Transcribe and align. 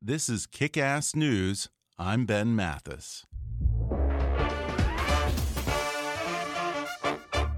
This 0.00 0.28
is 0.28 0.46
Kick 0.46 0.76
Ass 0.76 1.16
News. 1.16 1.70
I'm 1.98 2.24
Ben 2.24 2.54
Mathis. 2.54 3.26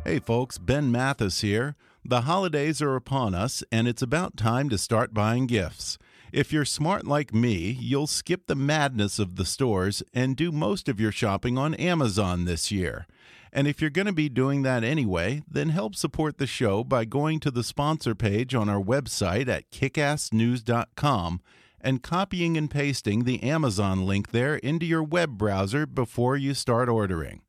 Hey 0.06 0.20
folks, 0.20 0.56
Ben 0.56 0.90
Mathis 0.90 1.42
here. 1.42 1.76
The 2.02 2.22
holidays 2.22 2.80
are 2.80 2.96
upon 2.96 3.34
us, 3.34 3.62
and 3.70 3.86
it's 3.86 4.00
about 4.00 4.38
time 4.38 4.70
to 4.70 4.78
start 4.78 5.12
buying 5.12 5.46
gifts. 5.46 5.98
If 6.32 6.50
you're 6.50 6.64
smart 6.64 7.06
like 7.06 7.34
me, 7.34 7.76
you'll 7.78 8.06
skip 8.06 8.46
the 8.46 8.54
madness 8.54 9.18
of 9.18 9.36
the 9.36 9.44
stores 9.44 10.02
and 10.14 10.34
do 10.34 10.50
most 10.50 10.88
of 10.88 10.98
your 10.98 11.12
shopping 11.12 11.58
on 11.58 11.74
Amazon 11.74 12.46
this 12.46 12.72
year. 12.72 13.06
And 13.52 13.68
if 13.68 13.82
you're 13.82 13.90
going 13.90 14.06
to 14.06 14.14
be 14.14 14.30
doing 14.30 14.62
that 14.62 14.82
anyway, 14.82 15.42
then 15.46 15.68
help 15.68 15.94
support 15.94 16.38
the 16.38 16.46
show 16.46 16.84
by 16.84 17.04
going 17.04 17.38
to 17.40 17.50
the 17.50 17.62
sponsor 17.62 18.14
page 18.14 18.54
on 18.54 18.70
our 18.70 18.80
website 18.80 19.46
at 19.48 19.70
kickassnews.com 19.70 21.42
and 21.80 22.02
copying 22.02 22.56
and 22.56 22.70
pasting 22.70 23.24
the 23.24 23.42
Amazon 23.42 24.06
link 24.06 24.30
there 24.30 24.56
into 24.56 24.86
your 24.86 25.02
web 25.02 25.38
browser 25.38 25.86
before 25.86 26.36
you 26.36 26.54
start 26.54 26.88
ordering. 26.88 27.42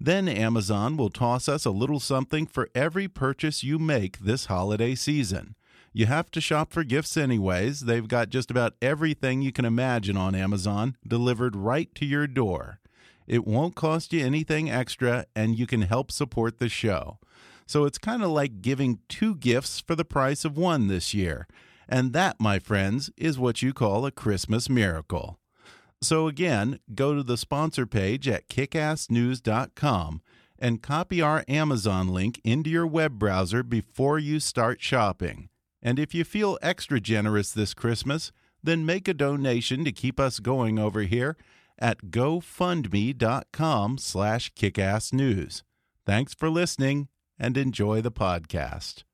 Then 0.00 0.28
Amazon 0.28 0.96
will 0.96 1.10
toss 1.10 1.48
us 1.48 1.64
a 1.64 1.70
little 1.70 2.00
something 2.00 2.46
for 2.46 2.68
every 2.74 3.06
purchase 3.06 3.62
you 3.62 3.78
make 3.78 4.18
this 4.18 4.46
holiday 4.46 4.94
season. 4.94 5.54
You 5.92 6.06
have 6.06 6.30
to 6.32 6.40
shop 6.40 6.72
for 6.72 6.84
gifts 6.84 7.16
anyways. 7.16 7.80
They've 7.80 8.08
got 8.08 8.30
just 8.30 8.50
about 8.50 8.74
everything 8.80 9.42
you 9.42 9.52
can 9.52 9.64
imagine 9.64 10.16
on 10.16 10.34
Amazon 10.34 10.96
delivered 11.06 11.54
right 11.54 11.94
to 11.96 12.06
your 12.06 12.26
door. 12.26 12.80
It 13.26 13.46
won't 13.46 13.74
cost 13.76 14.12
you 14.12 14.24
anything 14.24 14.70
extra, 14.70 15.26
and 15.36 15.58
you 15.58 15.66
can 15.66 15.82
help 15.82 16.10
support 16.10 16.58
the 16.58 16.68
show. 16.68 17.18
So 17.66 17.84
it's 17.84 17.98
kind 17.98 18.22
of 18.22 18.30
like 18.30 18.62
giving 18.62 19.00
two 19.08 19.34
gifts 19.36 19.80
for 19.80 19.94
the 19.94 20.04
price 20.04 20.44
of 20.44 20.56
one 20.56 20.88
this 20.88 21.14
year. 21.14 21.46
And 21.92 22.14
that, 22.14 22.40
my 22.40 22.58
friends, 22.58 23.10
is 23.18 23.38
what 23.38 23.60
you 23.60 23.74
call 23.74 24.06
a 24.06 24.10
Christmas 24.10 24.70
miracle. 24.70 25.38
So 26.00 26.26
again, 26.26 26.80
go 26.94 27.14
to 27.14 27.22
the 27.22 27.36
sponsor 27.36 27.84
page 27.84 28.26
at 28.26 28.48
kickassnews.com 28.48 30.22
and 30.58 30.82
copy 30.82 31.20
our 31.20 31.44
Amazon 31.46 32.08
link 32.08 32.40
into 32.44 32.70
your 32.70 32.86
web 32.86 33.18
browser 33.18 33.62
before 33.62 34.18
you 34.18 34.40
start 34.40 34.80
shopping. 34.80 35.50
And 35.82 35.98
if 35.98 36.14
you 36.14 36.24
feel 36.24 36.58
extra 36.62 36.98
generous 36.98 37.52
this 37.52 37.74
Christmas, 37.74 38.32
then 38.62 38.86
make 38.86 39.06
a 39.06 39.12
donation 39.12 39.84
to 39.84 39.92
keep 39.92 40.18
us 40.18 40.40
going 40.40 40.78
over 40.78 41.02
here 41.02 41.36
at 41.78 42.06
gofundme.com 42.06 43.98
slash 43.98 44.50
kickassnews. 44.54 45.62
Thanks 46.06 46.32
for 46.32 46.48
listening 46.48 47.08
and 47.38 47.58
enjoy 47.58 48.00
the 48.00 48.12
podcast. 48.12 49.04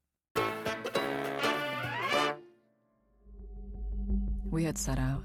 We 4.51 4.65
had 4.65 4.79
set 4.79 4.99
out 4.99 5.25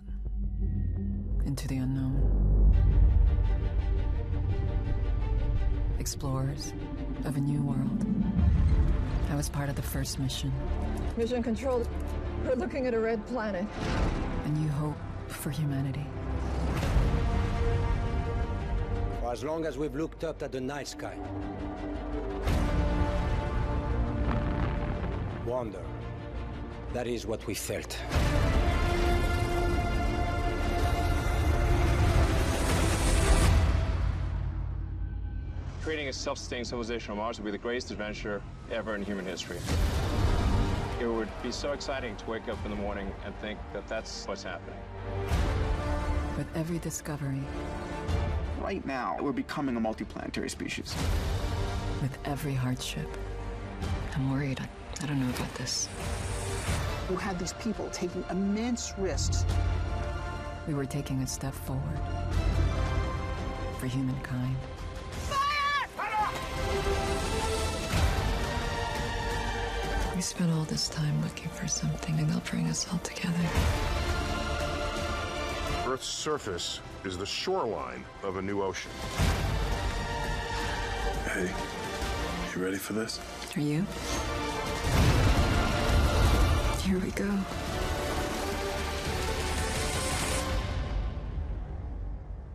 into 1.45 1.65
the 1.69 1.77
unknown. 1.77 2.75
Explorers 5.97 6.73
of 7.23 7.37
a 7.37 7.39
new 7.39 7.61
world. 7.61 8.05
I 9.31 9.35
was 9.35 9.47
part 9.47 9.69
of 9.69 9.75
the 9.75 9.81
first 9.81 10.19
mission. 10.19 10.51
Mission 11.15 11.41
control. 11.41 11.85
We're 12.43 12.55
looking 12.55 12.85
at 12.85 12.93
a 12.93 12.99
red 12.99 13.25
planet. 13.27 13.65
A 14.43 14.49
new 14.49 14.67
hope 14.67 14.97
for 15.27 15.51
humanity. 15.51 16.05
For 19.21 19.31
as 19.31 19.41
long 19.45 19.65
as 19.65 19.77
we've 19.77 19.95
looked 19.95 20.25
up 20.25 20.43
at 20.43 20.51
the 20.51 20.59
night 20.59 20.89
sky. 20.89 21.17
Wonder. 25.45 25.81
That 26.91 27.07
is 27.07 27.25
what 27.25 27.47
we 27.47 27.53
felt. 27.53 27.97
Creating 35.83 36.07
a 36.07 36.13
self-sustaining 36.13 36.63
civilization 36.63 37.11
on 37.11 37.17
Mars 37.17 37.37
would 37.37 37.43
be 37.43 37.51
the 37.51 37.57
greatest 37.57 37.91
adventure 37.91 38.41
ever 38.71 38.95
in 38.95 39.03
human 39.03 39.25
history. 39.25 39.57
It 41.01 41.07
would 41.07 41.27
be 41.43 41.51
so 41.51 41.73
exciting 41.73 42.15
to 42.15 42.29
wake 42.29 42.47
up 42.47 42.57
in 42.63 42.71
the 42.71 42.77
morning 42.77 43.11
and 43.25 43.35
think 43.39 43.59
that 43.73 43.85
that's 43.89 44.25
what's 44.25 44.43
happening. 44.43 44.79
With 46.37 46.47
every 46.55 46.79
discovery, 46.79 47.41
Right 48.61 48.85
now, 48.85 49.17
we're 49.19 49.33
becoming 49.33 49.75
a 49.75 49.81
multiplanetary 49.81 50.49
species. 50.49 50.95
with 52.01 52.17
every 52.23 52.53
hardship, 52.53 53.07
I'm 54.15 54.31
worried. 54.31 54.61
I, 54.61 54.69
I 55.03 55.05
don't 55.05 55.19
know 55.19 55.29
about 55.35 55.53
this. 55.55 55.89
You 57.09 57.17
had 57.17 57.37
these 57.37 57.51
people 57.53 57.89
taking 57.91 58.23
immense 58.29 58.93
risks. 58.97 59.43
We 60.65 60.75
were 60.75 60.85
taking 60.85 61.21
a 61.23 61.27
step 61.27 61.53
forward 61.53 61.99
for 63.79 63.87
humankind. 63.87 64.55
We 70.15 70.21
spent 70.21 70.51
all 70.51 70.63
this 70.65 70.89
time 70.89 71.19
looking 71.23 71.49
for 71.49 71.67
something, 71.67 72.19
and 72.19 72.29
they'll 72.29 72.39
bring 72.41 72.67
us 72.67 72.87
all 72.91 72.99
together. 72.99 73.33
Earth's 75.87 76.05
surface 76.05 76.81
is 77.03 77.17
the 77.17 77.25
shoreline 77.25 78.05
of 78.21 78.37
a 78.37 78.41
new 78.41 78.61
ocean. 78.61 78.91
Hey, 81.25 81.49
you 82.55 82.63
ready 82.63 82.77
for 82.77 82.93
this? 82.93 83.19
Are 83.55 83.59
you? 83.59 83.85
Here 86.83 86.99
we 86.99 87.09
go. 87.11 87.39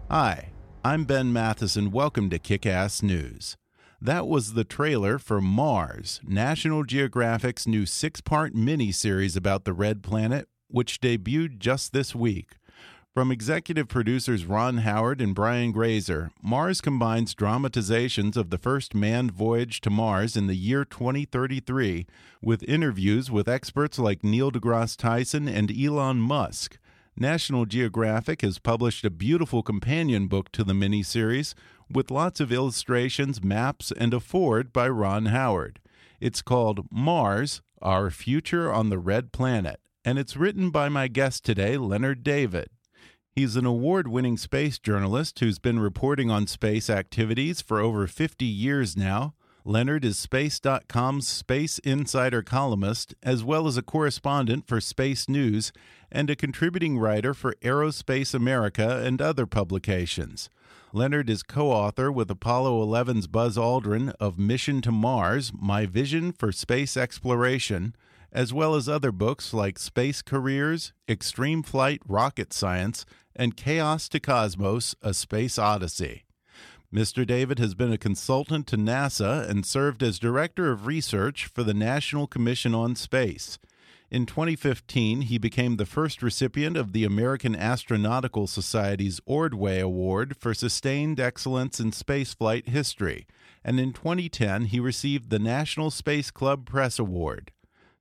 Hi, 0.08 0.50
I'm 0.84 1.04
Ben 1.04 1.32
Mathis, 1.32 1.75
and 1.75 1.92
welcome 1.92 2.30
to 2.30 2.38
Kick 2.38 2.66
Ass 2.66 3.02
News. 3.02 3.56
That 4.00 4.28
was 4.28 4.53
the 4.53 4.62
trailer 4.62 5.19
for 5.19 5.41
Mars, 5.41 6.20
National 6.25 6.84
Geographic's 6.84 7.66
new 7.66 7.84
six 7.84 8.20
part 8.20 8.55
mini-series 8.55 9.34
about 9.34 9.64
the 9.64 9.73
red 9.73 10.05
planet, 10.05 10.49
which 10.69 11.00
debuted 11.00 11.58
just 11.58 11.93
this 11.93 12.14
week. 12.14 12.52
From 13.12 13.32
executive 13.32 13.88
producers 13.88 14.44
Ron 14.46 14.78
Howard 14.78 15.20
and 15.20 15.34
Brian 15.34 15.73
Grazer, 15.73 16.31
Mars 16.40 16.81
combines 16.81 17.34
dramatizations 17.34 18.37
of 18.37 18.50
the 18.50 18.58
first 18.58 18.94
manned 18.94 19.32
voyage 19.32 19.81
to 19.81 19.90
Mars 19.90 20.37
in 20.37 20.46
the 20.46 20.55
year 20.55 20.84
2033 20.84 22.06
with 22.40 22.62
interviews 22.62 23.32
with 23.32 23.49
experts 23.49 23.99
like 23.99 24.23
Neil 24.23 24.52
deGrasse 24.52 24.96
Tyson 24.96 25.49
and 25.49 25.73
Elon 25.76 26.19
Musk. 26.19 26.78
National 27.17 27.67
Geographic 27.67 28.43
has 28.43 28.61
published 28.61 29.05
a 29.05 29.11
beautiful 29.11 29.64
companion 29.64 30.28
book 30.28 30.52
to 30.52 30.62
the 30.62 30.73
miniseries 30.73 31.55
with 31.90 32.11
lots 32.11 32.40
of 32.40 32.52
illustrations, 32.52 33.43
maps, 33.43 33.93
and 33.93 34.12
a 34.12 34.20
foreword 34.20 34.73
by 34.73 34.88
Ron 34.88 35.26
Howard. 35.26 35.81
It's 36.20 36.43
called 36.43 36.87
Mars 36.90 37.62
Our 37.81 38.11
Future 38.11 38.73
on 38.73 38.90
the 38.90 38.99
Red 38.99 39.32
Planet, 39.32 39.81
and 40.05 40.19
it's 40.19 40.37
written 40.37 40.70
by 40.70 40.88
my 40.88 41.08
guest 41.08 41.44
today, 41.44 41.76
Leonard 41.76 42.23
David. 42.23 42.69
He's 43.31 43.55
an 43.55 43.67
award 43.67 44.08
winning 44.08 44.37
space 44.37 44.79
journalist 44.79 45.38
who's 45.38 45.61
been 45.61 45.79
reporting 45.79 46.31
on 46.31 46.49
space 46.49 46.90
activities 46.90 47.61
for 47.61 47.79
over 47.79 48.06
50 48.08 48.44
years 48.44 48.96
now. 48.96 49.35
Leonard 49.64 50.05
is 50.05 50.16
Space.com's 50.16 51.26
Space 51.26 51.78
Insider 51.81 52.43
columnist, 52.43 53.14
as 53.22 53.43
well 53.43 53.66
as 53.66 53.76
a 53.76 53.82
correspondent 53.82 54.66
for 54.66 54.81
Space 54.81 55.28
News 55.28 55.72
and 56.10 56.31
a 56.31 56.37
contributing 56.37 56.99
writer 56.99 57.34
for 57.34 57.55
Aerospace 57.60 58.34
America 58.34 59.02
and 59.05 59.20
other 59.20 59.46
publications. 59.46 60.49
Leonard 60.93 61.28
is 61.28 61.43
co 61.43 61.70
author 61.70 62.10
with 62.10 62.31
Apollo 62.31 62.87
11's 62.87 63.26
Buzz 63.26 63.56
Aldrin 63.58 64.14
of 64.20 64.38
Mission 64.38 64.81
to 64.81 64.93
Mars 64.93 65.52
My 65.55 65.84
Vision 65.84 66.32
for 66.32 66.50
Space 66.50 66.96
Exploration, 66.96 67.94
as 68.32 68.54
well 68.54 68.75
as 68.75 68.88
other 68.88 69.12
books 69.12 69.52
like 69.52 69.78
Space 69.78 70.22
Careers, 70.22 70.93
Extreme 71.08 71.64
Flight 71.64 72.00
Rocket 72.08 72.52
Science, 72.52 73.04
and 73.37 73.56
Chaos 73.56 74.08
to 74.11 74.20
Cosmos 74.20 74.94
A 75.02 75.12
Space 75.12 75.58
Odyssey. 75.58 76.25
Mr. 76.93 77.26
David 77.26 77.58
has 77.58 77.75
been 77.75 77.93
a 77.93 77.99
consultant 77.99 78.67
to 78.67 78.79
NASA 78.79 79.46
and 79.46 79.67
served 79.67 80.02
as 80.02 80.19
Director 80.19 80.70
of 80.70 80.87
Research 80.87 81.44
for 81.44 81.62
the 81.62 81.75
National 81.75 82.26
Commission 82.26 82.75
on 82.75 82.96
Space. 82.96 83.58
In 84.11 84.25
2015, 84.25 85.23
he 85.23 85.37
became 85.37 85.76
the 85.76 85.85
first 85.85 86.23
recipient 86.23 86.79
of 86.79 86.94
the 86.94 87.05
American 87.05 87.55
Astronautical 87.55 88.49
Society's 88.49 89.20
Ordway 89.26 89.81
Award 89.81 90.35
for 90.38 90.55
Sustained 90.55 91.20
Excellence 91.20 91.79
in 91.79 91.90
Spaceflight 91.90 92.69
History, 92.69 93.26
and 93.62 93.79
in 93.79 93.93
2010, 93.93 94.64
he 94.64 94.81
received 94.81 95.29
the 95.29 95.38
National 95.38 95.90
Space 95.90 96.31
Club 96.31 96.64
Press 96.64 96.99
Award. 96.99 97.52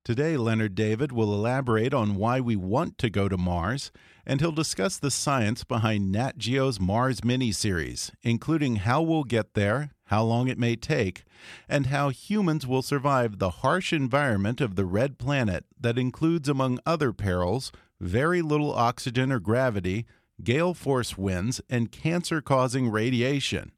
Today, 0.06 0.38
Leonard 0.38 0.76
David 0.76 1.12
will 1.12 1.34
elaborate 1.34 1.94
on 1.94 2.16
why 2.16 2.40
we 2.40 2.56
want 2.56 2.98
to 3.00 3.10
go 3.10 3.28
to 3.28 3.36
Mars, 3.36 3.92
and 4.30 4.42
he'll 4.42 4.52
discuss 4.52 4.98
the 4.98 5.10
science 5.10 5.64
behind 5.64 6.12
Nat 6.12 6.38
Geo's 6.38 6.82
Mars 6.82 7.22
miniseries, 7.22 8.12
including 8.24 8.76
how 8.76 9.02
we'll 9.02 9.24
get 9.24 9.54
there, 9.54 9.92
how 10.08 10.22
long 10.22 10.50
it 10.50 10.60
may 10.60 10.76
take, 10.76 11.24
and 11.70 11.86
how 11.86 12.10
humans 12.10 12.68
will 12.68 12.82
survive 12.82 13.40
the 13.40 13.50
harsh 13.50 13.94
environment 13.94 14.60
of 14.60 14.76
the 14.76 14.84
red 14.84 15.18
planet 15.18 15.64
that 15.80 15.98
includes, 15.98 16.50
among 16.50 16.78
other 16.86 17.14
perils, 17.14 17.72
very 18.02 18.42
little 18.42 18.74
oxygen 18.74 19.32
or 19.32 19.40
gravity, 19.40 20.06
gale 20.44 20.74
force 20.74 21.18
winds, 21.18 21.62
and 21.70 21.94
cancer 21.94 22.42
causing 22.42 22.90
radiation. 22.90 23.72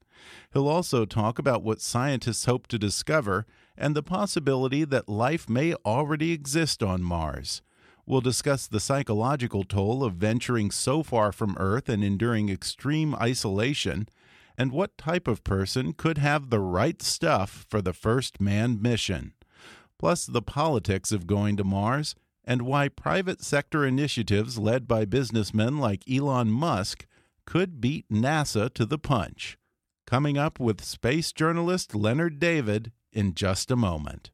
He'll 0.51 0.67
also 0.67 1.05
talk 1.05 1.37
about 1.37 1.63
what 1.63 1.79
scientists 1.79 2.45
hope 2.45 2.65
to 2.67 2.79
discover 2.79 3.45
and 3.77 3.95
the 3.95 4.03
possibility 4.03 4.83
that 4.83 5.07
life 5.07 5.47
may 5.47 5.75
already 5.85 6.31
exist 6.31 6.81
on 6.81 7.03
Mars. 7.03 7.61
We'll 8.09 8.21
discuss 8.21 8.65
the 8.65 8.79
psychological 8.79 9.63
toll 9.63 10.03
of 10.03 10.15
venturing 10.15 10.71
so 10.71 11.03
far 11.03 11.31
from 11.31 11.56
Earth 11.59 11.88
and 11.88 12.03
enduring 12.03 12.50
extreme 12.50 13.13
isolation, 13.13 14.09
and 14.57 14.71
what 14.71 14.97
type 14.97 15.27
of 15.27 15.44
person 15.44 15.94
could 15.94 16.17
have 16.17 16.50
the 16.50 16.59
right 16.59 17.03
stuff 17.03 17.67
for 17.69 17.83
the 17.83 17.94
first 17.94 18.41
manned 18.41 18.81
mission. 18.81 19.33
Plus, 20.00 20.25
the 20.25 20.41
politics 20.41 21.11
of 21.11 21.27
going 21.27 21.56
to 21.57 21.63
Mars 21.63 22.15
and 22.44 22.63
why 22.63 22.89
private 22.89 23.44
sector 23.44 23.85
initiatives 23.85 24.57
led 24.57 24.88
by 24.88 25.06
businessmen 25.06 25.77
like 25.77 26.09
Elon 26.09 26.50
Musk 26.50 27.06
could 27.45 27.79
beat 27.79 28.09
NASA 28.09 28.73
to 28.73 28.88
the 28.88 28.97
punch. 28.97 29.56
Coming 30.07 30.35
up 30.35 30.59
with 30.59 30.83
space 30.83 31.31
journalist 31.31 31.94
Leonard 31.94 32.39
David 32.39 32.91
in 33.13 33.35
just 33.35 33.69
a 33.69 33.75
moment. 33.75 34.31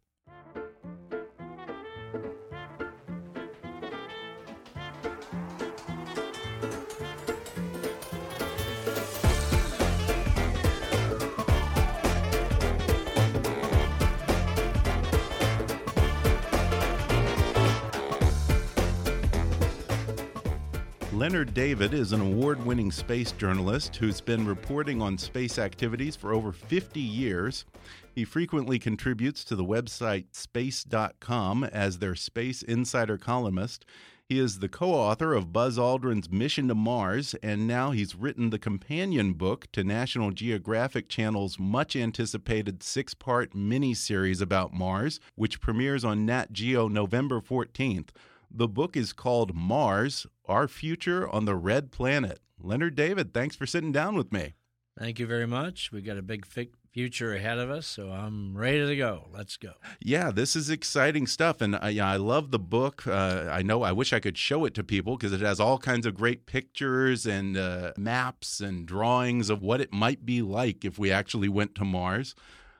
Leonard 21.26 21.56
David 21.56 21.92
is 21.96 22.12
an 22.12 22.22
award 22.22 22.64
winning 22.64 22.92
space 22.92 23.32
journalist 23.32 23.96
who's 23.96 24.22
been 24.22 24.46
reporting 24.46 25.02
on 25.02 25.18
space 25.18 25.58
activities 25.58 26.16
for 26.16 26.36
over 26.36 26.52
50 26.52 27.00
years. 27.00 27.66
He 28.14 28.24
frequently 28.24 28.78
contributes 28.78 29.44
to 29.46 29.56
the 29.56 29.66
website 29.66 30.26
space.com 30.34 31.64
as 31.64 31.98
their 31.98 32.14
space 32.14 32.62
insider 32.62 33.18
columnist. 33.18 33.86
He 34.30 34.38
is 34.38 34.60
the 34.60 34.70
co 34.70 34.94
author 34.94 35.34
of 35.34 35.52
Buzz 35.52 35.80
Aldrin's 35.80 36.30
Mission 36.30 36.68
to 36.68 36.76
Mars, 36.76 37.34
and 37.42 37.66
now 37.66 37.90
he's 37.90 38.14
written 38.14 38.52
the 38.52 38.60
companion 38.60 39.34
book 39.34 39.66
to 39.72 39.84
National 39.84 40.30
Geographic 40.30 41.10
Channel's 41.10 41.58
much 41.58 41.96
anticipated 41.96 42.84
six 42.84 43.16
part 43.16 43.54
miniseries 43.54 44.44
about 44.44 44.74
Mars, 44.74 45.20
which 45.34 45.60
premieres 45.60 46.06
on 46.06 46.28
Nat 46.28 46.54
Geo 46.54 46.88
November 46.88 47.42
14th. 47.42 48.10
The 48.58 48.70
book 48.70 48.96
is 48.96 49.12
called 49.12 49.54
Mars 49.54 50.26
Our 50.46 50.70
Future 50.70 51.28
on 51.28 51.44
the 51.44 51.58
Red 51.58 51.92
Planet. 51.92 52.40
Leonard 52.58 52.96
David, 52.96 53.34
thanks 53.34 53.54
for 53.54 53.66
sitting 53.66 53.92
down 53.92 54.16
with 54.16 54.32
me. 54.32 54.54
Thank 54.98 55.20
you 55.20 55.28
very 55.28 55.46
much. 55.46 55.92
We 55.92 56.02
got 56.02 56.16
a 56.16 56.22
big 56.22 56.46
future 56.94 57.34
ahead 57.36 57.58
of 57.58 57.70
us, 57.70 57.86
so 57.86 58.12
I'm 58.12 58.56
ready 58.56 58.88
to 58.88 58.96
go. 58.96 59.28
Let's 59.34 59.58
go. 59.58 59.74
Yeah, 60.00 60.32
this 60.32 60.56
is 60.56 60.70
exciting 60.70 61.28
stuff, 61.28 61.60
and 61.60 61.76
I, 61.76 62.14
I 62.14 62.16
love 62.16 62.52
the 62.52 62.60
book. 62.60 63.06
Uh, 63.06 63.50
I 63.52 63.62
know 63.62 63.84
I 63.84 63.92
wish 63.92 64.14
I 64.14 64.22
could 64.22 64.38
show 64.38 64.64
it 64.64 64.74
to 64.76 64.86
people 64.86 65.18
because 65.18 65.34
it 65.34 65.42
has 65.42 65.60
all 65.60 65.78
kinds 65.78 66.06
of 66.06 66.16
great 66.16 66.46
pictures 66.46 67.26
and 67.26 67.58
uh, 67.58 67.92
maps 67.98 68.62
and 68.62 68.86
drawings 68.86 69.50
of 69.50 69.62
what 69.62 69.82
it 69.82 69.92
might 69.92 70.26
be 70.26 70.42
like 70.42 70.86
if 70.86 70.98
we 70.98 71.12
actually 71.12 71.50
went 71.50 71.76
to 71.76 71.84
Mars 71.84 72.36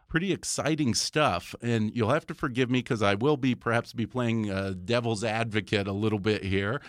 pretty 0.08 0.32
exciting 0.32 0.94
stuff. 0.94 1.56
And 1.62 1.96
you'll 1.96 2.12
have 2.12 2.28
to 2.28 2.34
forgive 2.34 2.70
me 2.70 2.80
because 2.80 3.02
I 3.02 3.16
will 3.16 3.38
be 3.38 3.56
perhaps 3.56 3.94
be 3.94 4.06
playing 4.06 4.50
uh, 4.50 4.74
devil's 4.84 5.24
advocate 5.24 5.88
a 5.88 5.94
little 5.94 6.20
bit 6.20 6.44
here. 6.44 6.82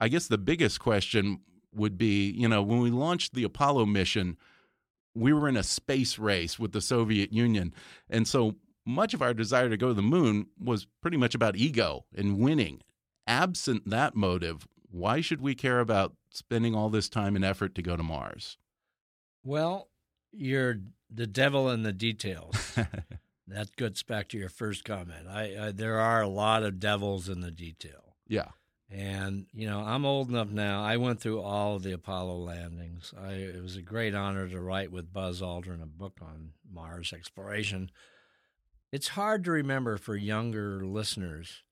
I 0.00 0.08
guess 0.08 0.28
the 0.28 0.38
biggest 0.38 0.80
question 0.80 1.40
would 1.74 1.98
be, 1.98 2.30
you 2.30 2.48
know, 2.48 2.62
when 2.62 2.80
we 2.80 2.90
launched 2.90 3.34
the 3.34 3.44
Apollo 3.44 3.86
mission, 3.86 4.36
we 5.14 5.32
were 5.32 5.48
in 5.48 5.56
a 5.56 5.62
space 5.62 6.18
race 6.18 6.58
with 6.58 6.72
the 6.72 6.80
Soviet 6.80 7.32
Union, 7.32 7.74
and 8.08 8.26
so 8.26 8.54
much 8.86 9.12
of 9.12 9.20
our 9.20 9.34
desire 9.34 9.68
to 9.68 9.76
go 9.76 9.88
to 9.88 9.94
the 9.94 10.02
moon 10.02 10.46
was 10.58 10.86
pretty 11.02 11.16
much 11.16 11.34
about 11.34 11.56
ego 11.56 12.04
and 12.16 12.38
winning. 12.38 12.80
Absent 13.26 13.90
that 13.90 14.14
motive, 14.14 14.66
why 14.90 15.20
should 15.20 15.42
we 15.42 15.54
care 15.54 15.80
about 15.80 16.14
spending 16.30 16.74
all 16.74 16.88
this 16.88 17.08
time 17.08 17.36
and 17.36 17.44
effort 17.44 17.74
to 17.74 17.82
go 17.82 17.96
to 17.96 18.02
Mars? 18.02 18.56
Well, 19.44 19.88
you're 20.32 20.78
the 21.10 21.26
devil 21.26 21.70
in 21.70 21.82
the 21.82 21.92
details. 21.92 22.76
that 23.48 23.76
gets 23.76 24.02
back 24.02 24.28
to 24.28 24.38
your 24.38 24.48
first 24.48 24.84
comment. 24.84 25.26
I, 25.28 25.68
I, 25.68 25.72
there 25.72 25.98
are 25.98 26.22
a 26.22 26.28
lot 26.28 26.62
of 26.62 26.80
devils 26.80 27.28
in 27.28 27.40
the 27.40 27.50
detail. 27.50 28.16
Yeah. 28.26 28.48
And 28.90 29.46
you 29.52 29.68
know, 29.68 29.80
I'm 29.80 30.06
old 30.06 30.30
enough 30.30 30.48
now. 30.48 30.82
I 30.82 30.96
went 30.96 31.20
through 31.20 31.40
all 31.42 31.76
of 31.76 31.82
the 31.82 31.92
Apollo 31.92 32.38
landings. 32.38 33.12
I, 33.20 33.32
it 33.32 33.62
was 33.62 33.76
a 33.76 33.82
great 33.82 34.14
honor 34.14 34.48
to 34.48 34.60
write 34.60 34.90
with 34.90 35.12
Buzz 35.12 35.42
Aldrin 35.42 35.82
a 35.82 35.86
book 35.86 36.18
on 36.22 36.52
Mars 36.70 37.12
exploration. 37.12 37.90
It's 38.90 39.08
hard 39.08 39.44
to 39.44 39.50
remember 39.50 39.98
for 39.98 40.16
younger 40.16 40.86
listeners 40.86 41.62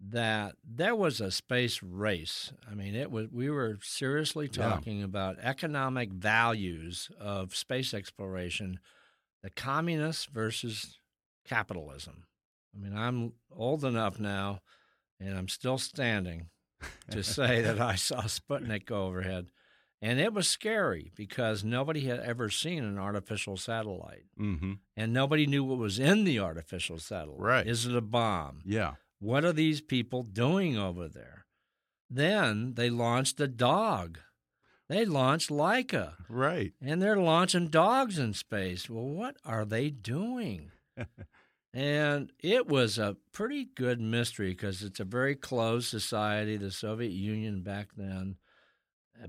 that 0.00 0.56
there 0.64 0.94
was 0.94 1.20
a 1.20 1.30
space 1.30 1.82
race. 1.82 2.52
I 2.70 2.74
mean, 2.74 2.94
it 2.94 3.10
was 3.10 3.28
we 3.30 3.50
were 3.50 3.78
seriously 3.82 4.48
talking 4.48 4.98
yeah. 4.98 5.04
about 5.04 5.38
economic 5.40 6.10
values 6.10 7.10
of 7.18 7.56
space 7.56 7.94
exploration, 7.94 8.80
the 9.42 9.50
communists 9.50 10.26
versus 10.26 10.98
capitalism. 11.46 12.24
I 12.74 12.82
mean, 12.82 12.96
I'm 12.96 13.32
old 13.54 13.84
enough 13.84 14.18
now 14.18 14.60
and 15.20 15.36
I'm 15.36 15.48
still 15.48 15.78
standing 15.78 16.48
to 17.10 17.22
say 17.22 17.62
that 17.62 17.80
I 17.80 17.94
saw 17.94 18.22
Sputnik 18.22 18.86
go 18.86 19.06
overhead. 19.06 19.46
And 20.02 20.20
it 20.20 20.34
was 20.34 20.46
scary 20.46 21.12
because 21.16 21.64
nobody 21.64 22.02
had 22.02 22.20
ever 22.20 22.50
seen 22.50 22.84
an 22.84 22.98
artificial 22.98 23.56
satellite. 23.56 24.26
Mm-hmm. 24.38 24.72
And 24.98 25.12
nobody 25.14 25.46
knew 25.46 25.64
what 25.64 25.78
was 25.78 25.98
in 25.98 26.24
the 26.24 26.40
artificial 26.40 26.98
satellite. 26.98 27.40
Right. 27.40 27.66
Is 27.66 27.86
it 27.86 27.96
a 27.96 28.02
bomb? 28.02 28.60
Yeah. 28.66 28.94
What 29.24 29.42
are 29.42 29.54
these 29.54 29.80
people 29.80 30.22
doing 30.22 30.76
over 30.76 31.08
there? 31.08 31.46
Then 32.10 32.74
they 32.74 32.90
launched 32.90 33.40
a 33.40 33.48
dog. 33.48 34.18
They 34.86 35.06
launched 35.06 35.48
Laika. 35.48 36.16
Right. 36.28 36.74
And 36.82 37.00
they're 37.00 37.16
launching 37.16 37.68
dogs 37.68 38.18
in 38.18 38.34
space. 38.34 38.90
Well, 38.90 39.08
what 39.08 39.36
are 39.42 39.64
they 39.64 39.88
doing? 39.88 40.72
and 41.72 42.32
it 42.38 42.66
was 42.68 42.98
a 42.98 43.16
pretty 43.32 43.64
good 43.64 43.98
mystery 43.98 44.50
because 44.50 44.82
it's 44.82 45.00
a 45.00 45.04
very 45.04 45.36
closed 45.36 45.88
society, 45.88 46.58
the 46.58 46.70
Soviet 46.70 47.12
Union 47.12 47.62
back 47.62 47.88
then. 47.96 48.36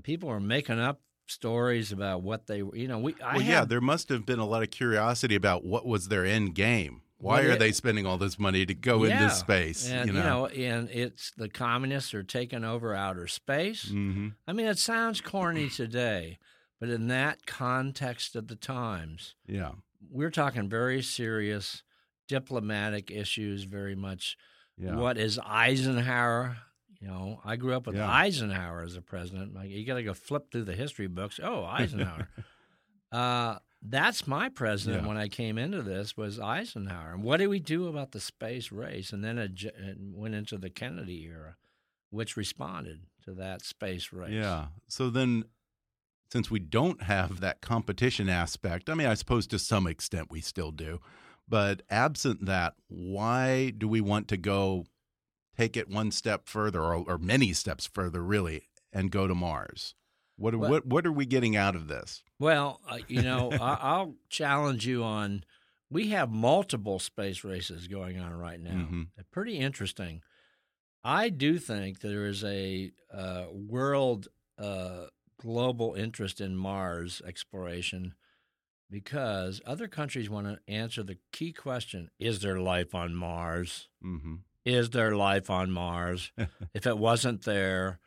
People 0.02 0.28
were 0.28 0.40
making 0.40 0.78
up 0.78 1.00
stories 1.26 1.90
about 1.90 2.22
what 2.22 2.48
they 2.48 2.62
were. 2.62 2.76
You 2.76 2.88
know, 2.88 2.98
we. 2.98 3.14
I 3.24 3.36
well, 3.36 3.46
yeah, 3.46 3.64
there 3.64 3.80
must 3.80 4.10
have 4.10 4.26
been 4.26 4.40
a 4.40 4.46
lot 4.46 4.62
of 4.62 4.70
curiosity 4.70 5.36
about 5.36 5.64
what 5.64 5.86
was 5.86 6.08
their 6.08 6.26
end 6.26 6.54
game. 6.54 7.00
Why 7.18 7.42
are 7.42 7.56
they 7.56 7.72
spending 7.72 8.06
all 8.06 8.18
this 8.18 8.38
money 8.38 8.66
to 8.66 8.74
go 8.74 9.04
yeah. 9.04 9.22
into 9.22 9.34
space? 9.34 9.88
And, 9.90 10.08
you, 10.08 10.12
know? 10.12 10.48
you 10.48 10.68
know, 10.68 10.74
and 10.74 10.90
it's 10.90 11.32
the 11.36 11.48
communists 11.48 12.12
are 12.14 12.22
taking 12.22 12.62
over 12.64 12.94
outer 12.94 13.26
space. 13.26 13.86
Mm-hmm. 13.86 14.28
I 14.46 14.52
mean, 14.52 14.66
it 14.66 14.78
sounds 14.78 15.20
corny 15.20 15.68
today, 15.70 16.38
but 16.78 16.90
in 16.90 17.08
that 17.08 17.46
context 17.46 18.36
of 18.36 18.48
the 18.48 18.56
times, 18.56 19.34
yeah, 19.46 19.72
we're 20.10 20.30
talking 20.30 20.68
very 20.68 21.02
serious 21.02 21.82
diplomatic 22.28 23.10
issues, 23.10 23.64
very 23.64 23.94
much. 23.94 24.36
Yeah. 24.76 24.96
What 24.96 25.16
is 25.16 25.38
Eisenhower? 25.38 26.58
You 27.00 27.08
know, 27.08 27.40
I 27.44 27.56
grew 27.56 27.74
up 27.74 27.86
with 27.86 27.96
Yeah. 27.96 28.10
Eisenhower 28.10 28.82
as 28.82 28.96
a 28.96 29.02
president. 29.02 29.54
Like, 29.54 29.70
you 29.70 29.86
got 29.86 29.94
to 29.94 30.02
go 30.02 30.14
flip 30.14 30.50
through 30.50 30.64
the 30.64 30.74
history 30.74 31.06
books. 31.06 31.40
Oh, 31.42 31.64
Eisenhower. 31.64 32.28
uh, 33.12 33.58
that's 33.82 34.26
my 34.26 34.48
president 34.48 35.02
Yeah. 35.02 35.08
when 35.08 35.16
I 35.16 35.28
came 35.28 35.58
into 35.58 35.82
this 35.82 36.16
was 36.16 36.40
Eisenhower. 36.40 37.12
And 37.14 37.22
what 37.22 37.36
did 37.38 37.48
we 37.48 37.60
do 37.60 37.86
about 37.88 38.12
the 38.12 38.20
space 38.20 38.72
race? 38.72 39.12
And 39.12 39.22
then 39.22 39.38
it, 39.38 39.62
it 39.62 39.96
went 40.00 40.34
into 40.34 40.58
the 40.58 40.70
Kennedy 40.70 41.22
era, 41.24 41.56
which 42.10 42.36
responded 42.36 43.00
to 43.24 43.32
that 43.34 43.62
space 43.64 44.12
race. 44.12 44.32
Yeah. 44.32 44.66
So 44.88 45.10
then, 45.10 45.44
since 46.32 46.50
we 46.50 46.58
don't 46.58 47.02
have 47.02 47.40
that 47.40 47.60
competition 47.60 48.28
aspect, 48.28 48.90
I 48.90 48.94
mean, 48.94 49.06
I 49.06 49.14
suppose 49.14 49.46
to 49.48 49.58
some 49.58 49.86
extent 49.86 50.30
we 50.30 50.40
still 50.40 50.72
do, 50.72 51.00
but 51.48 51.82
absent 51.88 52.46
that, 52.46 52.74
why 52.88 53.70
do 53.70 53.86
we 53.86 54.00
want 54.00 54.26
to 54.28 54.36
go 54.36 54.86
take 55.56 55.76
it 55.76 55.88
one 55.88 56.10
step 56.10 56.48
further, 56.48 56.82
or, 56.82 57.04
or 57.06 57.18
many 57.18 57.52
steps 57.52 57.86
further, 57.86 58.22
really, 58.22 58.68
and 58.92 59.12
go 59.12 59.26
to 59.28 59.34
Mars? 59.34 59.94
What 60.36 60.54
are, 60.54 60.58
Well- 60.58 60.70
what 60.70 60.86
what 60.86 61.06
are 61.06 61.12
we 61.12 61.26
getting 61.26 61.56
out 61.56 61.74
of 61.76 61.88
this? 61.88 62.22
Well, 62.38 62.80
uh, 62.88 62.98
you 63.08 63.22
know, 63.22 63.50
I, 63.60 63.78
I'll 63.80 64.14
challenge 64.28 64.86
you 64.86 65.02
on. 65.02 65.44
We 65.88 66.08
have 66.08 66.30
multiple 66.30 66.98
space 66.98 67.44
races 67.44 67.86
going 67.88 68.18
on 68.18 68.34
right 68.34 68.60
now. 68.60 68.88
Mhm. 68.90 69.06
Pretty 69.30 69.56
interesting. 69.58 70.22
I 71.04 71.28
do 71.28 71.58
think 71.58 72.00
there 72.00 72.26
is 72.26 72.42
a 72.42 72.90
uh, 73.14 73.44
world 73.52 74.26
uh, 74.58 75.06
global 75.40 75.94
interest 75.94 76.40
in 76.40 76.56
Mars 76.56 77.22
exploration 77.24 78.14
because 78.90 79.60
other 79.66 79.88
countries 79.88 80.28
want 80.30 80.46
to 80.46 80.58
answer 80.72 81.02
the 81.02 81.18
key 81.32 81.52
question: 81.52 82.10
Is 82.18 82.40
there 82.40 82.58
life 82.60 82.94
on 82.94 83.14
Mars? 83.14 83.88
Mm-hmm. 84.04 84.34
Is 84.64 84.90
there 84.90 85.14
life 85.16 85.48
on 85.50 85.70
Mars? 85.70 86.32
if 86.74 86.86
it 86.86 86.98
wasn't 86.98 87.44
there, 87.44 88.00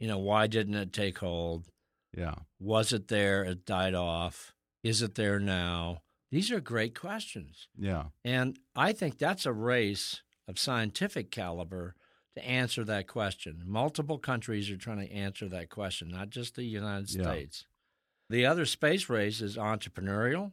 you 0.00 0.08
know, 0.08 0.18
why 0.18 0.48
didn't 0.48 0.74
it 0.74 0.92
take 0.92 1.18
hold? 1.18 1.68
Yeah. 2.16 2.34
Was 2.58 2.92
it 2.92 3.08
there? 3.08 3.44
It 3.44 3.66
died 3.66 3.94
off. 3.94 4.54
Is 4.82 5.02
it 5.02 5.14
there 5.14 5.38
now? 5.38 6.02
These 6.32 6.50
are 6.50 6.60
great 6.60 6.98
questions. 6.98 7.68
Yeah. 7.78 8.04
And 8.24 8.58
I 8.74 8.92
think 8.92 9.18
that's 9.18 9.46
a 9.46 9.52
race 9.52 10.22
of 10.48 10.58
scientific 10.58 11.30
caliber 11.30 11.94
to 12.34 12.44
answer 12.44 12.82
that 12.84 13.08
question. 13.08 13.62
Multiple 13.66 14.18
countries 14.18 14.70
are 14.70 14.76
trying 14.76 15.06
to 15.06 15.12
answer 15.12 15.48
that 15.48 15.68
question, 15.68 16.08
not 16.08 16.30
just 16.30 16.54
the 16.54 16.64
United 16.64 17.10
States. 17.10 17.66
Yeah. 18.30 18.36
The 18.36 18.46
other 18.46 18.64
space 18.64 19.08
race 19.08 19.40
is 19.40 19.56
entrepreneurial. 19.56 20.52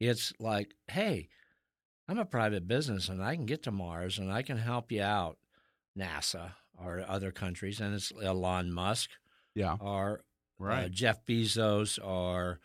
It's 0.00 0.32
like, 0.40 0.74
hey, 0.88 1.28
I'm 2.08 2.18
a 2.18 2.24
private 2.24 2.66
business 2.66 3.08
and 3.08 3.22
I 3.22 3.36
can 3.36 3.46
get 3.46 3.62
to 3.64 3.70
Mars 3.70 4.18
and 4.18 4.32
I 4.32 4.42
can 4.42 4.56
help 4.56 4.90
you 4.90 5.02
out, 5.02 5.38
NASA 5.96 6.52
or 6.82 7.04
other 7.06 7.30
countries. 7.30 7.80
And 7.80 7.94
it's 7.94 8.12
Elon 8.22 8.72
Musk 8.72 9.10
Yeah. 9.54 9.76
or 9.80 10.22
uh, 10.60 10.88
Jeff 10.88 11.24
Bezos 11.26 11.98
or 12.04 12.60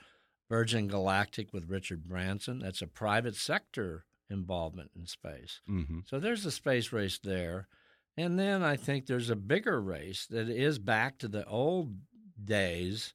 Virgin 0.50 0.88
Galactic 0.88 1.54
with 1.54 1.70
Richard 1.70 2.08
Branson. 2.08 2.60
That's 2.60 2.82
a 2.82 2.88
private 2.88 3.36
sector 3.36 4.06
involvement 4.30 4.92
in 4.96 5.06
space. 5.08 5.62
Mm-hmm. 5.70 6.00
So 6.06 6.20
there's 6.20 6.46
a 6.46 6.52
space 6.52 6.92
race 6.94 7.20
there. 7.24 7.68
And 8.18 8.38
then 8.38 8.64
I 8.64 8.76
think 8.76 9.06
there's 9.06 9.30
a 9.30 9.36
bigger 9.36 9.82
race 9.82 10.28
that 10.28 10.50
is 10.50 10.78
back 10.80 11.18
to 11.20 11.28
the 11.28 11.46
old 11.46 11.96
days 12.44 13.14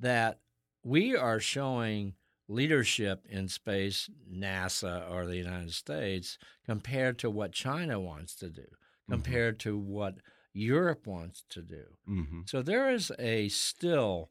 that 0.00 0.40
we 0.84 1.16
are 1.16 1.40
showing 1.40 2.14
leadership 2.48 3.26
in 3.28 3.48
space, 3.48 4.08
NASA 4.32 5.10
or 5.10 5.26
the 5.26 5.36
United 5.36 5.72
States, 5.72 6.38
compared 6.64 7.18
to 7.18 7.30
what 7.30 7.50
China 7.52 7.98
wants 7.98 8.34
to 8.36 8.48
do, 8.48 8.66
compared 9.10 9.58
to 9.60 9.76
what 9.78 10.16
Europe 10.52 11.06
wants 11.06 11.44
to 11.50 11.62
do. 11.62 11.84
Mm-hmm. 12.08 12.40
So 12.46 12.62
there 12.62 12.90
is 12.90 13.12
a 13.18 13.48
still 13.48 14.30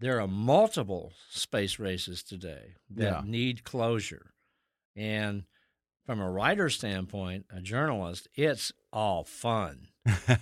there 0.00 0.20
are 0.20 0.28
multiple 0.28 1.12
space 1.28 1.78
races 1.80 2.22
today 2.22 2.74
that 2.90 3.02
Yeah. 3.02 3.22
need 3.24 3.64
closure. 3.64 4.32
And 4.94 5.44
from 6.06 6.20
a 6.20 6.30
writer's 6.30 6.76
standpoint, 6.76 7.46
a 7.50 7.60
journalist, 7.60 8.28
it's 8.34 8.72
all 8.92 9.24
fun. 9.24 9.88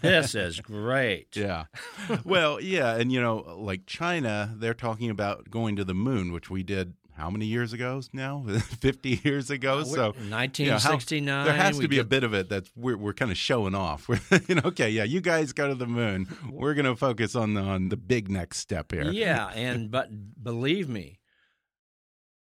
this 0.02 0.34
is 0.34 0.60
great. 0.62 1.34
Yeah. 1.36 1.64
well, 2.24 2.60
yeah, 2.60 2.96
and 2.96 3.10
you 3.10 3.20
know, 3.20 3.36
like 3.58 3.86
China, 3.86 4.54
they're 4.56 4.74
talking 4.74 5.08
about 5.10 5.50
going 5.50 5.74
to 5.76 5.84
the 5.84 5.94
moon, 5.94 6.32
which 6.32 6.50
we 6.50 6.62
did 6.62 6.92
how 7.16 7.30
many 7.30 7.46
years 7.46 7.72
ago 7.72 8.00
now? 8.12 8.44
50 8.58 9.20
years 9.24 9.50
ago. 9.50 9.78
Uh, 9.78 9.84
so 9.84 10.10
we- 10.12 10.24
you 10.24 10.30
know, 10.30 10.36
how- 10.36 10.40
1969, 10.40 11.44
there 11.46 11.54
has 11.54 11.78
to 11.78 11.88
be 11.88 11.98
a 11.98 12.04
bit 12.04 12.24
of 12.24 12.34
it 12.34 12.48
that 12.50 12.68
we're 12.76 12.96
we're 12.96 13.14
kind 13.14 13.30
of 13.30 13.36
showing 13.36 13.74
off. 13.74 14.08
We're, 14.08 14.20
you 14.48 14.56
know, 14.56 14.62
okay, 14.66 14.90
yeah, 14.90 15.04
you 15.04 15.20
guys 15.20 15.52
go 15.52 15.68
to 15.68 15.74
the 15.74 15.86
moon. 15.86 16.26
We're 16.50 16.74
going 16.74 16.86
to 16.86 16.96
focus 16.96 17.34
on 17.34 17.54
the 17.54 17.62
on 17.62 17.88
the 17.88 17.96
big 17.96 18.28
next 18.30 18.58
step 18.58 18.92
here. 18.92 19.10
Yeah, 19.10 19.48
and 19.54 19.90
but 19.90 20.10
believe 20.42 20.88
me, 20.88 21.20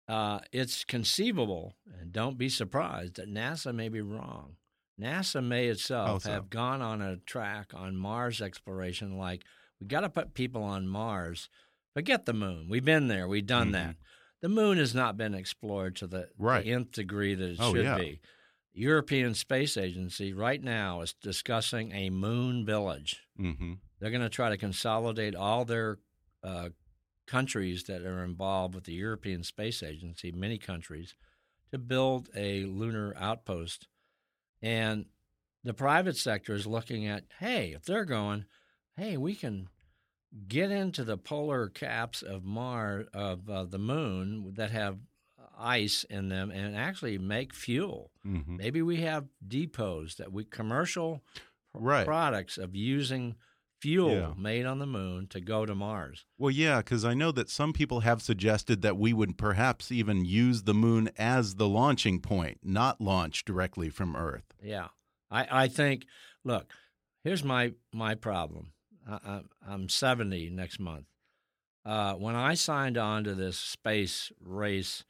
uh, 0.08 0.40
it's 0.52 0.84
conceivable, 0.84 1.76
and 2.00 2.12
don't 2.12 2.38
be 2.38 2.50
surprised 2.50 3.16
that 3.16 3.30
NASA 3.30 3.74
may 3.74 3.90
be 3.90 4.02
wrong. 4.02 4.56
NASA 5.00 5.44
may 5.44 5.68
itself 5.68 6.24
so? 6.24 6.32
have 6.32 6.50
gone 6.50 6.82
on 6.82 7.02
a 7.02 7.18
track 7.18 7.72
on 7.74 7.96
Mars 7.96 8.42
exploration, 8.42 9.18
like 9.18 9.44
we 9.80 9.88
got 9.88 10.02
to 10.02 10.10
put 10.10 10.34
people 10.34 10.64
on 10.64 10.88
Mars. 10.88 11.50
Forget 11.94 12.26
the 12.26 12.34
moon. 12.34 12.68
We've 12.70 12.84
been 12.86 13.08
there. 13.08 13.28
We've 13.28 13.46
done 13.46 13.72
that. 13.74 13.96
The 14.44 14.50
moon 14.50 14.78
has 14.78 14.94
not 14.94 15.16
been 15.16 15.34
explored 15.34 15.96
to 15.96 16.08
the. 16.08 16.28
Right. 16.38 16.66
the 16.66 16.74
nth 16.74 16.92
degree 16.92 17.34
that 17.34 17.52
it 17.52 17.58
Oh, 17.62 17.74
should 17.74 17.86
yeah. 17.86 17.98
be. 17.98 18.20
European 18.74 19.36
Space 19.36 19.78
Agency 19.78 20.34
right 20.34 20.62
now 20.62 21.00
is 21.00 21.14
discussing 21.14 21.94
a 21.94 22.10
moon 22.10 22.66
village. 22.66 23.22
Mm-hmm. 23.40 23.76
They're 24.00 24.12
going 24.12 24.22
to 24.22 24.28
try 24.28 24.50
to 24.50 24.58
consolidate 24.58 25.34
all 25.34 25.64
their 25.64 26.00
uh, 26.44 26.70
countries 27.26 27.86
that 27.86 28.02
are 28.02 28.22
involved 28.26 28.76
with 28.76 28.84
the 28.84 28.94
European 28.94 29.44
Space 29.44 29.82
Agency, 29.82 30.34
many 30.34 30.58
countries, 30.58 31.16
to 31.72 31.78
build 31.78 32.28
a 32.36 32.66
lunar 32.66 33.16
outpost. 33.18 33.88
And 34.62 35.06
the 35.64 35.74
private 35.74 36.18
sector 36.18 36.54
is 36.54 36.68
looking 36.68 37.08
at, 37.08 37.24
hey, 37.40 37.72
if 37.72 37.86
they're 37.86 38.04
going, 38.04 38.44
hey, 38.98 39.16
we 39.16 39.36
can 39.36 39.70
get 40.48 40.72
into 40.72 41.04
the 41.04 41.18
polar 41.18 41.70
caps 41.70 42.22
of 42.22 42.44
Mars 42.44 43.08
of 43.14 43.50
uh, 43.50 43.64
the 43.66 43.78
moon 43.80 44.54
that 44.56 44.72
have 44.72 44.98
ice 45.58 46.04
in 46.10 46.30
them 46.30 46.50
and 46.52 46.76
actually 46.76 47.18
make 47.18 47.54
fuel. 47.54 48.12
Mhm. 48.26 48.58
Maybe 48.58 48.82
we 48.82 48.98
have 49.02 49.28
depots 49.48 50.16
that 50.18 50.32
we 50.34 50.44
commercial 50.46 51.24
Right. 51.76 52.06
products 52.06 52.58
of 52.58 52.76
using 52.76 53.36
fuel 53.80 54.12
Yeah. 54.12 54.34
made 54.38 54.66
on 54.66 54.80
the 54.80 54.86
moon 54.88 55.28
to 55.28 55.40
go 55.42 55.66
to 55.66 55.76
Mars. 55.76 56.26
Well, 56.38 56.52
yeah, 56.52 56.78
because 56.80 57.04
I 57.06 57.14
know 57.14 57.32
that 57.32 57.50
some 57.50 57.74
people 57.74 58.00
have 58.02 58.22
suggested 58.22 58.82
that 58.82 58.98
we 58.98 59.12
would 59.14 59.38
perhaps 59.38 59.92
even 59.92 60.24
use 60.26 60.64
the 60.64 60.74
moon 60.74 61.10
as 61.18 61.56
the 61.56 61.68
launching 61.68 62.20
point, 62.22 62.60
not 62.64 63.02
launch 63.02 63.44
directly 63.46 63.90
from 63.90 64.16
Earth. 64.16 64.54
Yeah, 64.62 64.90
I, 65.30 65.64
I 65.64 65.68
think. 65.68 66.06
Look, 66.44 66.72
here's 67.24 67.44
my 67.44 67.74
my 67.94 68.16
problem. 68.16 68.73
I, 69.08 69.42
I'm 69.68 69.90
70 69.90 70.50
next 70.50 70.80
month. 70.80 71.06
Uh, 71.86 72.14
when 72.14 72.36
I 72.36 72.54
signed 72.54 72.98
on 72.98 73.24
to 73.26 73.36
this 73.36 73.58
space 73.58 74.32
race 74.42 75.04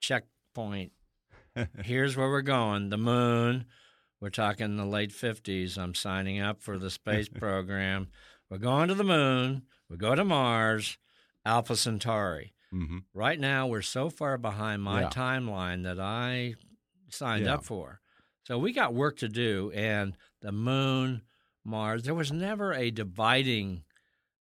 checkpoint, 0.00 0.92
here's 1.82 2.16
where 2.16 2.28
we're 2.30 2.42
going: 2.42 2.88
the 2.90 2.96
moon. 2.98 3.66
We're 4.20 4.30
talking 4.30 4.76
the 4.76 4.86
late 4.86 5.10
50s. 5.10 5.76
I'm 5.76 5.94
signing 5.94 6.40
up 6.40 6.62
for 6.62 6.78
the 6.78 6.88
space 6.90 7.28
program. 7.34 8.08
We're 8.48 8.56
going 8.58 8.88
to 8.88 8.94
the 8.94 9.04
moon. 9.04 9.62
We 9.90 9.98
go 9.98 10.14
to 10.14 10.24
Mars, 10.24 10.96
Alpha 11.44 11.76
Centauri. 11.76 12.54
Mm-hmm. 12.72 12.98
Right 13.12 13.38
now, 13.38 13.66
we're 13.66 13.82
so 13.82 14.08
far 14.08 14.38
behind 14.38 14.82
my 14.82 15.02
Yeah. 15.02 15.10
timeline 15.10 15.82
that 15.84 16.00
I 16.00 16.54
signed 17.10 17.44
Yeah. 17.44 17.54
up 17.54 17.64
for. 17.64 18.00
So 18.44 18.58
we 18.58 18.72
got 18.72 18.94
work 18.94 19.18
to 19.18 19.28
do. 19.28 19.70
And 19.74 20.16
the 20.40 20.52
moon, 20.52 21.22
Mars, 21.64 22.04
there 22.04 22.14
was 22.14 22.32
never 22.32 22.72
a 22.72 22.90
dividing 22.90 23.84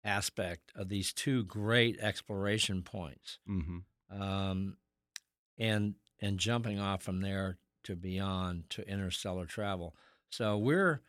aspect 0.04 0.72
of 0.74 0.88
these 0.88 1.12
two 1.12 1.44
great 1.44 1.98
exploration 2.00 2.82
points. 2.82 3.38
Mm-hmm. 3.48 4.22
Um, 4.22 4.76
and 5.58 5.94
and 6.20 6.38
jumping 6.38 6.78
off 6.78 7.02
from 7.02 7.20
there 7.20 7.58
to 7.84 7.96
beyond 7.96 8.70
to 8.70 8.88
interstellar 8.88 9.46
travel. 9.46 9.94
So 10.30 10.56
we're 10.56 11.02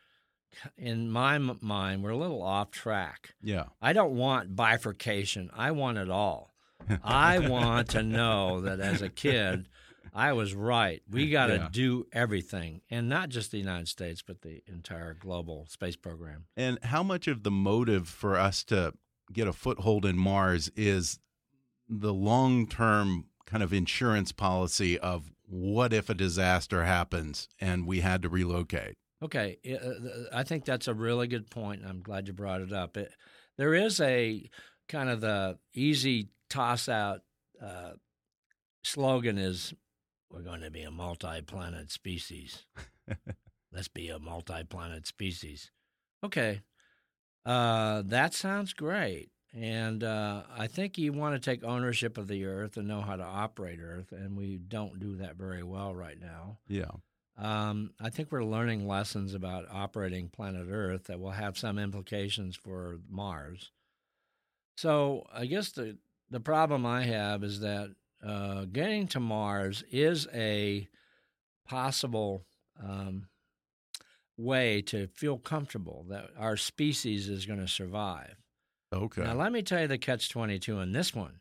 in 0.78 1.10
my 1.10 1.38
mind, 1.38 2.04
we're 2.04 2.12
a 2.12 2.18
little 2.18 2.42
off 2.42 2.72
track. 2.72 3.36
Yeah. 3.42 3.66
I 3.82 3.94
don't 3.94 4.16
want 4.16 4.56
bifurcation. 4.56 5.50
I 5.54 5.72
want 5.72 5.98
it 5.98 6.10
all. 6.10 6.54
I 7.04 7.40
want 7.40 7.90
to 7.90 8.04
know 8.04 8.62
that 8.62 8.80
as 8.80 9.02
a 9.02 9.10
kid, 9.10 9.68
I 10.14 10.34
was 10.34 10.54
right. 10.54 11.02
We 11.10 11.30
got 11.30 11.48
to 11.48 11.56
Yeah. 11.56 11.70
do 11.72 12.08
everything, 12.12 12.82
and 12.90 13.08
not 13.10 13.30
just 13.30 13.52
the 13.52 13.58
United 13.58 13.88
States, 13.88 14.22
but 14.22 14.42
the 14.42 14.62
entire 14.68 15.14
global 15.14 15.66
space 15.68 15.96
program. 15.96 16.46
And 16.58 16.78
how 16.84 17.04
much 17.04 17.28
of 17.28 17.44
the 17.44 17.52
motive 17.52 18.08
for 18.08 18.38
us 18.38 18.64
to 18.66 18.94
get 19.32 19.48
a 19.48 19.54
foothold 19.54 20.06
in 20.06 20.18
Mars 20.18 20.70
is 20.76 21.20
the 21.88 22.14
long 22.14 22.68
term 22.68 23.26
kind 23.46 23.64
of 23.64 23.74
insurance 23.74 24.32
policy 24.32 24.98
of 25.00 25.32
what 25.48 25.92
if 25.94 26.10
a 26.10 26.14
disaster 26.14 26.84
happens 26.86 27.48
and 27.60 27.88
we 27.88 28.02
had 28.02 28.22
to 28.22 28.30
relocate? 28.30 28.96
Okay, 29.22 29.58
uh, 29.70 30.36
I 30.36 30.44
think 30.44 30.64
that's 30.66 30.88
a 30.88 30.94
really 30.94 31.28
good 31.28 31.50
point. 31.50 31.84
I'm 31.86 32.02
glad 32.02 32.28
you 32.28 32.34
brought 32.34 32.62
it 32.62 32.72
up. 32.72 32.96
It, 32.96 33.12
there 33.58 33.74
is 33.74 34.00
a 34.00 34.50
kind 34.88 35.10
of 35.10 35.20
the 35.22 35.58
easy 35.74 36.30
toss 36.50 36.88
out 36.88 37.22
uh, 37.62 37.94
slogan 38.84 39.38
is 39.38 39.74
we're 40.32 40.42
going 40.42 40.62
to 40.62 40.72
be 40.72 40.84
a 40.84 40.92
multi 40.92 41.42
planet 41.42 41.92
species. 41.92 42.66
Let's 43.74 43.88
be 43.88 44.10
a 44.10 44.20
multi 44.20 44.64
planet 44.64 45.08
species. 45.08 45.72
Okay, 46.24 46.62
uh, 47.46 48.04
that 48.06 48.34
sounds 48.34 48.74
great. 48.74 49.30
And 49.54 50.04
uh, 50.04 50.44
I 50.56 50.68
think 50.68 50.98
you 50.98 51.12
want 51.12 51.34
to 51.34 51.40
take 51.40 51.64
ownership 51.64 52.18
of 52.18 52.28
the 52.28 52.46
Earth 52.46 52.78
and 52.78 52.88
know 52.88 53.02
how 53.02 53.16
to 53.16 53.24
operate 53.24 53.80
Earth, 53.82 54.12
and 54.12 54.38
we 54.38 54.58
don't 54.58 55.00
do 55.00 55.16
that 55.16 55.38
very 55.38 55.64
well 55.64 55.96
right 55.96 56.20
now. 56.20 56.60
Yeah. 56.68 56.92
Um, 57.36 57.92
I 58.00 58.10
think 58.10 58.32
we're 58.32 58.44
learning 58.44 58.88
lessons 58.88 59.34
about 59.34 59.66
operating 59.72 60.30
planet 60.30 60.68
Earth 60.70 61.06
that 61.06 61.20
will 61.20 61.32
have 61.32 61.58
some 61.58 61.80
implications 61.80 62.56
for 62.56 63.00
Mars. 63.10 63.72
So 64.78 65.26
I 65.34 65.46
guess 65.46 65.72
the 65.72 65.98
the 66.30 66.40
problem 66.40 66.86
I 66.86 67.04
have 67.04 67.44
is 67.44 67.62
that 67.62 67.96
uh, 68.26 68.66
getting 68.66 69.08
to 69.08 69.20
Mars 69.20 69.84
is 69.92 70.28
a 70.34 70.88
possible 71.68 72.46
um, 72.84 73.28
way 74.38 74.82
to 74.82 75.08
feel 75.08 75.38
comfortable 75.38 76.06
that 76.10 76.30
our 76.38 76.58
species 76.58 77.30
is 77.30 77.46
going 77.46 77.60
to 77.60 77.68
survive. 77.68 78.36
Okay. 78.94 79.22
Now, 79.22 79.34
let 79.34 79.52
me 79.52 79.62
tell 79.62 79.82
you 79.82 79.88
the 79.88 79.98
catch 79.98 80.30
22 80.30 80.80
in 80.80 80.92
this 80.92 81.14
one. 81.14 81.40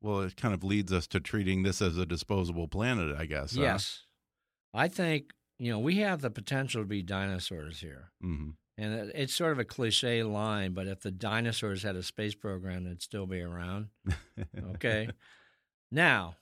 Well, 0.00 0.22
it 0.22 0.36
kind 0.36 0.54
of 0.54 0.64
leads 0.64 0.92
us 0.92 1.06
to 1.08 1.20
treating 1.20 1.62
this 1.62 1.82
as 1.82 1.98
a 1.98 2.06
disposable 2.06 2.68
planet, 2.68 3.14
I 3.16 3.26
guess. 3.26 3.54
Yes. 3.54 4.04
Huh? 4.74 4.80
I 4.82 4.88
think, 4.88 5.32
you 5.58 5.70
know, 5.70 5.78
we 5.78 5.96
have 5.96 6.22
the 6.22 6.30
potential 6.30 6.82
to 6.82 6.86
be 6.86 7.02
dinosaurs 7.02 7.80
here. 7.80 8.10
Mm-hmm. 8.24 8.50
And 8.78 9.12
it's 9.14 9.34
sort 9.34 9.52
of 9.52 9.58
a 9.58 9.64
cliche 9.64 10.22
line, 10.22 10.72
but 10.72 10.86
if 10.86 11.00
the 11.00 11.10
dinosaurs 11.10 11.82
had 11.82 11.96
a 11.96 12.02
space 12.02 12.34
program, 12.34 12.84
they'd 12.84 13.02
still 13.02 13.26
be 13.26 13.42
around. 13.42 13.88
okay. 14.74 15.10
Now, 15.90 16.36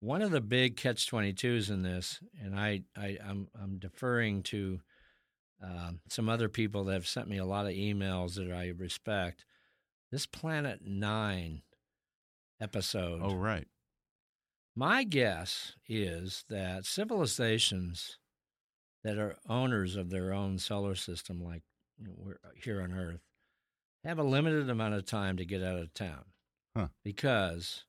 one 0.00 0.22
of 0.22 0.30
the 0.30 0.40
big 0.40 0.76
catch 0.76 1.10
22s 1.10 1.70
in 1.70 1.82
this, 1.82 2.20
and 2.40 2.58
I, 2.58 2.82
I, 2.96 3.18
I'm, 3.24 3.48
I'm 3.60 3.78
deferring 3.78 4.42
to 4.44 4.80
uh, 5.62 5.92
some 6.08 6.28
other 6.28 6.48
people 6.48 6.84
that 6.84 6.92
have 6.92 7.08
sent 7.08 7.28
me 7.28 7.38
a 7.38 7.44
lot 7.44 7.66
of 7.66 7.72
emails 7.72 8.34
that 8.34 8.52
I 8.52 8.68
respect. 8.68 9.44
This 10.12 10.26
Planet 10.26 10.80
Nine 10.84 11.62
episode. 12.60 13.20
Oh, 13.22 13.34
right. 13.34 13.66
My 14.76 15.02
guess 15.02 15.74
is 15.88 16.44
that 16.48 16.84
civilizations 16.84 18.18
that 19.02 19.18
are 19.18 19.36
owners 19.48 19.96
of 19.96 20.10
their 20.10 20.32
own 20.32 20.58
solar 20.58 20.94
system, 20.94 21.42
like 21.42 21.62
we're 21.98 22.38
here 22.54 22.80
on 22.80 22.92
Earth, 22.92 23.20
have 24.04 24.18
a 24.18 24.24
limited 24.24 24.70
amount 24.70 24.94
of 24.94 25.04
time 25.04 25.36
to 25.36 25.44
get 25.44 25.62
out 25.62 25.78
of 25.78 25.92
town 25.94 26.24
huh. 26.76 26.88
because 27.04 27.84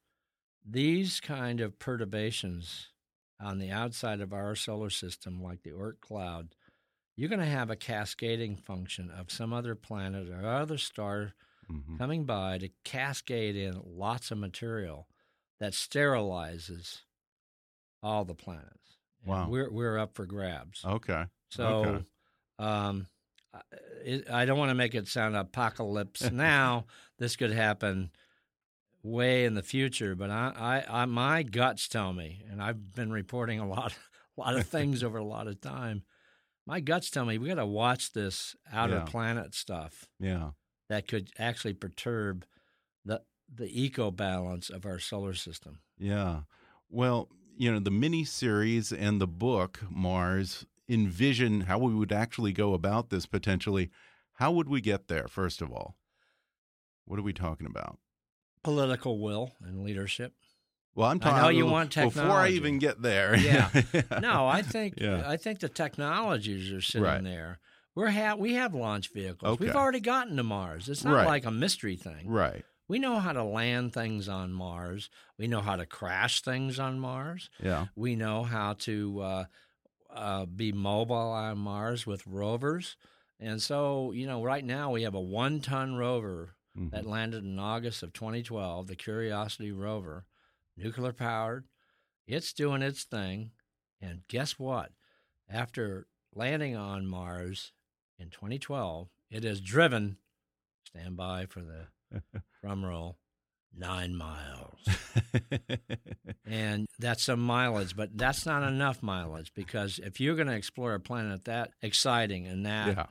these 0.66 1.20
kind 1.20 1.62
of 1.62 1.80
perturbations 1.80 2.88
on 3.39 3.60
the 3.60 3.72
outside 3.72 4.22
of 4.22 4.34
our 4.34 4.56
solar 4.56 4.89
system, 4.89 5.42
like 5.42 5.63
the 5.63 5.72
Oort 5.72 6.01
cloud, 6.01 6.50
you're 7.16 7.30
going 7.30 7.39
to 7.39 7.46
have 7.46 7.70
a 7.70 7.75
cascading 7.75 8.56
function 8.56 9.12
of 9.12 9.32
some 9.32 9.54
other 9.54 9.75
planet 9.75 10.30
or 10.30 10.48
other 10.48 10.78
star 10.78 11.34
mm-hmm. 11.72 11.98
coming 11.98 12.25
by 12.25 12.58
to 12.58 12.70
cascade 12.84 13.56
in 13.56 13.82
lots 13.86 14.32
of 14.32 14.38
material 14.38 15.08
that 15.60 15.74
sterilizes 15.74 17.00
all 18.01 18.25
the 18.25 18.36
planets. 18.36 18.98
And 19.24 19.32
wow. 19.32 19.50
We're, 19.50 19.70
we're 19.70 19.98
up 19.98 20.16
for 20.16 20.25
grabs. 20.25 20.84
Okay. 20.86 21.25
So, 21.50 21.66
okay. 21.66 22.06
Um, 22.58 23.08
I 24.32 24.45
don't 24.45 24.58
want 24.58 24.69
to 24.69 24.76
make 24.76 24.95
it 24.95 25.08
sound 25.08 25.36
apocalypse 25.36 26.30
now. 26.32 26.86
This 27.17 27.36
could 27.36 27.52
happen 27.52 28.12
way 29.04 29.46
in 29.46 29.54
the 29.54 29.64
future, 29.64 30.16
but 30.16 30.30
I, 30.30 30.84
I, 30.90 31.02
I, 31.02 31.06
my 31.06 31.44
guts 31.44 31.88
tell 31.88 32.14
me, 32.14 32.44
and 32.50 32.62
I've 32.62 32.94
been 32.94 33.12
reporting 33.12 33.60
a 33.60 33.68
lot, 33.68 33.94
a 34.38 34.42
lot 34.42 34.56
of 34.56 34.68
things 34.68 35.04
over 35.04 35.18
a 35.18 35.24
lot 35.24 35.48
of 35.48 35.62
time. 35.62 36.04
My 36.66 36.80
guts 36.80 37.10
tell 37.10 37.26
me 37.26 37.38
we 37.38 37.48
got 37.48 37.56
to 37.56 37.66
watch 37.66 38.14
this 38.14 38.56
outer 38.72 38.96
Yeah. 38.96 39.04
planet 39.06 39.56
stuff 39.56 40.08
Yeah. 40.20 40.52
that 40.90 41.08
could 41.08 41.30
actually 41.40 41.74
perturb 41.74 42.46
the 43.06 43.22
the 43.52 43.66
eco 43.82 44.12
balance 44.12 44.70
of 44.70 44.86
our 44.86 45.00
solar 45.00 45.34
system. 45.34 45.80
Yeah. 45.98 46.42
Well, 46.90 47.30
you 47.58 47.72
know, 47.72 47.80
the 47.80 47.90
mini 47.90 48.24
series 48.24 48.92
and 48.92 49.20
the 49.20 49.28
book, 49.28 49.80
Mars, 49.90 50.66
envision 50.88 51.62
how 51.62 51.80
we 51.80 51.94
would 51.96 52.12
actually 52.12 52.54
go 52.54 52.74
about 52.76 53.10
this 53.10 53.26
potentially. 53.26 53.90
How 54.34 54.52
would 54.52 54.70
we 54.70 54.82
get 54.82 55.08
there, 55.08 55.28
first 55.28 55.62
of 55.62 55.72
all? 55.72 55.96
What 57.06 57.18
are 57.18 57.24
we 57.24 57.34
talking 57.34 57.66
about? 57.66 57.98
Political 58.63 59.19
will 59.19 59.52
and 59.62 59.84
leadership. 59.84 60.34
Well, 60.95 61.08
I'm 61.10 61.17
I 61.17 61.19
talking 61.19 61.41
know 61.43 61.50
you 61.50 61.65
want 61.65 61.91
technology. 61.91 62.19
before 62.19 62.38
I 62.38 62.50
even 62.50 62.80
get 62.80 63.02
there. 63.02 63.38
Yeah. 63.38 63.69
no, 64.22 64.48
I 64.48 64.62
think 64.62 64.95
Yeah. 64.98 65.24
I 65.26 65.38
think 65.38 65.60
the 65.60 65.69
technologies 65.69 66.72
are 66.74 66.82
sitting 66.82 67.04
Right. 67.04 67.24
there. 67.24 67.60
We're 67.95 68.10
ha- 68.12 68.36
we 68.36 68.54
have 68.56 68.74
launch 68.74 69.12
vehicles. 69.13 69.60
We've 69.60 69.76
already 69.76 70.00
gotten 70.02 70.36
to 70.38 70.43
Mars. 70.43 70.89
It's 70.89 71.04
not 71.04 71.13
Right. 71.15 71.28
like 71.28 71.45
a 71.45 71.52
mystery 71.52 71.95
thing. 71.95 72.28
Right. 72.28 72.65
We 72.88 73.00
know 73.00 73.19
how 73.19 73.34
to 73.34 73.43
land 73.43 73.93
things 73.93 74.28
on 74.28 74.52
Mars. 74.52 75.10
We 75.38 75.48
know 75.48 75.62
how 75.62 75.76
to 75.76 75.86
crash 75.86 76.41
things 76.41 76.80
on 76.80 77.00
Mars. 77.00 77.50
Yeah. 77.63 77.88
We 77.95 78.15
know 78.15 78.43
how 78.43 78.74
to 78.80 79.19
uh, 79.22 79.45
uh, 80.13 80.45
be 80.48 80.72
mobile 80.72 81.15
on 81.15 81.60
Mars 81.60 82.06
with 82.08 82.26
rovers. 82.26 82.98
And 83.39 83.62
so, 83.62 84.12
you 84.12 84.26
know, 84.28 84.43
right 84.43 84.65
now 84.65 84.91
we 84.91 85.04
have 85.04 85.13
a 85.13 85.22
one 85.22 85.62
ton 85.62 85.95
rover 85.95 86.56
Mhm. 86.80 86.92
that 86.92 87.06
landed 87.06 87.44
in 87.44 87.60
August 87.60 88.04
of 88.04 88.13
2012, 88.13 88.88
the 88.88 88.96
Curiosity 88.96 89.72
rover, 89.72 90.26
nuclear 90.78 91.12
powered. 91.13 91.68
It's 92.26 92.54
doing 92.54 92.82
its 92.82 93.04
thing. 93.04 93.52
And 94.02 94.26
guess 94.28 94.58
what? 94.58 94.94
After 95.50 96.08
landing 96.34 96.76
on 96.76 97.06
Mars 97.08 97.74
in 98.18 98.30
2012, 98.30 99.10
it 99.30 99.44
has 99.44 99.60
driven, 99.62 100.18
stand 100.86 101.18
by 101.18 101.46
for 101.48 101.62
the 101.62 101.88
drum 102.62 102.86
roll, 102.86 103.18
nine 103.76 104.15
miles. 104.15 104.80
and 106.46 106.88
that's 106.98 107.24
some 107.24 107.39
mileage, 107.42 107.96
but 107.96 108.18
that's 108.18 108.46
not 108.46 108.63
enough 108.63 109.04
mileage 109.04 109.54
because 109.54 110.00
if 110.00 110.20
you're 110.20 110.36
going 110.36 110.48
to 110.48 110.56
explore 110.56 110.94
a 110.94 111.00
planet 111.00 111.46
that 111.46 111.74
exciting 111.82 112.48
and 112.48 112.65
that, 112.65 113.10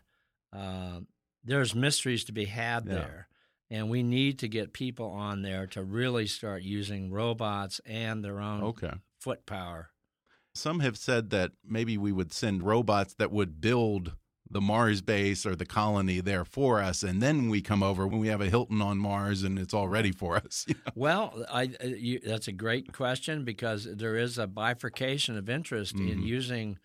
Yeah. 0.52 0.58
uh, 0.58 1.00
there's 1.44 1.74
mysteries 1.74 2.24
to 2.24 2.32
be 2.32 2.46
had 2.46 2.86
Yeah. 2.86 2.92
there. 2.94 3.27
And 3.70 3.90
we 3.90 4.02
need 4.02 4.38
to 4.40 4.48
get 4.48 4.72
people 4.72 5.10
on 5.10 5.42
there 5.42 5.66
to 5.68 5.82
really 5.82 6.26
start 6.26 6.62
using 6.62 7.10
robots 7.10 7.80
and 7.84 8.24
their 8.24 8.40
own 8.40 8.62
Okay. 8.64 8.92
foot 9.20 9.44
power. 9.46 9.90
Some 10.54 10.80
have 10.80 10.96
said 10.96 11.30
that 11.30 11.52
maybe 11.64 11.96
we 11.98 12.10
would 12.12 12.32
send 12.32 12.62
robots 12.62 13.14
that 13.14 13.30
would 13.30 13.60
build 13.60 14.16
the 14.50 14.60
Mars 14.60 15.02
base 15.02 15.44
or 15.44 15.54
the 15.54 15.66
colony 15.66 16.20
there 16.20 16.44
for 16.44 16.80
us, 16.80 17.02
and 17.02 17.22
then 17.22 17.50
we 17.50 17.60
come 17.60 17.82
over 17.82 18.06
when 18.06 18.18
we 18.18 18.28
have 18.28 18.40
a 18.40 18.48
Hilton 18.48 18.80
on 18.80 18.96
Mars 18.98 19.42
and 19.42 19.58
it's 19.58 19.74
all 19.74 19.88
ready 19.88 20.10
for 20.10 20.36
us. 20.36 20.66
Well, 20.94 21.44
I, 21.48 21.70
uh, 21.82 21.86
you, 21.86 22.18
that's 22.18 22.48
a 22.48 22.52
great 22.52 22.92
question 22.92 23.44
because 23.44 23.84
there 23.84 24.16
is 24.16 24.36
a 24.38 24.46
bifurcation 24.48 25.36
of 25.36 25.48
interest 25.48 26.00
in 26.00 26.18
Mhm. 26.18 26.22
using 26.22 26.78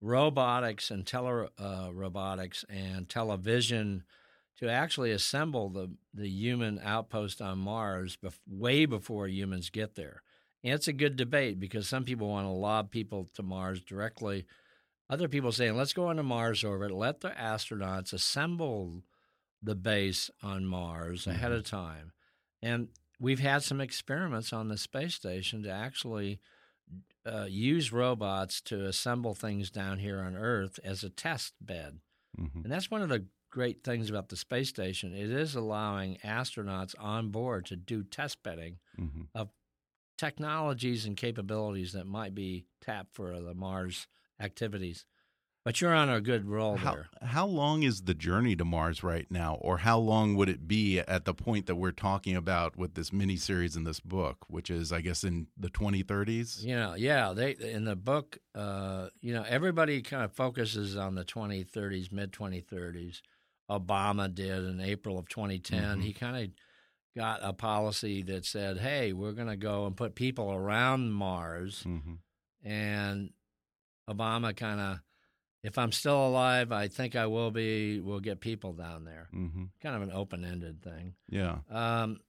robotics 0.00 0.90
and 0.90 1.06
tele 1.06 1.48
uh, 1.58 1.90
robotics 1.92 2.64
and 2.68 3.08
television 3.08 4.04
to 4.58 4.68
actually 4.68 5.12
assemble 5.12 5.68
the 5.68 5.90
the 6.12 6.28
human 6.28 6.80
outpost 6.82 7.40
on 7.40 7.58
Mars 7.58 8.16
bef- 8.22 8.38
way 8.46 8.86
before 8.86 9.28
humans 9.28 9.70
get 9.70 9.94
there. 9.94 10.22
And 10.64 10.74
it's 10.74 10.88
a 10.88 10.92
good 10.92 11.16
debate 11.16 11.60
because 11.60 11.88
some 11.88 12.04
people 12.04 12.28
want 12.28 12.46
to 12.46 12.50
lob 12.50 12.90
people 12.90 13.28
to 13.34 13.42
Mars 13.42 13.80
directly. 13.80 14.44
Other 15.08 15.28
people 15.28 15.52
saying, 15.52 15.76
let's 15.76 15.92
go 15.92 16.10
into 16.10 16.22
Mars 16.22 16.64
orbit, 16.64 16.90
let 16.90 17.20
the 17.20 17.30
astronauts 17.30 18.12
assemble 18.12 19.04
the 19.62 19.74
base 19.76 20.30
on 20.42 20.66
Mars 20.66 21.26
ahead 21.26 21.52
of 21.52 21.64
time. 21.64 22.12
And 22.60 22.88
we've 23.20 23.38
had 23.40 23.62
some 23.62 23.80
experiments 23.80 24.52
on 24.52 24.68
the 24.68 24.76
space 24.76 25.14
station 25.14 25.62
to 25.62 25.70
actually 25.70 26.40
uh, 27.24 27.46
use 27.48 27.92
robots 27.92 28.60
to 28.62 28.86
assemble 28.86 29.34
things 29.34 29.70
down 29.70 29.98
here 29.98 30.20
on 30.20 30.36
Earth 30.36 30.78
as 30.84 31.04
a 31.04 31.10
test 31.10 31.54
bed. 31.60 32.00
Mhm. 32.38 32.64
And 32.64 32.72
that's 32.72 32.90
one 32.90 33.02
of 33.02 33.08
the 33.08 33.26
great 33.58 33.82
things 33.82 34.08
about 34.08 34.28
the 34.28 34.36
space 34.36 34.68
station. 34.68 35.12
It 35.12 35.30
is 35.32 35.56
allowing 35.56 36.16
astronauts 36.18 36.94
on 36.96 37.30
board 37.30 37.66
to 37.66 37.74
do 37.74 38.04
test 38.04 38.40
bedding 38.44 38.78
Mhm. 38.96 39.26
of 39.34 39.50
technologies 40.16 41.04
and 41.04 41.16
capabilities 41.16 41.92
that 41.92 42.06
might 42.06 42.36
be 42.36 42.66
tapped 42.80 43.16
for 43.16 43.40
the 43.40 43.54
Mars 43.54 44.06
activities. 44.38 45.06
But 45.64 45.80
you're 45.80 45.92
on 45.92 46.08
a 46.08 46.20
good 46.20 46.44
roll 46.46 46.76
How, 46.76 46.92
there. 46.92 47.10
how 47.20 47.46
long 47.46 47.82
is 47.82 48.02
the 48.02 48.14
journey 48.14 48.54
to 48.54 48.64
Mars 48.64 49.02
right 49.02 49.28
now, 49.28 49.56
or 49.56 49.78
how 49.78 49.98
long 49.98 50.36
would 50.36 50.48
it 50.48 50.68
be 50.68 51.00
at 51.00 51.24
the 51.24 51.34
point 51.34 51.66
that 51.66 51.74
we're 51.74 51.90
talking 51.90 52.36
about 52.36 52.76
with 52.76 52.94
this 52.94 53.12
mini 53.12 53.36
series 53.36 53.74
in 53.74 53.82
this 53.82 53.98
book, 53.98 54.44
which 54.48 54.70
is, 54.70 54.92
I 54.92 55.00
guess, 55.00 55.24
in 55.24 55.48
the 55.56 55.68
2030s? 55.68 56.64
You 56.64 56.76
know, 56.76 56.94
yeah, 56.94 57.32
they 57.32 57.56
in 57.56 57.84
the 57.86 57.96
book, 57.96 58.38
uh, 58.54 59.08
you 59.20 59.34
know, 59.34 59.42
everybody 59.42 60.00
kind 60.00 60.22
of 60.22 60.32
focuses 60.32 60.96
on 60.96 61.16
the 61.16 61.24
2030s, 61.24 62.12
mid 62.12 62.32
2030s. 62.32 63.20
Obama 63.70 64.32
did 64.34 64.64
in 64.64 64.80
April 64.80 65.18
of 65.18 65.28
2010. 65.28 65.98
Mhm. 65.98 66.02
He 66.02 66.12
kind 66.12 66.36
of 66.36 66.50
got 67.16 67.40
a 67.42 67.52
policy 67.52 68.22
that 68.22 68.44
said, 68.44 68.78
"Hey, 68.78 69.12
we're 69.12 69.32
going 69.32 69.48
to 69.48 69.56
go 69.56 69.86
and 69.86 69.96
put 69.96 70.14
people 70.14 70.52
around 70.52 71.12
Mars," 71.12 71.82
hmm 71.82 72.14
and 72.62 73.32
Obama 74.08 74.54
kind 74.56 74.80
of, 74.80 75.00
if 75.62 75.78
I'm 75.78 75.92
still 75.92 76.26
alive, 76.26 76.72
I 76.72 76.88
think 76.88 77.14
I 77.16 77.26
will 77.26 77.50
be. 77.50 78.00
We'll 78.00 78.20
get 78.20 78.40
people 78.40 78.72
down 78.72 79.04
there. 79.04 79.28
hmm 79.30 79.66
Kind 79.82 79.96
of 79.96 80.02
an 80.02 80.12
open-ended 80.12 80.82
thing. 80.82 81.14
Yeah. 81.28 81.58
Um, 81.68 82.20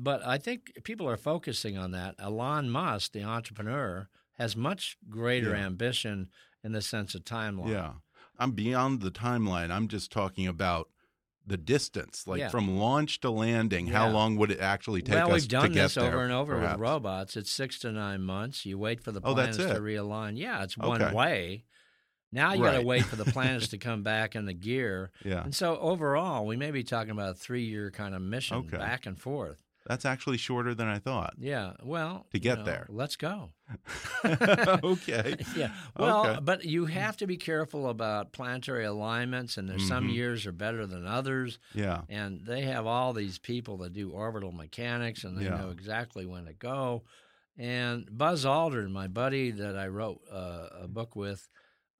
but 0.00 0.24
I 0.26 0.38
think 0.38 0.72
people 0.84 1.08
are 1.08 1.16
focusing 1.16 1.76
on 1.78 1.90
that. 1.92 2.14
Elon 2.18 2.70
Musk, 2.70 3.12
the 3.12 3.24
entrepreneur, 3.24 4.08
has 4.34 4.54
much 4.56 4.96
greater 5.08 5.50
Yeah. 5.56 5.66
ambition 5.66 6.30
in 6.62 6.72
the 6.72 6.82
sense 6.82 7.14
of 7.14 7.24
timeline. 7.24 7.70
Yeah. 7.70 7.94
I'm 8.38 8.52
beyond 8.52 9.00
the 9.00 9.10
timeline. 9.10 9.70
I'm 9.70 9.88
just 9.88 10.12
talking 10.12 10.46
about 10.46 10.88
the 11.46 11.56
distance, 11.56 12.26
like 12.26 12.40
Yeah. 12.40 12.48
from 12.50 12.76
launch 12.78 13.20
to 13.20 13.30
landing. 13.30 13.86
How 13.86 14.08
long 14.10 14.36
would 14.36 14.50
it 14.50 14.60
actually 14.60 15.00
take 15.02 15.14
well, 15.16 15.32
us 15.32 15.42
we've 15.42 15.48
done 15.48 15.62
to 15.62 15.68
get 15.70 15.82
this 15.84 15.96
over 15.96 16.22
and 16.22 16.32
over 16.32 16.54
perhaps? 16.56 16.72
with 16.74 16.80
robots. 16.80 17.36
It's 17.38 17.50
six 17.50 17.78
to 17.80 17.90
nine 17.92 18.22
months. 18.22 18.66
You 18.66 18.78
wait 18.78 19.02
for 19.02 19.12
the 19.12 19.20
Oh, 19.24 19.32
planets 19.34 19.56
to 19.56 19.64
realign. 19.80 20.36
Yeah, 20.38 20.62
it's 20.62 20.76
one 20.76 21.02
Okay. 21.02 21.14
way. 21.14 21.64
Now 22.30 22.52
you 22.52 22.62
got 22.62 22.72
to 22.74 22.82
wait 22.82 23.06
for 23.06 23.16
the 23.16 23.24
planets 23.24 23.68
to 23.68 23.78
come 23.78 24.02
back 24.02 24.36
in 24.36 24.44
the 24.44 24.52
gear. 24.52 25.10
Yeah. 25.24 25.42
And 25.44 25.54
so 25.54 25.78
overall, 25.78 26.44
we 26.46 26.56
may 26.58 26.70
be 26.70 26.84
talking 26.84 27.10
about 27.12 27.30
a 27.30 27.34
three-year 27.34 27.90
kind 27.92 28.14
of 28.14 28.20
mission 28.20 28.58
Okay. 28.58 28.76
back 28.76 29.06
and 29.06 29.18
forth. 29.18 29.62
That's 29.88 30.04
actually 30.04 30.36
shorter 30.36 30.74
than 30.74 30.86
I 30.86 30.98
thought. 30.98 31.34
Yeah. 31.38 31.72
Well, 31.82 32.26
To 32.30 32.36
you 32.36 32.40
get 32.40 32.58
know, 32.58 32.64
there. 32.64 32.86
let's 32.90 33.16
go. 33.16 33.50
okay. 34.24 35.36
yeah. 35.56 35.70
Well, 35.96 36.26
Okay. 36.26 36.40
but 36.42 36.64
you 36.64 36.86
have 36.86 37.16
to 37.18 37.26
be 37.26 37.36
careful 37.36 37.88
about 37.88 38.32
planetary 38.32 38.84
alignments, 38.84 39.56
and 39.56 39.68
there's 39.68 39.86
some 39.86 40.08
Mhm. 40.08 40.14
years 40.14 40.46
are 40.46 40.52
better 40.52 40.86
than 40.86 41.06
others. 41.06 41.58
Yeah. 41.74 42.02
And 42.08 42.44
they 42.46 42.62
have 42.62 42.86
all 42.86 43.12
these 43.12 43.38
people 43.38 43.78
that 43.78 43.92
do 43.92 44.10
orbital 44.10 44.52
mechanics, 44.52 45.24
and 45.24 45.36
they 45.38 45.44
Yeah. 45.44 45.56
know 45.58 45.70
exactly 45.70 46.26
when 46.26 46.44
to 46.46 46.52
go. 46.52 47.04
And 47.56 48.08
Buzz 48.16 48.44
Aldrin, 48.44 48.90
my 48.90 49.08
buddy 49.08 49.50
that 49.50 49.76
I 49.76 49.88
wrote 49.88 50.20
uh, 50.30 50.68
a 50.82 50.88
book 50.88 51.16
with, 51.16 51.48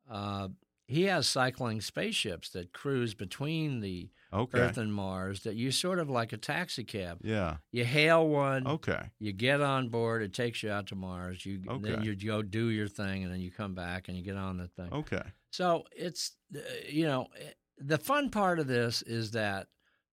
uh, 0.09 0.49
he 0.87 1.03
has 1.05 1.27
cycling 1.27 1.81
spaceships 1.81 2.49
that 2.51 2.73
cruise 2.73 3.15
between 3.15 3.81
the 3.81 4.11
Okay. 4.33 4.59
Earth 4.59 4.77
and 4.77 4.93
Mars. 4.93 5.41
That 5.45 5.55
you 5.57 5.71
sort 5.71 5.99
of 5.99 6.11
like 6.11 6.33
a 6.33 6.37
taxi 6.37 6.85
cab. 6.85 7.19
Yeah. 7.23 7.57
You 7.73 7.85
hail 7.85 8.29
one. 8.29 8.67
Okay. 8.67 9.11
You 9.19 9.33
get 9.33 9.61
on 9.61 9.89
board. 9.89 10.23
It 10.23 10.35
takes 10.35 10.63
you 10.63 10.71
out 10.71 10.87
to 10.89 10.95
Mars. 10.95 11.47
You 11.47 11.61
then 11.81 12.03
you 12.03 12.15
go 12.15 12.43
do 12.43 12.69
your 12.69 12.89
thing, 12.89 13.25
and 13.25 13.33
then 13.33 13.41
you 13.41 13.51
come 13.51 13.75
back 13.75 14.09
and 14.09 14.17
you 14.17 14.23
get 14.23 14.37
on 14.37 14.59
the 14.59 14.69
thing. 14.69 14.93
Okay. 14.93 15.23
So 15.51 15.85
it's 15.93 16.37
uh, 16.55 16.59
you 16.89 17.07
know 17.07 17.29
eh, 17.41 17.51
the 17.79 17.99
fun 17.99 18.29
part 18.31 18.59
of 18.59 18.67
this 18.67 19.03
is 19.03 19.31
that 19.33 19.69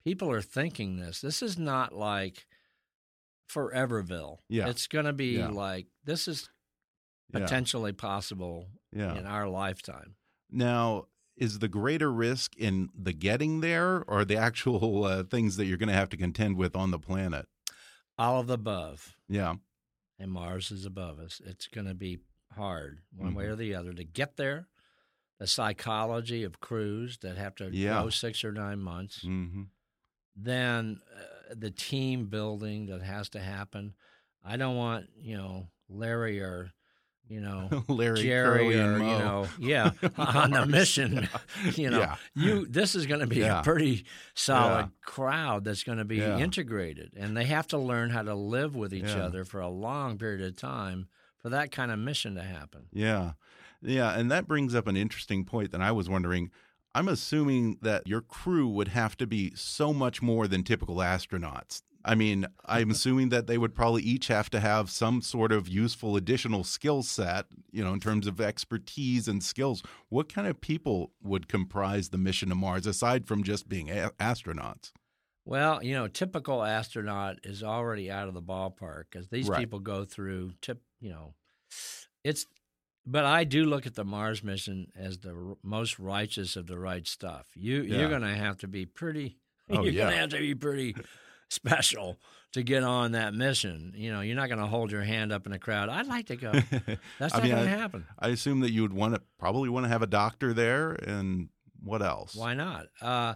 people 0.06 0.32
are 0.32 0.42
thinking 0.42 0.98
this. 0.98 1.20
This 1.20 1.42
is 1.42 1.58
not 1.58 1.94
like 1.94 2.46
Foreverville. 3.52 4.40
Yeah. 4.50 4.68
it's 4.70 4.88
going 4.88 5.06
to 5.06 5.14
be 5.14 5.38
Yeah. 5.38 5.50
like 5.50 5.88
this 6.04 6.28
is 6.28 6.50
Yeah. 7.34 7.40
potentially 7.42 7.92
possible 7.92 8.70
Yeah. 8.92 9.16
in 9.16 9.26
our 9.26 9.48
lifetime. 9.48 10.16
Now, 10.52 11.08
is 11.38 11.60
the 11.60 11.68
greater 11.68 12.12
risk 12.12 12.56
in 12.56 12.90
the 12.98 13.14
getting 13.14 13.62
there 13.62 14.04
or 14.08 14.24
the 14.26 14.38
actual 14.38 15.04
uh, 15.04 15.24
things 15.24 15.58
that 15.58 15.66
you're 15.66 15.78
going 15.78 15.90
to 15.90 15.94
have 15.96 16.10
to 16.10 16.18
contend 16.18 16.58
with 16.58 16.76
on 16.76 16.92
the 16.92 17.00
planet? 17.00 17.48
All 18.18 18.40
of 18.40 18.48
the 18.48 18.54
above, 18.54 19.16
Yeah. 19.28 19.56
and 20.18 20.32
Mars 20.32 20.72
is 20.72 20.86
above 20.86 21.20
us. 21.20 21.42
It's 21.46 21.68
going 21.68 21.88
to 21.88 21.94
be 21.94 22.20
hard 22.54 23.02
one 23.14 23.34
way 23.36 23.46
Mhm. 23.46 23.50
or 23.50 23.56
the 23.58 23.76
other 23.76 23.94
to 23.94 24.04
get 24.06 24.38
there. 24.38 24.68
The 25.40 25.48
psychology 25.48 26.44
of 26.44 26.62
crews 26.62 27.18
that 27.18 27.36
have 27.36 27.56
to 27.56 27.70
Yeah. 27.70 28.02
go 28.04 28.10
six 28.10 28.44
or 28.46 28.52
nine 28.54 28.80
months. 28.80 29.22
hmm 29.22 29.64
then 30.38 31.00
uh, 31.16 31.54
the 31.56 31.72
team 31.72 32.28
building 32.28 32.88
that 32.88 33.02
has 33.02 33.30
to 33.30 33.40
happen. 33.40 33.94
I 34.44 34.58
don't 34.58 34.76
want 34.76 35.10
you 35.18 35.38
know 35.38 35.70
Larry 35.88 36.42
or 36.42 36.72
you 37.28 37.40
know 37.42 37.84
Larry, 37.88 38.22
Jerry 38.24 38.58
Curly, 38.74 38.80
or 38.80 38.94
you 38.98 39.04
know 39.04 39.48
yeah 39.60 39.92
on 40.18 40.52
Mars. 40.52 40.68
mission. 40.68 41.28
you 41.76 41.90
know 41.90 42.00
Yeah. 42.00 42.16
you 42.36 42.66
this 42.68 42.96
is 42.96 43.06
going 43.06 43.22
to 43.22 43.28
be 43.28 43.38
Yeah. 43.38 43.62
a 43.62 43.64
pretty 43.64 44.06
solid 44.34 44.86
Yeah. 44.86 44.88
crowd 45.02 45.64
that's 45.66 45.84
going 45.84 45.98
to 45.98 46.06
be 46.06 46.22
integrated, 46.22 47.14
and 47.18 47.36
they 47.36 47.46
have 47.46 47.68
to 47.68 47.78
learn 47.78 48.10
how 48.12 48.22
to 48.24 48.36
live 48.36 48.76
with 48.76 48.94
each 48.94 49.06
other 49.16 49.44
for 49.46 49.60
a 49.60 49.70
long 49.70 50.18
period 50.18 50.42
of 50.42 50.56
time 50.56 51.08
for 51.42 51.50
that 51.50 51.72
kind 51.72 51.92
of 51.92 52.00
mission 52.00 52.36
to 52.36 52.44
happen. 52.44 52.88
Yeah. 52.92 53.34
Yeah. 53.82 54.18
And 54.18 54.32
that 54.32 54.48
brings 54.48 54.74
up 54.74 54.88
an 54.88 54.98
interesting 54.98 55.46
point 55.46 55.72
that 55.72 55.82
I 55.82 55.92
was 55.92 56.10
wondering. 56.10 56.50
I'm 56.96 57.08
assuming 57.10 57.78
that 57.82 58.08
your 58.08 58.22
crew 58.22 58.68
would 58.70 58.88
have 58.88 59.18
to 59.18 59.28
be 59.28 59.52
so 59.54 59.92
much 59.94 60.22
more 60.22 60.48
than 60.48 60.64
typical 60.64 60.96
astronauts. 60.98 61.82
I 62.08 62.14
mean, 62.14 62.46
I'm 62.66 62.92
assuming 62.92 63.30
that 63.30 63.48
they 63.48 63.58
would 63.58 63.74
probably 63.74 64.04
each 64.04 64.28
have 64.28 64.50
to 64.52 64.60
have 64.60 64.92
some 64.92 65.22
sort 65.24 65.52
of 65.52 65.68
useful 65.68 66.16
additional 66.16 66.64
skill 66.64 67.02
set, 67.02 67.48
you 67.72 67.84
know, 67.84 67.94
in 67.94 68.00
terms 68.00 68.28
of 68.28 68.40
expertise 68.40 69.28
and 69.28 69.44
skills. 69.44 69.82
What 70.10 70.32
kind 70.32 70.48
of 70.48 70.62
people 70.62 71.12
would 71.24 71.48
comprise 71.48 72.10
the 72.10 72.20
mission 72.20 72.50
to 72.50 72.56
Mars 72.56 72.86
aside 72.86 73.26
from 73.26 73.42
just 73.42 73.68
being 73.68 73.90
a 73.90 74.12
astronauts? 74.20 74.92
Well, 75.46 75.84
you 75.84 75.94
know, 75.96 76.08
typical 76.08 76.64
astronaut 76.64 77.38
is 77.44 77.64
already 77.64 78.12
out 78.12 78.28
of 78.28 78.36
the 78.36 78.42
ballpark 78.42 79.06
because 79.12 79.30
these 79.30 79.48
Right. 79.50 79.60
people 79.60 79.80
go 79.80 80.06
through 80.06 80.54
tip. 80.62 80.82
You 81.02 81.10
know, 81.10 81.34
it's. 82.24 82.46
But 83.08 83.26
I 83.26 83.44
do 83.44 83.66
look 83.66 83.86
at 83.86 83.94
the 83.94 84.04
Mars 84.06 84.44
mission 84.44 84.88
as 84.96 85.20
the 85.20 85.30
r- 85.36 85.58
most 85.64 86.00
righteous 86.00 86.56
of 86.56 86.66
the 86.66 86.80
right 86.80 87.06
stuff. 87.08 87.46
You 87.56 87.82
Yeah. 87.84 88.00
you're 88.00 88.10
going 88.10 88.24
to 88.24 88.36
have 88.36 88.58
to 88.60 88.68
be 88.68 88.86
pretty. 88.86 89.38
Oh, 89.70 89.82
you're 89.84 89.94
yeah. 89.94 90.04
going 90.04 90.12
to 90.14 90.20
have 90.22 90.30
to 90.30 90.38
be 90.40 90.54
pretty 90.54 90.96
special 91.50 92.20
to 92.54 92.64
get 92.64 92.84
on 92.84 93.12
that 93.14 93.34
mission. 93.34 93.94
You 93.96 94.14
know, 94.14 94.22
you're 94.22 94.36
not 94.36 94.48
going 94.48 94.60
to 94.60 94.68
hold 94.68 94.92
your 94.92 95.02
hand 95.02 95.32
up 95.32 95.46
in 95.46 95.54
a 95.54 95.60
crowd. 95.60 95.90
I'd 95.90 96.08
like 96.08 96.28
to 96.28 96.36
go. 96.36 96.52
That's 97.20 97.34
not 97.34 97.44
mean, 97.44 97.52
going 97.52 97.66
to 97.66 97.70
happen. 97.70 98.06
I 98.18 98.30
assume 98.30 98.62
that 98.62 98.72
you 98.72 98.82
would 98.82 98.94
want 98.94 99.16
to 99.16 99.22
probably 99.38 99.70
want 99.70 99.86
to 99.86 99.90
have 99.90 100.02
a 100.02 100.08
doctor 100.08 100.54
there, 100.54 100.92
and 100.92 101.50
what 101.84 102.02
else? 102.02 102.36
Why 102.36 102.54
not? 102.54 102.88
Uh, 103.02 103.36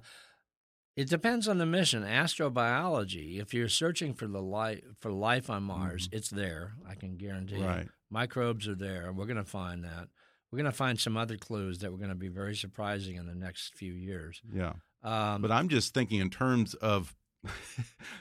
it 0.96 1.10
depends 1.10 1.48
on 1.48 1.58
the 1.58 1.66
mission. 1.66 2.04
Astrobiology. 2.04 3.40
If 3.40 3.54
you're 3.54 3.70
searching 3.70 4.14
for 4.14 4.28
the 4.28 4.42
life 4.42 4.82
for 5.00 5.12
life 5.12 5.50
on 5.50 5.64
Mars, 5.64 6.10
it's 6.12 6.30
there. 6.30 6.74
I 6.88 6.96
can 6.96 7.18
guarantee. 7.18 7.56
Mm-hmm. 7.56 7.66
Right. 7.66 7.88
Microbes 8.10 8.68
are 8.68 8.76
there. 8.76 9.12
We're 9.14 9.26
going 9.26 9.38
to 9.38 9.44
find 9.44 9.84
that. 9.84 10.08
We're 10.52 10.58
going 10.58 10.72
to 10.72 10.76
find 10.76 11.00
some 11.00 11.16
other 11.16 11.38
clues 11.38 11.80
that 11.80 11.92
we're 11.92 12.00
going 12.00 12.10
to 12.10 12.16
be 12.16 12.28
very 12.28 12.56
surprising 12.56 13.18
in 13.18 13.28
the 13.28 13.36
next 13.36 13.76
few 13.76 13.94
years. 13.94 14.42
Yeah. 14.52 14.74
Um, 15.04 15.42
But 15.42 15.52
I'm 15.52 15.70
just 15.70 15.94
thinking 15.94 16.20
in 16.20 16.30
terms 16.30 16.74
of 16.74 17.16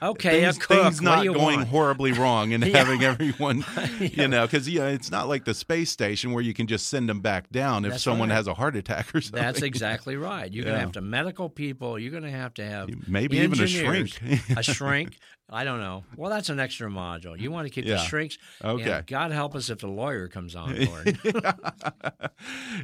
Okay, 0.01 0.41
things, 0.43 0.65
things 0.65 1.01
not 1.01 1.25
going 1.25 1.35
want? 1.57 1.67
horribly 1.67 2.13
wrong 2.13 2.53
and 2.53 2.63
Yeah. 2.65 2.77
having 2.77 3.03
everyone, 3.03 3.65
Yeah. 3.99 4.07
you 4.13 4.27
know, 4.29 4.45
because 4.45 4.69
yeah, 4.69 4.87
it's 4.87 5.11
not 5.11 5.27
like 5.27 5.43
the 5.43 5.53
space 5.53 5.89
station 5.89 6.31
where 6.31 6.41
you 6.41 6.53
can 6.53 6.67
just 6.67 6.87
send 6.87 7.09
them 7.09 7.19
back 7.19 7.49
down 7.49 7.83
if 7.83 7.91
That's 7.91 8.03
someone 8.03 8.29
right. 8.29 8.35
has 8.35 8.47
a 8.47 8.53
heart 8.53 8.77
attack 8.77 9.13
or 9.13 9.19
something. 9.19 9.41
That's 9.43 9.61
exactly 9.61 10.15
right. 10.15 10.49
You're 10.53 10.63
going 10.63 10.75
to 10.75 10.79
have 10.79 10.93
to 10.93 11.01
medical 11.01 11.49
people. 11.49 11.99
You're 11.99 12.11
going 12.11 12.23
to 12.23 12.31
have 12.31 12.53
to 12.55 12.65
have 12.65 12.89
Maybe 13.09 13.39
even 13.39 13.59
a 13.59 13.67
shrink. 13.67 14.21
a 14.55 14.63
shrink. 14.63 15.17
I 15.49 15.65
don't 15.65 15.79
know. 15.81 16.05
Well, 16.15 16.29
that's 16.29 16.47
an 16.49 16.61
extra 16.61 16.89
module. 16.89 17.37
You 17.37 17.51
want 17.51 17.67
to 17.67 17.73
keep 17.73 17.83
Yeah. 17.83 17.95
the 17.95 18.03
shrinks. 18.03 18.37
Okay. 18.63 18.89
And 18.89 19.05
God 19.07 19.31
help 19.31 19.53
us 19.53 19.69
if 19.69 19.79
the 19.79 19.87
lawyer 19.87 20.29
comes 20.29 20.55
on 20.55 20.85
board. 20.85 21.19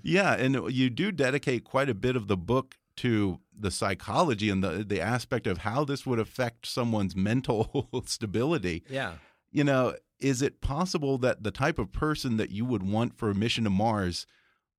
yeah, 0.04 0.34
and 0.34 0.69
you 0.71 0.89
do 0.89 1.12
dedicate 1.13 1.63
quite 1.63 1.89
a 1.89 1.93
bit 1.95 2.15
of 2.15 2.28
the 2.28 2.38
book 2.38 2.76
to 2.98 3.39
the 3.58 3.72
psychology 3.72 4.50
and 4.50 4.63
the 4.63 4.84
the 4.88 5.02
aspect 5.02 5.48
of 5.48 5.60
how 5.60 5.84
this 5.86 6.06
would 6.06 6.20
affect 6.20 6.65
someone's 6.65 7.15
mental 7.32 7.89
stability. 8.06 8.84
yeah. 8.89 9.13
you 9.52 9.63
know, 9.63 9.96
is 10.20 10.41
it 10.41 10.62
possible 10.62 11.18
that 11.20 11.44
the 11.44 11.52
type 11.52 11.80
of 11.80 11.91
person 11.91 12.38
that 12.38 12.52
you 12.52 12.65
would 12.65 12.84
want 12.84 13.18
for 13.18 13.30
a 13.30 13.36
mission 13.36 13.63
to 13.65 13.70
Mars 13.70 14.26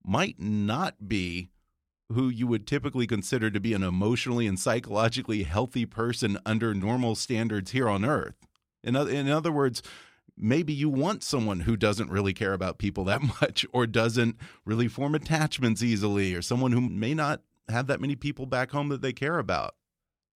might 0.04 0.40
not 0.40 1.08
be 1.08 1.50
who 2.12 2.28
you 2.28 2.46
would 2.46 2.66
typically 2.66 3.06
consider 3.06 3.50
to 3.50 3.60
be 3.60 3.74
an 3.74 3.82
emotionally 3.82 4.46
and 4.46 4.58
psychologically 4.58 5.42
healthy 5.42 5.84
person 5.84 6.38
under 6.46 6.72
normal 6.72 7.14
standards 7.14 7.72
here 7.72 7.88
on 7.88 8.04
Earth? 8.04 8.46
In 8.84 8.94
other, 8.94 9.10
in 9.10 9.28
other 9.28 9.50
words, 9.50 9.82
maybe 10.36 10.72
you 10.72 10.88
want 10.88 11.24
someone 11.24 11.60
who 11.60 11.76
doesn't 11.76 12.10
really 12.10 12.32
care 12.32 12.52
about 12.52 12.78
people 12.78 13.04
that 13.04 13.22
much 13.40 13.66
or 13.72 13.86
doesn't 13.86 14.36
really 14.64 14.88
form 14.88 15.14
attachments 15.14 15.82
easily 15.82 16.34
or 16.34 16.42
someone 16.42 16.72
who 16.72 16.80
may 16.80 17.14
not 17.14 17.40
have 17.68 17.86
that 17.88 18.00
many 18.00 18.16
people 18.16 18.46
back 18.46 18.70
home 18.70 18.88
that 18.88 19.02
they 19.02 19.12
care 19.12 19.38
about. 19.38 19.74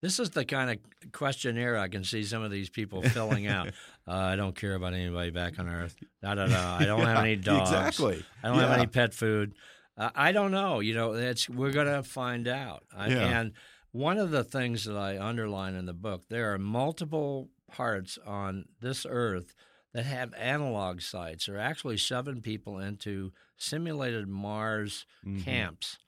This 0.02 0.18
is 0.20 0.30
the 0.30 0.46
kind 0.46 0.72
of 0.72 1.12
questionnaire 1.12 1.78
I 1.78 1.90
can 1.90 2.04
see 2.06 2.24
some 2.24 2.42
of 2.42 2.52
these 2.52 2.70
people 2.70 3.02
filling 3.02 3.48
out. 3.48 3.72
Uh, 4.08 4.14
I 4.16 4.36
don't 4.38 4.56
care 4.56 4.74
about 4.74 4.96
anybody 4.96 5.30
back 5.30 5.60
on 5.60 5.70
Earth. 5.70 5.96
Da 6.24 6.34
da 6.34 6.48
da. 6.48 6.78
I 6.78 6.86
don't 6.86 7.02
have 7.06 7.20
any 7.24 7.36
dogs. 7.36 7.70
exactly. 7.70 8.26
I 8.44 8.48
don't 8.48 8.58
have 8.58 8.72
any 8.72 8.88
pet 8.88 9.14
food. 9.14 9.54
Uh, 9.96 10.10
I 10.16 10.32
don't 10.32 10.50
know. 10.50 10.80
You 10.80 10.96
know, 10.96 11.14
it's 11.14 11.48
we're 11.48 11.72
going 11.72 11.86
to 11.86 12.02
find 12.02 12.48
out. 12.48 12.82
I, 12.92 13.10
Yeah. 13.10 13.40
And 13.40 13.52
one 13.92 14.18
of 14.18 14.32
the 14.32 14.44
things 14.44 14.86
that 14.86 14.98
I 14.98 15.20
underline 15.24 15.76
in 15.76 15.86
the 15.86 15.94
book, 15.94 16.24
there 16.28 16.52
are 16.54 16.58
multiple 16.58 17.50
parts 17.72 18.18
on 18.26 18.66
this 18.82 19.06
Earth 19.08 19.54
that 19.94 20.06
have 20.08 20.34
analog 20.34 21.02
sites. 21.02 21.46
They're 21.46 21.60
actually 21.60 21.98
shoving 21.98 22.42
people 22.42 22.80
into 22.80 23.32
simulated 23.58 24.28
Mars 24.28 25.06
Mhm. 25.24 25.44
camps. 25.46 26.00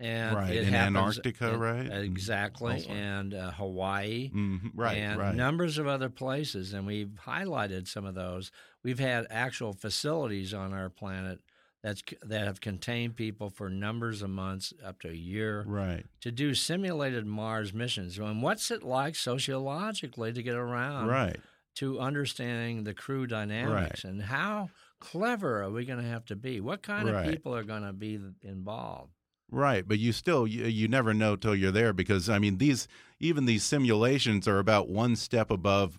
And 0.00 0.36
Right, 0.36 0.54
it 0.54 0.64
in 0.68 0.72
happens 0.72 0.96
Antarctica, 1.18 1.54
in- 1.54 1.58
right? 1.60 1.86
Exactly, 2.04 2.74
elsewhere. 2.74 2.96
and 2.96 3.34
uh, 3.34 3.50
Hawaii, 3.52 4.30
Mhm, 4.32 4.70
right, 4.74 4.96
and 4.96 5.18
right. 5.18 5.34
numbers 5.34 5.76
of 5.76 5.88
other 5.88 6.08
places, 6.08 6.72
and 6.72 6.86
we've 6.86 7.18
highlighted 7.26 7.88
some 7.88 8.04
of 8.04 8.14
those. 8.14 8.52
We've 8.84 9.00
had 9.00 9.26
actual 9.28 9.72
facilities 9.72 10.54
on 10.54 10.72
our 10.72 10.88
planet 10.88 11.40
that's 11.82 12.02
that 12.22 12.46
have 12.46 12.60
contained 12.60 13.16
people 13.16 13.50
for 13.50 13.68
numbers 13.70 14.22
of 14.22 14.30
months, 14.30 14.72
up 14.84 15.00
to 15.00 15.08
a 15.10 15.14
year, 15.14 15.62
Right. 15.66 16.06
to 16.20 16.30
do 16.30 16.54
simulated 16.54 17.26
Mars 17.26 17.72
missions. 17.74 18.18
And 18.18 18.40
what's 18.42 18.70
it 18.70 18.82
like 18.84 19.14
sociologically 19.16 20.32
to 20.32 20.42
get 20.42 20.54
around 20.54 21.08
Right. 21.08 21.40
to 21.76 21.98
understanding 22.00 22.84
the 22.84 22.94
crew 22.94 23.26
dynamics 23.26 24.04
and 24.04 24.22
how 24.22 24.70
clever 25.00 25.62
are 25.62 25.70
we 25.70 25.84
going 25.84 26.00
to 26.02 26.08
have 26.08 26.24
to 26.26 26.36
be? 26.36 26.60
What 26.60 26.82
kind 26.82 27.08
Right. 27.08 27.26
of 27.26 27.32
people 27.32 27.54
are 27.54 27.64
going 27.64 27.82
to 27.84 27.92
be 27.92 28.18
involved? 28.42 29.12
Right, 29.50 29.86
but 29.86 29.98
you 29.98 30.12
still 30.12 30.46
you, 30.46 30.64
you 30.66 30.88
never 30.88 31.14
know 31.14 31.34
till 31.36 31.54
you're 31.54 31.70
there 31.72 31.92
because 31.92 32.28
I 32.28 32.38
mean 32.38 32.58
these 32.58 32.86
even 33.18 33.46
these 33.46 33.62
simulations 33.62 34.46
are 34.46 34.58
about 34.58 34.88
one 34.90 35.16
step 35.16 35.50
above 35.50 35.98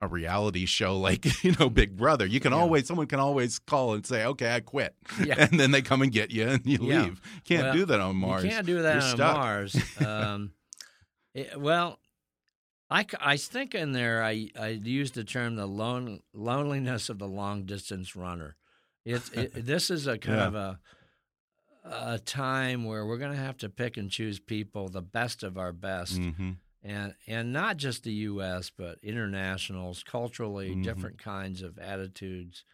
a 0.00 0.06
reality 0.08 0.64
show 0.66 0.96
like 0.98 1.42
you 1.44 1.54
know 1.60 1.70
Big 1.70 1.96
Brother. 1.96 2.26
You 2.26 2.40
can 2.40 2.52
always 2.52 2.86
someone 2.86 3.06
can 3.06 3.20
always 3.20 3.58
call 3.60 3.94
and 3.94 4.04
say, 4.04 4.24
"Okay, 4.24 4.52
I 4.54 4.60
quit," 4.60 4.94
Yeah. 5.24 5.34
and 5.50 5.60
then 5.60 5.70
they 5.70 5.82
come 5.82 6.02
and 6.02 6.10
get 6.10 6.30
you 6.32 6.48
and 6.48 6.66
you 6.66 6.78
Yeah. 6.82 7.02
leave. 7.02 7.20
Can't 7.44 7.64
Well, 7.64 7.74
do 7.74 7.84
that 7.86 8.00
on 8.00 8.16
Mars. 8.16 8.42
You 8.44 8.50
can't 8.50 8.66
do 8.66 8.82
that 8.82 8.94
You're 8.94 9.02
on 9.02 9.16
stuck. 9.16 9.36
Mars. 9.36 9.76
Um, 10.04 10.52
it- 11.34 11.60
well, 11.60 12.00
I, 12.90 13.04
I 13.20 13.36
think 13.36 13.74
in 13.74 13.92
there 13.92 14.24
I, 14.24 14.48
I 14.58 14.68
used 14.68 15.14
the 15.14 15.22
term 15.24 15.54
the 15.56 15.66
lone, 15.66 16.20
loneliness 16.32 17.08
of 17.10 17.18
the 17.18 17.28
long 17.28 17.64
distance 17.64 18.16
runner. 18.16 18.56
It's 19.04 19.30
it, 19.30 19.66
this 19.66 19.90
is 19.90 20.06
a 20.06 20.16
kind 20.18 20.38
Yeah. 20.38 20.46
of 20.48 20.54
a 20.54 20.80
a 21.90 22.18
time 22.18 22.84
where 22.84 23.06
we're 23.06 23.18
going 23.18 23.32
to 23.32 23.38
have 23.42 23.56
to 23.58 23.68
pick 23.68 23.96
and 23.96 24.10
choose 24.10 24.38
people, 24.40 24.88
the 24.88 25.02
best 25.02 25.42
of 25.42 25.56
our 25.58 25.72
best, 25.72 26.20
Mhm. 26.20 26.56
and 26.82 27.14
and 27.26 27.52
not 27.52 27.76
just 27.76 28.04
the 28.04 28.12
U.S. 28.12 28.70
but 28.70 28.98
internationals, 29.02 30.02
culturally 30.02 30.74
Mhm. 30.74 30.82
different 30.82 31.18
kinds 31.18 31.62
of 31.62 31.78
attitudes, 31.78 32.64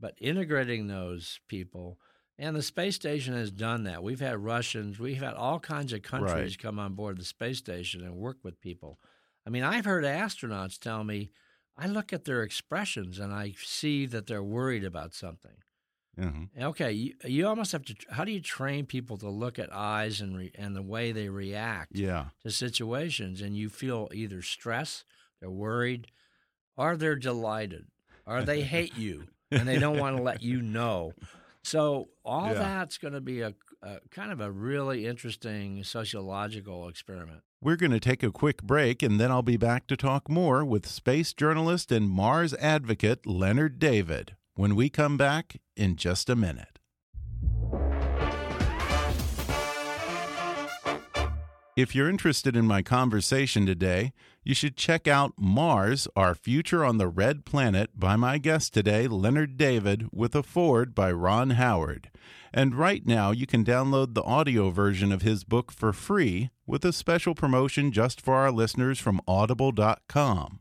but 0.00 0.14
integrating 0.20 0.86
those 0.86 1.40
people. 1.48 2.00
And 2.38 2.54
the 2.54 2.62
space 2.62 2.96
station 2.96 3.34
has 3.34 3.50
done 3.50 3.84
that. 3.84 4.02
We've 4.02 4.20
had 4.20 4.38
Russians, 4.38 4.98
we've 4.98 5.22
had 5.22 5.34
all 5.34 5.58
kinds 5.60 5.92
of 5.92 6.02
countries 6.02 6.32
Right. 6.52 6.58
come 6.58 6.78
on 6.78 6.94
board 6.94 7.16
the 7.18 7.24
space 7.24 7.58
station 7.58 8.02
and 8.02 8.16
work 8.16 8.38
with 8.44 8.60
people. 8.60 9.00
I 9.46 9.50
mean, 9.50 9.62
I've 9.62 9.84
heard 9.86 10.04
astronauts 10.04 10.78
tell 10.78 11.02
me, 11.04 11.30
I 11.76 11.86
look 11.86 12.12
at 12.12 12.24
their 12.24 12.42
expressions 12.42 13.18
and 13.18 13.32
I 13.32 13.52
see 13.52 14.06
that 14.06 14.26
they're 14.26 14.42
worried 14.42 14.84
about 14.84 15.14
something. 15.14 15.62
Mhm. 16.18 16.48
Okay, 16.58 16.92
you, 16.92 17.14
you 17.24 17.46
almost 17.46 17.72
have 17.72 17.84
to. 17.84 17.94
How 18.10 18.24
do 18.24 18.32
you 18.32 18.40
train 18.40 18.86
people 18.86 19.18
to 19.18 19.28
look 19.28 19.58
at 19.58 19.70
eyes 19.72 20.20
and 20.20 20.36
re, 20.36 20.50
and 20.54 20.74
the 20.74 20.82
way 20.82 21.12
they 21.12 21.28
react 21.28 21.94
Yeah. 21.94 22.26
to 22.42 22.50
situations? 22.50 23.42
And 23.42 23.56
you 23.56 23.68
feel 23.68 24.08
either 24.14 24.40
stress, 24.40 25.04
they're 25.40 25.50
worried, 25.50 26.06
or 26.76 26.96
they're 26.96 27.16
delighted, 27.16 27.86
or 28.26 28.42
they 28.42 28.62
hate 28.62 28.96
you 28.96 29.28
and 29.50 29.68
they 29.68 29.78
don't 29.78 29.98
want 29.98 30.16
to 30.16 30.22
let 30.22 30.42
you 30.42 30.62
know. 30.62 31.12
So 31.62 32.08
all 32.24 32.48
Yeah. 32.52 32.58
that's 32.60 32.96
going 32.98 33.14
to 33.14 33.20
be 33.20 33.40
a, 33.42 33.54
a 33.82 33.98
kind 34.10 34.32
of 34.32 34.40
a 34.40 34.50
really 34.50 35.06
interesting 35.06 35.84
sociological 35.84 36.88
experiment. 36.88 37.42
We're 37.60 37.76
going 37.76 37.92
to 37.92 38.00
take 38.00 38.22
a 38.22 38.30
quick 38.30 38.62
break 38.62 39.02
and 39.02 39.18
then 39.20 39.30
I'll 39.30 39.42
be 39.42 39.56
back 39.56 39.86
to 39.88 39.96
talk 39.96 40.28
more 40.30 40.64
with 40.64 40.86
space 40.86 41.32
journalist 41.32 41.90
and 41.92 42.08
Mars 42.08 42.54
advocate 42.54 43.26
Leonard 43.26 43.78
David 43.78 44.36
when 44.56 44.74
we 44.74 44.90
come 44.90 45.16
back 45.16 45.60
in 45.76 45.96
just 45.96 46.28
a 46.28 46.36
minute. 46.36 46.78
If 51.76 51.94
you're 51.94 52.08
interested 52.08 52.56
in 52.56 52.66
my 52.66 52.80
conversation 52.80 53.66
today, 53.66 54.14
you 54.42 54.54
should 54.54 54.78
check 54.78 55.06
out 55.06 55.34
Mars, 55.36 56.08
Our 56.16 56.34
Future 56.34 56.82
on 56.82 56.96
the 56.96 57.06
Red 57.06 57.44
Planet 57.44 57.90
by 57.94 58.16
my 58.16 58.38
guest 58.38 58.72
today, 58.72 59.06
Leonard 59.06 59.58
David, 59.58 60.08
with 60.10 60.34
a 60.34 60.42
forward 60.42 60.94
by 60.94 61.12
Ron 61.12 61.50
Howard. 61.50 62.10
And 62.50 62.74
right 62.74 63.04
now, 63.04 63.30
you 63.30 63.46
can 63.46 63.62
download 63.62 64.14
the 64.14 64.22
audio 64.22 64.70
version 64.70 65.12
of 65.12 65.20
his 65.20 65.44
book 65.44 65.70
for 65.70 65.92
free 65.92 66.48
with 66.66 66.82
a 66.82 66.94
special 66.94 67.34
promotion 67.34 67.92
just 67.92 68.22
for 68.22 68.36
our 68.36 68.50
listeners 68.50 68.98
from 68.98 69.20
audible.com. 69.28 70.60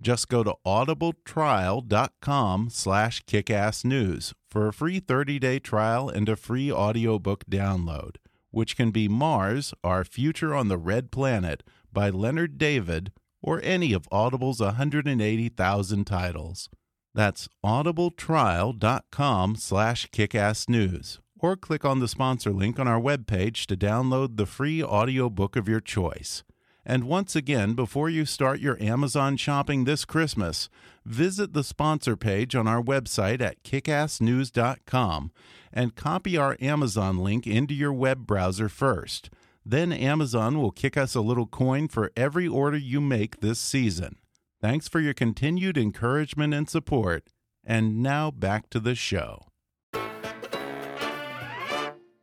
Just 0.00 0.28
go 0.28 0.42
to 0.42 0.54
audibletrial.com 0.66 2.68
slash 2.70 3.24
kickassnews 3.24 4.32
for 4.50 4.68
a 4.68 4.72
free 4.72 5.00
30-day 5.00 5.60
trial 5.60 6.08
and 6.08 6.28
a 6.28 6.36
free 6.36 6.70
audiobook 6.70 7.44
download, 7.46 8.16
which 8.50 8.76
can 8.76 8.90
be 8.90 9.08
Mars, 9.08 9.72
Our 9.82 10.04
Future 10.04 10.54
on 10.54 10.68
the 10.68 10.78
Red 10.78 11.10
Planet 11.10 11.62
by 11.92 12.10
Leonard 12.10 12.58
David 12.58 13.12
or 13.42 13.60
any 13.62 13.92
of 13.92 14.08
Audible's 14.10 14.60
180,000 14.60 16.04
titles. 16.04 16.68
That's 17.14 17.48
audibletrial.com 17.64 19.56
slash 19.56 20.10
kickassnews 20.10 21.18
or 21.38 21.56
click 21.56 21.84
on 21.84 22.00
the 22.00 22.08
sponsor 22.08 22.52
link 22.52 22.80
on 22.80 22.88
our 22.88 23.00
webpage 23.00 23.66
to 23.66 23.76
download 23.76 24.36
the 24.36 24.46
free 24.46 24.82
audiobook 24.82 25.56
of 25.56 25.68
your 25.68 25.80
choice. 25.80 26.42
And 26.86 27.04
once 27.04 27.34
again, 27.34 27.72
before 27.74 28.10
you 28.10 28.26
start 28.26 28.60
your 28.60 28.80
Amazon 28.82 29.36
shopping 29.36 29.84
this 29.84 30.04
Christmas, 30.04 30.68
visit 31.04 31.54
the 31.54 31.64
sponsor 31.64 32.16
page 32.16 32.54
on 32.54 32.68
our 32.68 32.82
website 32.82 33.40
at 33.40 33.62
kickassnews.com 33.62 35.32
and 35.72 35.96
copy 35.96 36.36
our 36.36 36.56
Amazon 36.60 37.18
link 37.18 37.46
into 37.46 37.74
your 37.74 37.92
web 37.92 38.26
browser 38.26 38.68
first. 38.68 39.30
Then 39.64 39.92
Amazon 39.92 40.60
will 40.60 40.70
kick 40.70 40.96
us 40.96 41.14
a 41.14 41.22
little 41.22 41.46
coin 41.46 41.88
for 41.88 42.12
every 42.16 42.46
order 42.46 42.76
you 42.76 43.00
make 43.00 43.40
this 43.40 43.58
season. 43.58 44.16
Thanks 44.60 44.88
for 44.88 45.00
your 45.00 45.14
continued 45.14 45.78
encouragement 45.78 46.52
and 46.52 46.68
support. 46.68 47.28
And 47.64 48.02
now 48.02 48.30
back 48.30 48.68
to 48.70 48.80
the 48.80 48.94
show. 48.94 49.46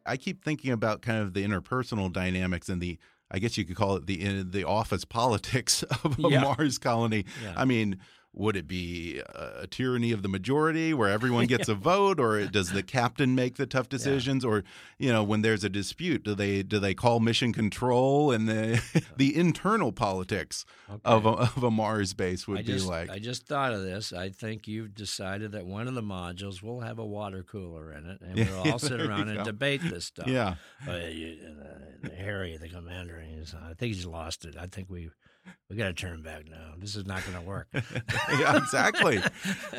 I 0.05 0.17
keep 0.17 0.43
thinking 0.43 0.71
about 0.71 1.01
kind 1.01 1.21
of 1.21 1.33
the 1.33 1.43
interpersonal 1.43 2.11
dynamics 2.11 2.69
and 2.69 2.81
the 2.81 2.99
I 3.31 3.39
guess 3.39 3.57
you 3.57 3.63
could 3.65 3.75
call 3.77 3.95
it 3.95 4.05
the 4.07 4.21
in 4.21 4.51
the 4.51 4.65
office 4.65 5.05
politics 5.05 5.83
of 6.03 6.19
a 6.19 6.29
Yeah. 6.29 6.41
Mars 6.41 6.77
colony. 6.77 7.25
Yeah. 7.43 7.53
I 7.55 7.65
mean, 7.65 7.99
would 8.33 8.55
it 8.55 8.67
be 8.67 9.21
a, 9.35 9.67
tyranny 9.67 10.11
of 10.11 10.21
the 10.23 10.29
majority 10.29 10.93
where 10.93 11.09
everyone 11.09 11.47
gets 11.47 11.67
a 11.67 11.75
vote, 11.91 12.19
or 12.19 12.45
does 12.45 12.71
the 12.71 12.83
captain 12.83 13.35
make 13.35 13.57
the 13.57 13.65
tough 13.65 13.89
decisions, 13.89 14.45
or 14.45 14.63
you 14.97 15.11
know, 15.11 15.23
when 15.23 15.41
there's 15.41 15.63
a 15.63 15.69
dispute, 15.69 16.23
do 16.23 16.33
they 16.33 16.63
do 16.63 16.79
they 16.79 16.93
call 16.93 17.19
mission 17.19 17.51
control 17.51 18.31
and 18.31 18.47
the 18.47 18.81
the 19.17 19.35
internal 19.35 19.91
politics 19.91 20.65
of 21.03 21.25
a, 21.25 21.29
of 21.29 21.63
a 21.63 21.71
Mars 21.71 22.13
base 22.13 22.47
would 22.47 22.59
I 22.59 22.61
be 22.61 22.73
just, 22.73 22.87
like? 22.87 23.09
I 23.09 23.19
just 23.19 23.47
thought 23.47 23.73
of 23.73 23.83
this. 23.83 24.13
I 24.13 24.29
think 24.29 24.67
you've 24.67 24.95
decided 24.95 25.51
that 25.51 25.65
one 25.65 25.87
of 25.87 25.93
the 25.93 26.03
modules 26.03 26.63
will 26.63 26.81
have 26.81 26.99
a 26.99 27.05
water 27.05 27.43
cooler 27.43 27.91
in 27.93 28.05
it, 28.05 28.21
and 28.21 28.35
we'll 28.35 28.61
all 28.71 28.79
sit 28.79 29.01
around 29.01 29.27
and 29.27 29.39
go. 29.39 29.43
debate 29.43 29.81
this 29.83 30.05
stuff. 30.05 30.27
Yeah. 30.27 30.55
Uh, 30.87 30.93
you, 30.93 31.37
uh, 31.61 32.09
Harry, 32.17 32.57
the 32.57 32.69
commander, 32.69 33.21
he's, 33.21 33.53
I 33.53 33.73
think 33.73 33.93
he's 33.93 34.05
lost 34.05 34.45
it. 34.45 34.55
I 34.57 34.67
think 34.67 34.89
we 34.89 35.09
we 35.69 35.75
got 35.75 35.87
to 35.87 35.93
turn 35.93 36.21
back 36.21 36.49
now. 36.49 36.73
This 36.77 36.95
is 36.95 37.05
not 37.05 37.23
going 37.25 37.37
to 37.37 37.47
work. 37.47 37.67
yeah, 37.73 38.57
exactly. 38.57 39.21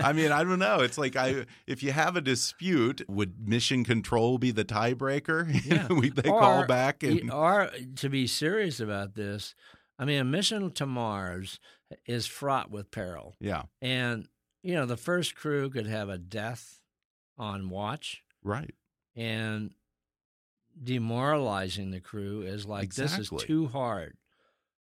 I 0.01 0.12
mean, 0.12 0.33
I 0.33 0.42
don't 0.44 0.59
know. 0.59 0.81
It's 0.81 0.98
like 0.98 1.16
I 1.16 1.46
if 1.66 1.83
you 1.83 1.92
have 1.92 2.16
a 2.16 2.20
dispute, 2.20 3.03
would 3.09 3.48
mission 3.48 3.85
control 3.85 4.38
be 4.38 4.51
the 4.51 4.64
tiebreaker? 4.64 5.51
Yeah. 5.64 5.87
we, 5.88 6.09
they 6.11 6.22
call 6.22 6.66
back 6.66 7.03
and 7.03 7.31
or 7.31 7.70
to 7.96 8.09
be 8.09 8.27
serious 8.27 8.81
about 8.81 9.14
this, 9.14 9.55
I 9.98 10.05
mean, 10.05 10.18
a 10.18 10.25
mission 10.25 10.72
to 10.72 10.87
Mars 10.87 11.61
is 12.07 12.27
fraught 12.27 12.70
with 12.70 12.90
peril. 12.90 13.37
yeah, 13.38 13.62
And, 13.81 14.27
you 14.62 14.75
know, 14.75 14.87
the 14.87 14.96
first 14.96 15.35
crew 15.37 15.70
could 15.70 15.87
have 15.87 16.09
a 16.09 16.18
death 16.18 16.81
on 17.38 17.68
watch, 17.68 18.22
right. 18.42 18.75
and 19.14 19.70
demoralizing 20.83 21.90
the 21.90 22.01
crew 22.01 22.42
is 22.42 22.66
like, 22.66 22.94
this 22.94 23.18
is 23.18 23.31
too 23.38 23.66
hard. 23.68 24.16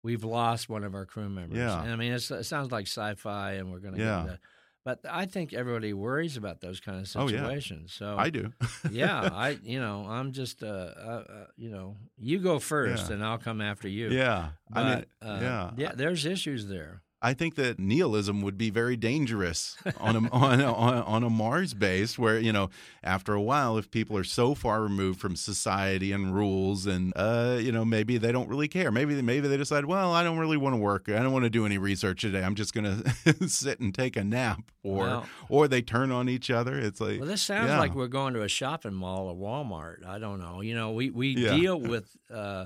We've 0.03 0.23
lost 0.23 0.67
one 0.69 0.83
of 0.83 0.95
our 0.95 1.05
crew 1.05 1.29
members. 1.29 1.57
Yeah. 1.57 1.81
And 1.81 1.91
I 1.91 1.95
mean, 1.95 2.11
it's, 2.11 2.29
it 2.29 2.43
sounds 2.43 2.71
like 2.71 2.87
sci 2.87 3.15
fi, 3.15 3.53
and 3.53 3.71
we're 3.71 3.79
going 3.79 3.95
to 3.95 4.01
Yeah. 4.01 4.25
get 4.27 4.39
But 4.85 4.99
I 5.09 5.25
think 5.27 5.53
everybody 5.53 5.93
worries 5.93 6.35
about 6.35 6.59
those 6.59 6.81
kind 6.81 6.99
of 6.99 7.07
situations. 7.07 7.97
Oh, 8.01 8.05
yeah. 8.05 8.15
So 8.15 8.17
I 8.19 8.29
do. 8.29 8.51
yeah, 8.91 9.21
I 9.31 9.57
you 9.63 9.79
know 9.79 10.05
I'm 10.07 10.33
just 10.33 10.61
uh, 10.61 10.65
uh, 10.67 11.23
uh 11.29 11.45
you 11.55 11.69
know 11.69 11.95
you 12.17 12.39
go 12.39 12.59
first 12.59 13.07
Yeah. 13.07 13.15
and 13.15 13.23
I'll 13.23 13.37
come 13.37 13.61
after 13.61 13.87
you. 13.87 14.09
Yeah. 14.09 14.49
I 14.73 14.83
mean, 14.83 15.05
uh, 15.21 15.39
yeah. 15.41 15.71
yeah. 15.77 15.91
There's 15.95 16.25
issues 16.25 16.67
there. 16.67 17.02
I 17.23 17.33
think 17.33 17.55
that 17.55 17.79
nihilism 17.79 18.41
would 18.41 18.57
be 18.57 18.69
very 18.69 18.97
dangerous 18.97 19.77
on 19.99 20.15
a 20.25 20.29
on 20.31 20.59
a, 20.59 20.71
on 20.73 21.23
a 21.23 21.29
Mars 21.29 21.73
base, 21.73 22.19
where 22.19 22.37
you 22.37 22.51
know 22.51 22.69
after 23.01 23.33
a 23.33 23.41
while, 23.41 23.77
if 23.77 23.89
people 23.89 24.17
are 24.17 24.25
so 24.25 24.53
far 24.53 24.83
removed 24.83 25.21
from 25.21 25.35
society 25.37 26.11
and 26.11 26.35
rules, 26.35 26.85
and 26.85 27.13
uh, 27.15 27.57
you 27.61 27.71
know 27.71 27.85
maybe 27.85 28.17
they 28.17 28.31
don't 28.33 28.49
really 28.49 28.67
care. 28.67 28.91
Maybe 28.91 29.19
maybe 29.21 29.47
they 29.47 29.55
decide, 29.57 29.85
well, 29.85 30.11
I 30.11 30.21
don't 30.23 30.37
really 30.37 30.57
want 30.57 30.73
to 30.75 30.77
work. 30.81 31.07
I 31.07 31.23
don't 31.23 31.31
want 31.31 31.45
to 31.45 31.49
do 31.49 31.65
any 31.65 31.77
research 31.77 32.21
today. 32.21 32.43
I'm 32.43 32.55
just 32.55 32.73
going 32.73 33.01
to 33.25 33.47
sit 33.49 33.79
and 33.79 33.95
take 33.95 34.17
a 34.17 34.23
nap, 34.23 34.59
or 34.83 35.23
or 35.47 35.67
they 35.69 35.81
turn 35.81 36.11
on 36.11 36.27
each 36.27 36.51
other. 36.51 36.77
It's 36.77 36.99
like 36.99 37.19
Well, 37.19 37.29
this 37.29 37.41
sounds 37.41 37.69
yeah. 37.69 37.79
like 37.79 37.95
we're 37.95 38.07
going 38.07 38.33
to 38.33 38.41
a 38.43 38.49
shopping 38.49 38.93
mall 38.93 39.29
or 39.29 39.35
Walmart. 39.35 40.05
I 40.05 40.19
don't 40.19 40.39
know. 40.39 40.59
You 40.59 40.75
know, 40.75 40.91
we 40.91 41.09
we 41.09 41.29
Yeah. 41.29 41.55
deal 41.55 41.79
with 41.79 42.15
uh, 42.29 42.65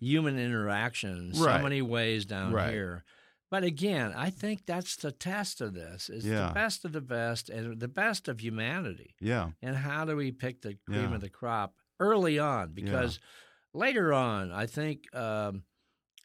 human 0.00 0.38
interaction 0.38 1.10
in 1.18 1.34
so 1.34 1.44
Right. 1.44 1.62
many 1.62 1.82
ways 1.82 2.24
down 2.24 2.52
Right. 2.52 2.70
here. 2.70 3.04
But 3.52 3.64
again, 3.64 4.14
I 4.16 4.30
think 4.30 4.64
that's 4.64 4.96
the 4.96 5.12
test 5.12 5.60
of 5.60 5.74
this: 5.74 6.08
is 6.08 6.24
Yeah. 6.24 6.48
the 6.48 6.54
best 6.54 6.86
of 6.86 6.92
the 6.92 7.02
best 7.02 7.50
and 7.50 7.78
the 7.78 7.86
best 7.88 8.26
of 8.26 8.40
humanity. 8.40 9.14
yeah 9.20 9.50
And 9.60 9.76
how 9.76 10.06
do 10.06 10.16
we 10.16 10.32
pick 10.32 10.62
the 10.62 10.78
cream 10.88 11.10
Yeah. 11.10 11.16
of 11.16 11.20
the 11.20 11.28
crop 11.30 11.76
early 12.00 12.38
on? 12.38 12.72
Because 12.72 13.20
later 13.74 14.14
on, 14.14 14.52
I 14.52 14.66
think, 14.66 15.14
um, 15.14 15.64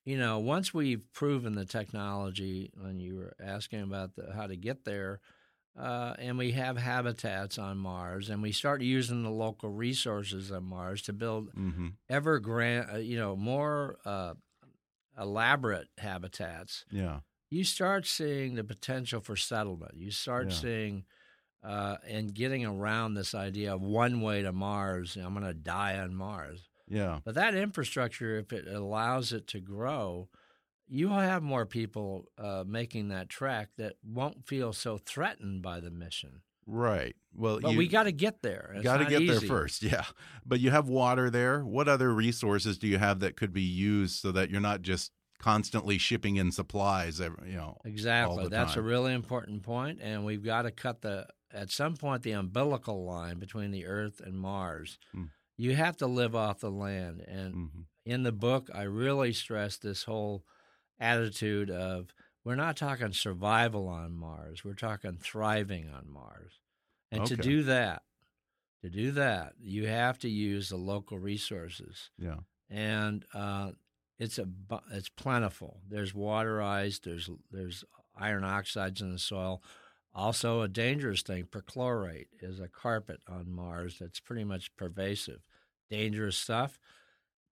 you 0.05 0.17
know, 0.17 0.39
once 0.39 0.73
we've 0.73 1.03
proven 1.11 1.55
the 1.55 1.65
technology, 1.65 2.71
and 2.81 3.01
you 3.01 3.17
were 3.17 3.35
asking 3.41 3.81
about 3.81 4.15
the, 4.15 4.31
how 4.33 4.47
to 4.47 4.55
get 4.55 4.85
there, 4.85 5.19
uh, 5.77 6.15
and 6.19 6.37
we 6.37 6.53
have 6.53 6.77
habitats 6.77 7.59
on 7.59 7.77
Mars, 7.77 8.29
and 8.29 8.41
we 8.41 8.53
start 8.53 8.81
using 8.81 9.23
the 9.23 9.29
local 9.31 9.69
resources 9.69 10.51
on 10.51 10.63
Mars 10.63 11.01
to 11.03 11.13
build 11.13 11.49
hmm 11.53 11.89
ever 12.09 12.39
grand, 12.39 12.89
uh, 12.91 12.97
you 12.97 13.17
know, 13.17 13.35
more 13.35 13.97
uh, 14.05 14.33
elaborate 15.17 15.87
habitats 15.97 16.85
yeah 16.91 17.19
you 17.49 17.63
start 17.63 18.05
seeing 18.05 18.55
the 18.55 18.63
potential 18.63 19.21
for 19.21 19.37
settlement. 19.37 19.95
You 19.95 20.11
start 20.11 20.47
Yeah. 20.49 20.53
seeing 20.55 21.05
uh, 21.63 21.95
and 22.05 22.33
getting 22.33 22.65
around 22.65 23.13
this 23.13 23.33
idea 23.33 23.73
of 23.73 23.81
one 23.81 24.19
way 24.19 24.41
to 24.41 24.51
Mars. 24.51 25.15
I'm 25.15 25.33
going 25.33 25.45
to 25.45 25.53
die 25.53 25.97
on 25.97 26.13
Mars. 26.13 26.67
yeah 26.89 27.19
But 27.23 27.35
that 27.35 27.55
infrastructure, 27.55 28.37
if 28.37 28.51
it 28.51 28.67
allows 28.67 29.31
it 29.31 29.47
to 29.47 29.61
grow, 29.61 30.27
you 30.89 31.07
will 31.07 31.19
have 31.19 31.41
more 31.41 31.65
people 31.65 32.25
uh, 32.37 32.65
making 32.67 33.07
that 33.09 33.29
trek 33.29 33.69
that 33.77 33.95
won't 34.03 34.45
feel 34.45 34.73
so 34.73 34.97
threatened 34.97 35.61
by 35.61 35.79
the 35.79 35.89
mission. 35.91 36.41
Right. 36.67 37.15
Well, 37.33 37.59
But 37.61 37.71
you, 37.71 37.77
we 37.77 37.87
got 37.87 38.03
to 38.03 38.11
get 38.11 38.41
there. 38.41 38.75
Got 38.83 38.97
to 38.97 39.05
get 39.05 39.25
there 39.27 39.41
first, 39.41 39.81
yeah. 39.91 40.05
But 40.45 40.59
you 40.59 40.69
have 40.71 40.87
water 40.89 41.29
there. 41.29 41.63
What 41.63 41.87
other 41.87 42.13
resources 42.13 42.77
do 42.77 42.87
you 42.87 42.97
have 42.97 43.19
that 43.21 43.35
could 43.37 43.53
be 43.53 43.61
used 43.61 44.19
so 44.19 44.31
that 44.31 44.49
you're 44.49 44.61
not 44.61 44.81
just 44.81 45.11
constantly 45.39 45.97
shipping 45.97 46.35
in 46.35 46.51
supplies? 46.51 47.21
Every, 47.21 47.51
you 47.51 47.57
know, 47.57 47.77
Exactly. 47.85 48.47
That's 48.47 48.75
a 48.75 48.81
really 48.81 49.13
important 49.13 49.63
point, 49.63 49.99
and 50.01 50.25
we've 50.25 50.43
got 50.43 50.63
to 50.63 50.71
cut 50.71 51.01
the 51.01 51.27
at 51.53 51.71
some 51.71 51.95
point 51.95 52.23
the 52.23 52.31
umbilical 52.33 53.05
line 53.05 53.39
between 53.39 53.71
the 53.71 53.85
Earth 53.85 54.19
and 54.19 54.37
Mars. 54.37 54.97
Hmm. 55.13 55.25
You 55.55 55.75
have 55.75 55.95
to 55.97 56.07
live 56.07 56.35
off 56.35 56.59
the 56.59 56.69
land, 56.71 57.21
and 57.21 57.53
Mhm. 57.55 57.85
in 58.05 58.23
the 58.23 58.31
book, 58.31 58.69
I 58.73 58.83
really 58.83 59.31
stress 59.33 59.77
this 59.77 60.03
whole 60.03 60.43
attitude 60.99 61.69
of 61.69 62.13
we're 62.47 62.55
not 62.55 62.77
talking 62.77 63.11
survival 63.11 63.89
on 63.89 64.13
Mars; 64.13 64.63
we're 64.63 64.73
talking 64.73 65.17
thriving 65.21 65.89
on 65.89 66.09
Mars. 66.09 66.53
And 67.11 67.25
to 67.25 67.35
do 67.35 67.63
that, 67.63 68.03
to 68.81 68.89
do 68.89 69.11
that, 69.11 69.55
you 69.59 69.87
have 69.87 70.17
to 70.19 70.29
use 70.29 70.69
the 70.69 70.77
local 70.77 71.19
resources 71.19 72.09
yeah, 72.17 72.37
and 72.69 73.25
uh, 73.33 73.71
it's 74.17 74.39
a 74.39 74.47
it's 74.93 75.09
plentiful. 75.09 75.81
There's 75.89 76.13
water 76.13 76.61
ice. 76.61 76.99
There's 76.99 77.29
there's 77.51 77.83
iron 78.17 78.45
oxides 78.45 79.01
in 79.01 79.11
the 79.11 79.19
soil. 79.19 79.61
Also, 80.15 80.61
a 80.61 80.69
dangerous 80.69 81.23
thing, 81.23 81.43
perchlorate 81.51 82.27
is 82.41 82.61
a 82.61 82.69
carpet 82.69 83.19
on 83.27 83.51
Mars 83.51 83.97
that's 83.99 84.21
pretty 84.21 84.45
much 84.45 84.73
pervasive. 84.77 85.41
Dangerous 85.91 86.37
stuff. 86.37 86.79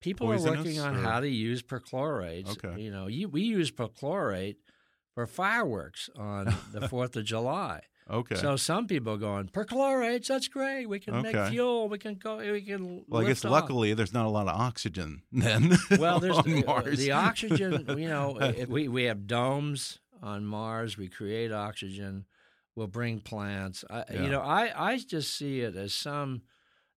People 0.01 0.31
are 0.31 0.39
working 0.39 0.79
on 0.79 0.95
or- 0.95 1.01
how 1.01 1.19
to 1.19 1.27
use 1.27 1.62
perchlorates. 1.62 2.51
Okay. 2.63 2.81
You 2.81 2.91
know, 2.91 3.08
you, 3.08 3.27
we 3.27 3.41
use 3.41 3.71
perchlorate 3.71 4.55
for 5.15 5.25
fireworks 5.25 6.10
on 6.15 6.54
the 6.71 6.88
Fourth 6.89 7.15
of 7.15 7.23
July. 7.25 7.82
okay. 8.10 8.36
So 8.36 8.56
some 8.58 8.86
people 8.86 9.13
are 9.13 9.17
going 9.17 9.47
perchlorates. 9.47 10.28
That's 10.28 10.47
great. 10.47 10.88
We 10.88 10.99
can 10.99 11.23
make 11.23 11.36
fuel. 11.49 11.89
We 11.89 11.97
can 11.97 12.15
go. 12.15 12.38
We 12.38 12.62
can. 12.62 13.04
well, 13.08 13.23
I 13.23 13.25
guess 13.25 13.43
off." 13.43 13.51
luckily 13.51 13.93
there's 13.95 14.13
not 14.13 14.25
a 14.28 14.30
lot 14.30 14.47
of 14.47 14.60
oxygen 14.60 15.23
then. 15.32 15.75
Well, 15.97 16.19
there's 16.19 16.38
on 16.38 16.43
the, 16.51 16.63
Mars. 16.63 16.99
the 16.99 17.13
oxygen. 17.13 17.86
You 17.97 18.08
know, 18.10 18.54
we 18.67 18.88
we 18.88 19.04
have 19.06 19.25
domes 19.25 19.99
on 20.21 20.45
Mars. 20.45 20.97
We 20.97 21.08
create 21.08 21.51
oxygen. 21.51 22.25
We'll 22.75 22.88
bring 22.88 23.21
plants. 23.21 23.86
I, 23.89 24.04
Yeah. 24.12 24.23
You 24.23 24.30
know, 24.30 24.41
I 24.41 24.91
I 24.91 24.97
just 24.99 25.36
see 25.36 25.62
it 25.62 25.75
as 25.75 25.93
some. 25.93 26.41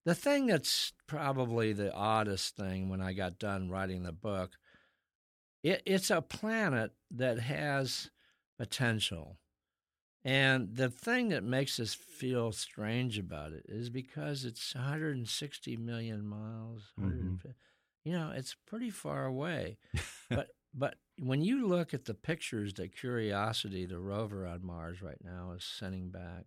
The 0.05 0.15
thing 0.15 0.47
that's 0.47 0.93
probably 1.07 1.73
the 1.75 1.93
oddest 1.93 2.57
thing 2.57 2.89
when 2.89 3.01
I 3.01 3.13
got 3.13 3.39
done 3.39 3.69
writing 3.71 4.03
the 4.05 4.13
book, 4.13 4.53
it, 5.63 5.83
it's 5.87 6.11
a 6.11 6.23
planet 6.23 6.93
that 7.11 7.39
has 7.41 8.11
potential. 8.59 9.39
And 10.25 10.75
the 10.77 10.91
thing 10.91 11.29
that 11.31 11.45
makes 11.45 11.79
us 11.81 11.95
feel 11.95 12.53
strange 12.53 13.19
about 13.19 13.53
it 13.53 13.65
is 13.69 13.89
because 13.89 14.45
it's 14.45 14.75
160 14.75 15.77
million 15.77 16.27
miles. 16.27 16.93
Mhm. 17.01 17.39
You 18.05 18.13
know, 18.13 18.33
it's 18.35 18.57
pretty 18.67 18.91
far 18.91 19.27
away. 19.27 19.79
but 20.31 20.51
but 20.75 20.97
when 21.19 21.43
you 21.43 21.67
look 21.67 21.95
at 21.95 22.05
the 22.05 22.15
pictures 22.15 22.75
that 22.75 22.95
Curiosity, 22.97 23.87
the 23.87 23.99
rover 23.99 24.47
on 24.47 24.65
Mars 24.65 25.03
right 25.03 25.23
now, 25.23 25.53
is 25.53 25.65
sending 25.65 26.11
back, 26.11 26.45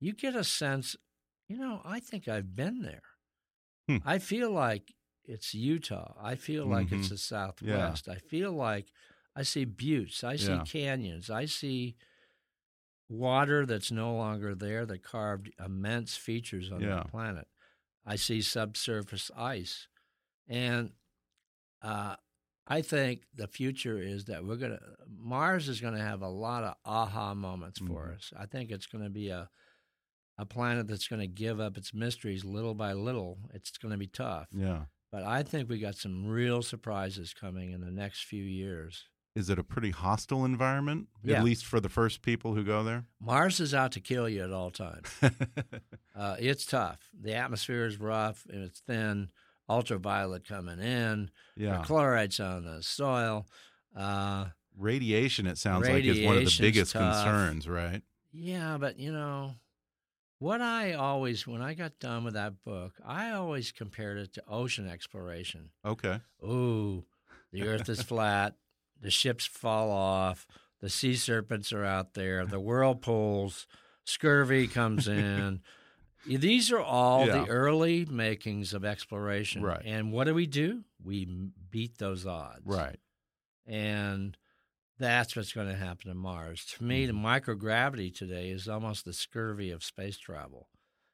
you 0.00 0.12
get 0.12 0.36
a 0.36 0.44
sense. 0.44 0.96
You 1.48 1.58
know, 1.58 1.80
I 1.84 2.00
think 2.00 2.28
I've 2.28 2.54
been 2.54 2.82
there. 2.82 3.02
Hmm. 3.88 3.98
I 4.04 4.18
feel 4.18 4.50
like 4.50 4.94
it's 5.26 5.54
Utah. 5.54 6.14
I 6.20 6.34
feel 6.36 6.66
like 6.66 6.92
it's 6.92 7.06
Mhm. 7.06 7.10
the 7.10 7.18
Southwest. 7.18 8.08
I 8.08 8.16
feel 8.16 8.52
like 8.52 8.92
I 9.34 9.42
see 9.42 9.64
buttes. 9.66 10.22
I 10.24 10.36
see 10.36 10.52
Yeah. 10.52 10.64
canyons. 10.64 11.28
I 11.30 11.44
see 11.46 11.96
water 13.08 13.64
that's 13.66 13.90
no 13.92 14.14
longer 14.16 14.54
there 14.54 14.84
that 14.86 15.02
carved 15.02 15.50
immense 15.64 16.16
features 16.16 16.70
on 16.72 16.80
Yeah. 16.80 17.02
the 17.04 17.08
planet. 17.08 17.48
I 18.04 18.16
see 18.16 18.42
subsurface 18.42 19.30
ice. 19.36 19.88
And 20.48 20.92
uh, 21.82 22.16
I 22.66 22.82
think 22.82 23.26
the 23.34 23.46
future 23.46 23.98
is 23.98 24.24
that 24.24 24.44
we're 24.44 24.56
going 24.56 24.72
to, 24.78 24.96
Mars 25.06 25.68
is 25.68 25.80
going 25.80 25.94
to 25.94 26.00
have 26.02 26.22
a 26.22 26.28
lot 26.28 26.64
of 26.64 26.74
aha 26.84 27.34
moments 27.34 27.78
for 27.78 28.08
Mhm. 28.08 28.16
us. 28.16 28.32
I 28.36 28.46
think 28.46 28.70
it's 28.70 28.86
going 28.86 29.04
to 29.04 29.10
be 29.10 29.28
a, 29.28 29.48
a 30.38 30.46
planet 30.46 30.86
that's 30.88 31.06
going 31.06 31.20
to 31.20 31.28
give 31.28 31.60
up 31.60 31.76
its 31.76 31.94
mysteries 31.94 32.44
little 32.44 32.74
by 32.74 32.92
little. 32.92 33.38
It's 33.54 33.76
going 33.78 33.92
to 33.92 33.98
be 33.98 34.08
tough. 34.08 34.48
yeah. 34.52 34.86
But 35.16 35.24
I 35.24 35.42
think 35.44 35.70
we 35.70 35.78
got 35.78 35.94
some 35.94 36.26
real 36.26 36.60
surprises 36.60 37.32
coming 37.32 37.72
in 37.72 37.80
the 37.80 37.90
next 37.90 38.24
few 38.24 38.44
years. 38.44 39.04
Is 39.34 39.48
it 39.48 39.58
a 39.58 39.64
pretty 39.64 39.88
hostile 39.88 40.44
environment? 40.44 41.08
Yeah. 41.24 41.38
At 41.38 41.44
least 41.44 41.64
for 41.64 41.80
the 41.80 41.88
first 41.88 42.20
people 42.20 42.52
who 42.54 42.62
go 42.62 42.84
there? 42.84 43.06
Mars 43.18 43.58
is 43.58 43.72
out 43.72 43.92
to 43.92 44.00
kill 44.00 44.28
you 44.28 44.44
at 44.44 44.52
all 44.52 44.70
times. 44.70 45.08
uh, 46.14 46.36
it's 46.38 46.66
tough. 46.66 46.98
The 47.18 47.32
atmosphere 47.32 47.86
is 47.86 47.98
rough 47.98 48.44
and 48.52 48.62
it's 48.62 48.80
thin. 48.80 49.30
Ultraviolet 49.70 50.46
coming 50.46 50.80
in. 50.80 51.30
yeah. 51.56 51.82
Chlorides 51.82 52.38
on 52.38 52.66
the 52.66 52.82
soil. 52.82 53.46
Uh, 53.96 54.48
Radiation, 54.76 55.46
it 55.46 55.56
sounds 55.56 55.88
like, 55.88 56.04
is 56.04 56.26
one 56.26 56.36
of 56.36 56.44
the 56.44 56.56
biggest 56.60 56.92
tough. 56.92 57.24
concerns, 57.24 57.66
right? 57.66 58.02
yeah, 58.34 58.76
but 58.78 58.98
you 58.98 59.12
know, 59.12 59.54
what 60.38 60.60
I 60.60 60.92
always, 60.92 61.46
when 61.46 61.62
I 61.62 61.74
got 61.74 61.98
done 61.98 62.24
with 62.24 62.34
that 62.34 62.62
book, 62.64 62.94
I 63.04 63.30
always 63.30 63.72
compared 63.72 64.18
it 64.18 64.32
to 64.34 64.42
ocean 64.48 64.88
exploration. 64.88 65.70
Okay. 65.84 66.20
Ooh, 66.44 67.04
the 67.52 67.62
earth 67.62 67.88
is 67.88 68.02
flat, 68.02 68.54
the 69.00 69.10
ships 69.10 69.46
fall 69.46 69.90
off, 69.90 70.46
the 70.80 70.90
sea 70.90 71.14
serpents 71.14 71.72
are 71.72 71.84
out 71.84 72.14
there, 72.14 72.44
the 72.44 72.60
whirlpools, 72.60 73.66
scurvy 74.04 74.66
comes 74.68 75.08
in. 75.08 75.60
These 76.26 76.72
are 76.72 76.80
all 76.80 77.26
Yeah. 77.26 77.44
the 77.44 77.48
early 77.48 78.04
makings 78.04 78.74
of 78.74 78.84
exploration. 78.84 79.62
Right. 79.62 79.82
And 79.84 80.12
what 80.12 80.24
do 80.24 80.34
we 80.34 80.46
do? 80.46 80.82
We 81.02 81.24
beat 81.70 81.98
those 81.98 82.26
odds. 82.26 82.62
Right. 82.66 82.98
And 83.66 84.36
that's 84.98 85.36
what's 85.36 85.52
going 85.52 85.68
to 85.68 85.76
happen 85.76 86.08
to 86.08 86.14
Mars. 86.14 86.64
To 86.76 86.84
me, 86.84 87.06
the 87.06 87.12
Mm-hmm. 87.12 87.26
microgravity 87.26 88.14
today 88.14 88.50
is 88.50 88.68
almost 88.68 89.04
the 89.04 89.12
scurvy 89.12 89.70
of 89.70 89.84
space 89.84 90.18
travel. 90.18 90.68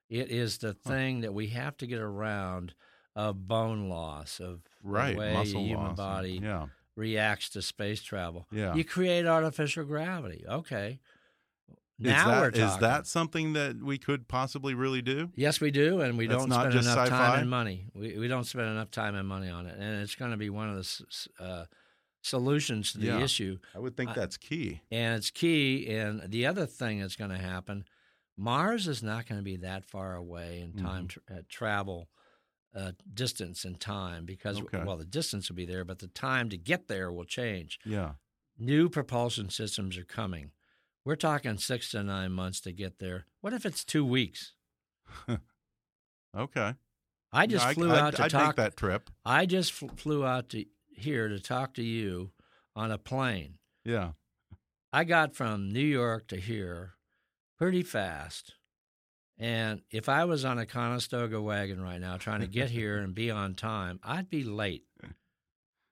It 0.08 0.30
is 0.30 0.58
the 0.58 0.74
thing 0.74 1.20
that 1.22 1.32
we 1.34 1.48
have 1.48 1.76
to 1.78 1.86
get 1.86 2.00
around 2.00 2.74
of 3.16 3.46
bone 3.48 3.88
loss, 3.88 4.40
of 4.40 4.60
Right. 4.82 5.12
the 5.12 5.18
way 5.18 5.32
Muscle 5.34 5.60
the 5.62 5.68
human 5.68 5.86
loss. 5.88 5.96
body 5.96 6.40
Yeah. 6.42 6.66
reacts 6.96 7.48
to 7.50 7.62
space 7.62 8.02
travel. 8.02 8.46
Yeah. 8.52 8.74
You 8.74 8.84
create 8.84 9.26
artificial 9.26 9.84
gravity. 9.84 10.44
Okay. 10.46 10.98
Is 11.98 12.06
Now 12.08 12.28
that, 12.28 12.40
we're 12.40 12.48
is 12.64 12.76
that 12.78 13.06
something 13.06 13.52
that 13.52 13.76
we 13.76 13.96
could 13.96 14.26
possibly 14.26 14.74
really 14.74 15.02
do? 15.02 15.30
Yes, 15.36 15.60
we 15.60 15.70
do, 15.70 16.00
and 16.00 16.18
we 16.18 16.26
That's 16.26 16.42
don't 16.46 16.50
spend 16.52 16.72
enough 16.72 16.84
sci-fi? 16.84 17.08
time 17.08 17.40
and 17.40 17.50
money. 17.50 17.86
We 17.94 18.18
we 18.18 18.28
don't 18.28 18.44
spend 18.44 18.68
enough 18.68 18.90
time 18.90 19.14
and 19.14 19.28
money 19.28 19.48
on 19.48 19.66
it, 19.66 19.78
and 19.78 20.02
it's 20.02 20.16
going 20.16 20.32
to 20.32 20.36
be 20.36 20.50
one 20.50 20.68
of 20.70 20.76
the 20.76 21.44
uh, 21.44 21.64
solutions 22.22 22.92
to 22.92 22.98
the 22.98 23.06
Yeah. 23.06 23.20
issue. 23.20 23.58
I 23.74 23.78
would 23.80 23.96
think 23.96 24.14
that's 24.14 24.36
key. 24.36 24.80
And 24.90 25.16
it's 25.18 25.30
key. 25.30 25.88
And 25.88 26.30
the 26.30 26.46
other 26.46 26.64
thing 26.66 27.00
that's 27.00 27.16
going 27.16 27.30
to 27.30 27.38
happen 27.38 27.84
Mars 28.36 28.88
is 28.88 29.02
not 29.02 29.26
going 29.26 29.38
to 29.38 29.44
be 29.44 29.56
that 29.56 29.84
far 29.84 30.16
away 30.16 30.60
in 30.60 30.72
time 30.72 31.04
Mhm. 31.06 31.10
tra- 31.10 31.22
uh, 31.30 31.42
travel. 31.48 32.08
Uh, 32.74 32.92
distance 33.12 33.66
and 33.66 33.78
time 33.78 34.24
because 34.24 34.58
Okay. 34.58 34.82
well 34.82 34.96
the 34.96 35.04
distance 35.04 35.50
will 35.50 35.56
be 35.56 35.66
there 35.66 35.84
but 35.84 35.98
the 35.98 36.08
time 36.08 36.48
to 36.48 36.56
get 36.56 36.88
there 36.88 37.12
will 37.12 37.26
change 37.26 37.78
Yeah. 37.84 38.14
new 38.56 38.88
propulsion 38.88 39.50
systems 39.50 39.98
are 39.98 40.04
coming 40.06 40.52
we're 41.04 41.16
talking 41.16 41.58
six 41.58 41.90
to 41.90 42.02
nine 42.02 42.32
months 42.32 42.60
to 42.62 42.72
get 42.72 42.98
there 42.98 43.26
what 43.42 43.52
if 43.52 43.66
it's 43.66 43.84
two 43.84 44.06
weeks 44.06 44.54
Okay. 46.34 46.74
i 47.30 47.46
just 47.46 47.66
I- 47.66 47.74
flew 47.74 47.90
I'd- 47.90 47.98
out 48.00 48.16
to 48.16 48.22
I'd 48.24 48.30
talk 48.30 48.56
that 48.56 48.74
trip. 48.76 49.10
i 49.24 49.44
just 49.44 49.72
fl- 49.72 49.88
flew 49.88 50.24
out 50.24 50.48
to 50.50 50.64
here 50.94 51.28
to 51.28 51.38
talk 51.40 51.74
to 51.74 51.82
you 51.82 52.30
on 52.74 52.90
a 52.90 52.98
plane 52.98 53.58
Yeah. 53.84 54.12
I 54.92 55.04
got 55.04 55.34
from 55.34 55.70
New 55.72 55.80
York 55.80 56.26
to 56.28 56.36
here 56.36 56.94
pretty 57.58 57.82
fast. 57.82 58.54
And 59.38 59.82
if 59.90 60.08
I 60.08 60.24
was 60.24 60.44
on 60.44 60.58
a 60.58 60.66
Conestoga 60.66 61.40
wagon 61.40 61.80
right 61.80 62.00
now 62.00 62.16
trying 62.18 62.40
to 62.40 62.46
get 62.46 62.70
here 62.70 62.98
and 63.02 63.14
be 63.14 63.30
on 63.30 63.54
time, 63.54 63.98
I'd 64.02 64.28
be 64.30 64.44
late. 64.44 64.84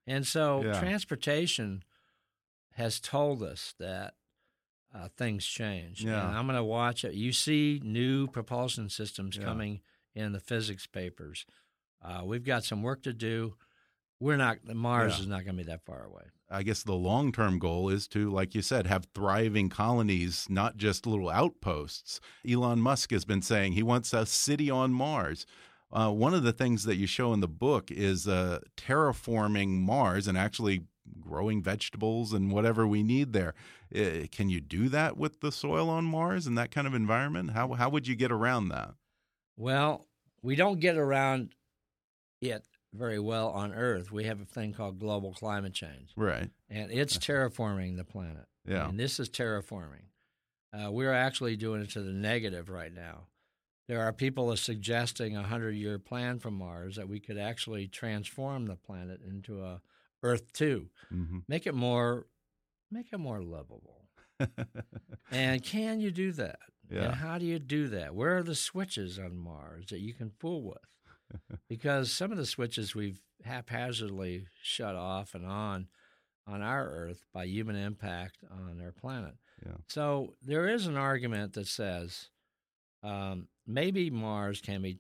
And 0.07 0.27
so 0.27 0.63
Yeah. 0.65 0.79
transportation 0.79 1.83
has 2.73 3.01
told 3.01 3.43
us 3.43 3.75
that 3.79 4.15
uh, 4.93 5.09
things 5.17 5.47
change. 5.47 6.05
Yeah. 6.05 6.27
And 6.29 6.37
I'm 6.37 6.47
going 6.47 6.57
to 6.57 6.65
watch 6.65 7.05
it. 7.05 7.15
You 7.15 7.33
see 7.33 7.81
new 7.85 8.27
propulsion 8.27 8.89
systems 8.89 9.37
Yeah. 9.37 9.45
coming 9.45 9.81
in 10.15 10.33
the 10.33 10.41
physics 10.41 10.87
papers. 10.87 11.47
Uh, 12.03 12.23
we've 12.25 12.45
got 12.45 12.65
some 12.65 12.83
work 12.83 13.03
to 13.05 13.13
do. 13.13 13.55
We're 14.21 14.37
not, 14.37 14.59
Mars 14.67 15.15
Yeah. 15.17 15.21
is 15.23 15.27
not 15.27 15.45
going 15.45 15.57
to 15.57 15.65
be 15.65 15.71
that 15.71 15.85
far 15.85 16.05
away. 16.05 16.25
I 16.51 16.63
guess 16.63 16.83
the 16.83 16.95
long 16.95 17.33
term 17.33 17.59
goal 17.59 17.89
is 17.89 18.07
to, 18.09 18.29
like 18.31 18.55
you 18.55 18.61
said, 18.63 18.87
have 18.87 19.07
thriving 19.15 19.69
colonies, 19.69 20.47
not 20.51 20.77
just 20.77 21.07
little 21.07 21.31
outposts. 21.31 22.21
Elon 22.49 22.81
Musk 22.81 23.13
has 23.13 23.25
been 23.25 23.41
saying 23.43 23.73
he 23.73 23.83
wants 23.83 24.13
a 24.13 24.27
city 24.27 24.69
on 24.69 24.93
Mars. 24.93 25.47
Uh, 25.93 26.11
one 26.11 26.35
of 26.35 26.43
the 26.43 26.53
things 26.53 26.85
that 26.85 26.97
you 26.97 27.07
show 27.07 27.33
in 27.33 27.41
the 27.41 27.49
book 27.49 27.91
is 27.91 28.29
uh, 28.29 28.61
terraforming 28.77 29.81
Mars 29.81 30.27
and 30.29 30.37
actually 30.37 30.83
growing 31.21 31.63
vegetables 31.63 32.33
and 32.33 32.53
whatever 32.53 32.87
we 32.87 33.03
need 33.03 33.33
there. 33.33 33.55
Uh, 33.95 34.27
can 34.31 34.49
you 34.49 34.61
do 34.61 34.89
that 34.89 35.17
with 35.17 35.41
the 35.41 35.51
soil 35.51 35.89
on 35.89 36.05
Mars 36.05 36.47
and 36.47 36.57
that 36.59 36.71
kind 36.71 36.87
of 36.87 36.95
environment? 36.95 37.51
How 37.53 37.73
how 37.73 37.89
would 37.91 38.07
you 38.07 38.15
get 38.17 38.31
around 38.31 38.69
that? 38.69 38.95
Well, 39.57 40.07
we 40.43 40.55
don't 40.57 40.79
get 40.81 40.97
around 40.97 41.55
it 42.41 42.65
very 42.93 43.19
well 43.19 43.49
on 43.51 43.73
Earth. 43.73 44.11
We 44.11 44.25
have 44.25 44.41
a 44.41 44.45
thing 44.45 44.73
called 44.73 44.99
global 44.99 45.33
climate 45.33 45.73
change, 45.75 46.13
Right. 46.17 46.51
and 46.69 46.91
it's 46.91 47.17
terraforming 47.19 47.97
the 47.97 48.05
planet. 48.05 48.47
Yeah. 48.67 48.89
And 48.89 48.99
this 48.99 49.19
is 49.21 49.29
terraforming. 49.31 50.07
Uh, 50.73 50.91
we're 50.93 51.13
actually 51.13 51.57
doing 51.57 51.83
it 51.83 51.91
to 51.91 52.03
the 52.03 52.13
negative 52.13 52.69
right 52.69 52.93
now. 52.93 53.27
There 53.89 54.01
are 54.03 54.13
people 54.13 54.55
suggesting 54.57 55.37
a 55.37 55.43
hundred 55.43 55.73
year 55.73 55.99
plan 55.99 56.39
from 56.39 56.55
Mars 56.55 56.95
that 56.97 57.09
we 57.09 57.19
could 57.19 57.39
actually 57.39 57.89
transform 57.89 58.67
the 58.67 58.77
planet 58.77 59.21
into 59.27 59.63
a 59.65 59.81
Earth 60.23 60.53
two, 60.53 60.91
Mhm. 61.13 61.45
make 61.49 61.67
it 61.67 61.75
more, 61.75 62.27
make 62.91 63.13
it 63.13 63.19
more 63.19 63.43
lovable. 63.43 64.09
and 65.31 65.63
can 65.63 66.01
you 66.01 66.11
do 66.11 66.33
that? 66.33 66.59
Yeah. 66.91 67.05
And 67.05 67.15
how 67.15 67.39
do 67.39 67.47
you 67.47 67.59
do 67.59 67.89
that? 67.89 68.15
Where 68.15 68.37
are 68.39 68.43
the 68.43 68.55
switches 68.55 69.19
on 69.19 69.37
Mars 69.37 69.87
that 69.91 70.01
you 70.01 70.13
can 70.15 70.31
fool 70.31 70.63
with? 70.63 70.79
Because 71.69 72.13
some 72.13 72.33
of 72.33 72.39
the 72.39 72.47
switches 72.47 72.95
we've 72.95 73.21
haphazardly 73.45 74.47
shut 74.63 74.95
off 74.97 75.35
and 75.35 75.47
on 75.47 75.89
on 76.47 76.63
our 76.63 76.87
Earth 76.89 77.25
by 77.33 77.45
human 77.45 77.77
impact 77.77 78.39
on 78.51 78.81
our 78.83 78.93
planet. 78.93 79.35
Yeah. 79.65 79.75
So 79.89 80.35
there 80.43 80.69
is 80.69 80.87
an 80.87 80.97
argument 80.97 81.53
that 81.55 81.67
says 81.67 82.29
um, 83.03 83.49
maybe 83.67 84.11
Mars 84.11 84.61
can 84.61 84.83
be 84.83 84.99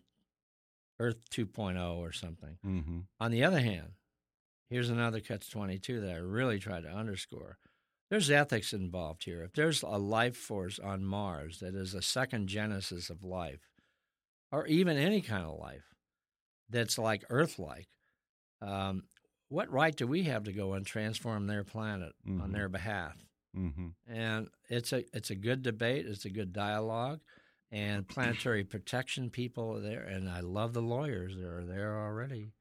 Earth 0.98 1.28
2.0 1.30 1.96
or 1.96 2.12
something. 2.12 2.58
hmm 2.62 3.00
On 3.18 3.30
the 3.30 3.42
other 3.44 3.60
hand, 3.60 3.92
here's 4.68 4.90
another 4.90 5.20
catch 5.20 5.50
22 5.50 6.00
that 6.00 6.14
I 6.14 6.18
really 6.18 6.58
try 6.58 6.80
to 6.80 6.88
underscore. 6.88 7.58
There's 8.10 8.30
ethics 8.30 8.72
involved 8.72 9.24
here. 9.24 9.42
If 9.42 9.52
there's 9.52 9.82
a 9.82 9.86
life 9.98 10.36
force 10.36 10.78
on 10.78 11.04
Mars 11.04 11.60
that 11.60 11.74
is 11.74 11.94
a 11.94 12.02
second 12.02 12.48
genesis 12.48 13.08
of 13.08 13.22
life, 13.24 13.70
or 14.52 14.66
even 14.66 14.96
any 14.96 15.20
kind 15.20 15.44
of 15.44 15.58
life 15.58 15.89
that's 16.70 16.98
like 16.98 17.24
Earth 17.30 17.58
like, 17.58 17.88
um, 18.62 19.04
what 19.48 19.70
right 19.70 19.96
do 19.96 20.06
we 20.06 20.24
have 20.24 20.44
to 20.44 20.52
go 20.52 20.74
and 20.74 20.86
transform 20.86 21.46
their 21.46 21.64
planet 21.64 22.14
on 22.38 22.52
Mhm. 22.52 22.52
their 22.52 22.68
behalf? 22.68 23.16
hmm 23.54 23.90
And 24.06 24.48
it's 24.68 24.92
a 24.92 25.04
it's 25.16 25.30
a 25.30 25.34
good 25.36 25.62
debate. 25.62 26.06
It's 26.06 26.24
a 26.24 26.30
good 26.30 26.52
dialogue, 26.52 27.20
and 27.72 28.06
planetary 28.08 28.64
protection 28.64 29.30
people 29.30 29.76
are 29.76 29.80
there. 29.80 30.02
And 30.02 30.28
I 30.28 30.40
love 30.40 30.72
the 30.72 30.82
lawyers 30.82 31.36
that 31.36 31.46
are 31.46 31.64
there 31.64 31.96
already. 31.98 32.52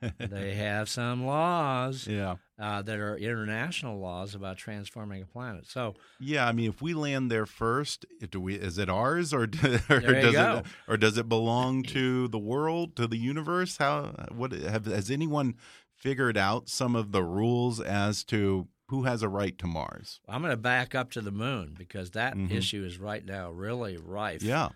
they 0.18 0.54
have 0.54 0.88
some 0.88 1.24
laws 1.24 2.06
Yeah. 2.06 2.36
uh, 2.58 2.82
that 2.82 2.98
are 2.98 3.16
international 3.16 3.98
laws 4.00 4.34
about 4.34 4.56
transforming 4.56 5.22
a 5.22 5.26
planet. 5.26 5.66
So 5.68 5.94
Yeah, 6.20 6.46
I 6.48 6.52
mean, 6.52 6.68
if 6.68 6.82
we 6.82 6.94
land 6.94 7.30
there 7.30 7.46
first, 7.46 8.04
do 8.30 8.40
we? 8.40 8.56
Is 8.56 8.76
it 8.78 8.88
ours, 8.88 9.32
or, 9.32 9.46
do, 9.46 9.78
or 9.88 10.00
does 10.00 10.32
go. 10.34 10.56
it, 10.58 10.66
or 10.88 10.96
does 10.96 11.16
it 11.16 11.28
belong 11.28 11.82
to 11.84 12.28
the 12.28 12.38
world, 12.38 12.96
to 12.96 13.06
the 13.06 13.18
universe? 13.18 13.76
How? 13.76 14.26
What 14.34 14.52
have 14.52 14.86
has 14.86 15.10
anyone 15.10 15.54
figured 15.94 16.36
out 16.36 16.68
some 16.68 16.94
of 16.94 17.10
the 17.12 17.22
rules 17.22 17.80
as 17.80 18.22
to 18.24 18.68
who 18.88 19.02
has 19.04 19.22
a 19.22 19.28
right 19.28 19.56
to 19.58 19.66
Mars? 19.66 20.20
I'm 20.28 20.42
going 20.42 20.52
to 20.52 20.56
back 20.56 20.94
up 20.94 21.10
to 21.12 21.20
the 21.20 21.30
moon 21.32 21.74
because 21.76 22.12
that 22.12 22.34
Mhm. 22.34 22.50
issue 22.50 22.84
is 22.84 22.98
right 22.98 23.24
now 23.24 23.50
really 23.50 23.96
rife. 23.96 24.42
Yeah. 24.42 24.70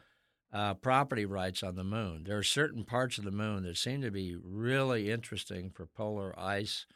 uh, 0.52 0.74
property 0.74 1.24
rights 1.24 1.62
on 1.62 1.76
the 1.76 1.84
moon. 1.84 2.24
There 2.24 2.36
are 2.36 2.42
certain 2.42 2.84
parts 2.84 3.18
of 3.18 3.24
the 3.24 3.30
moon 3.30 3.62
that 3.62 3.76
seem 3.76 4.02
to 4.02 4.10
be 4.10 4.34
really 4.34 5.08
interesting 5.08 5.70
for 5.70 5.86
polar 5.86 6.36
ice 6.36 6.86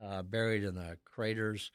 uh, 0.00 0.22
buried 0.22 0.64
in 0.64 0.74
the 0.74 0.96
craters. 1.04 1.70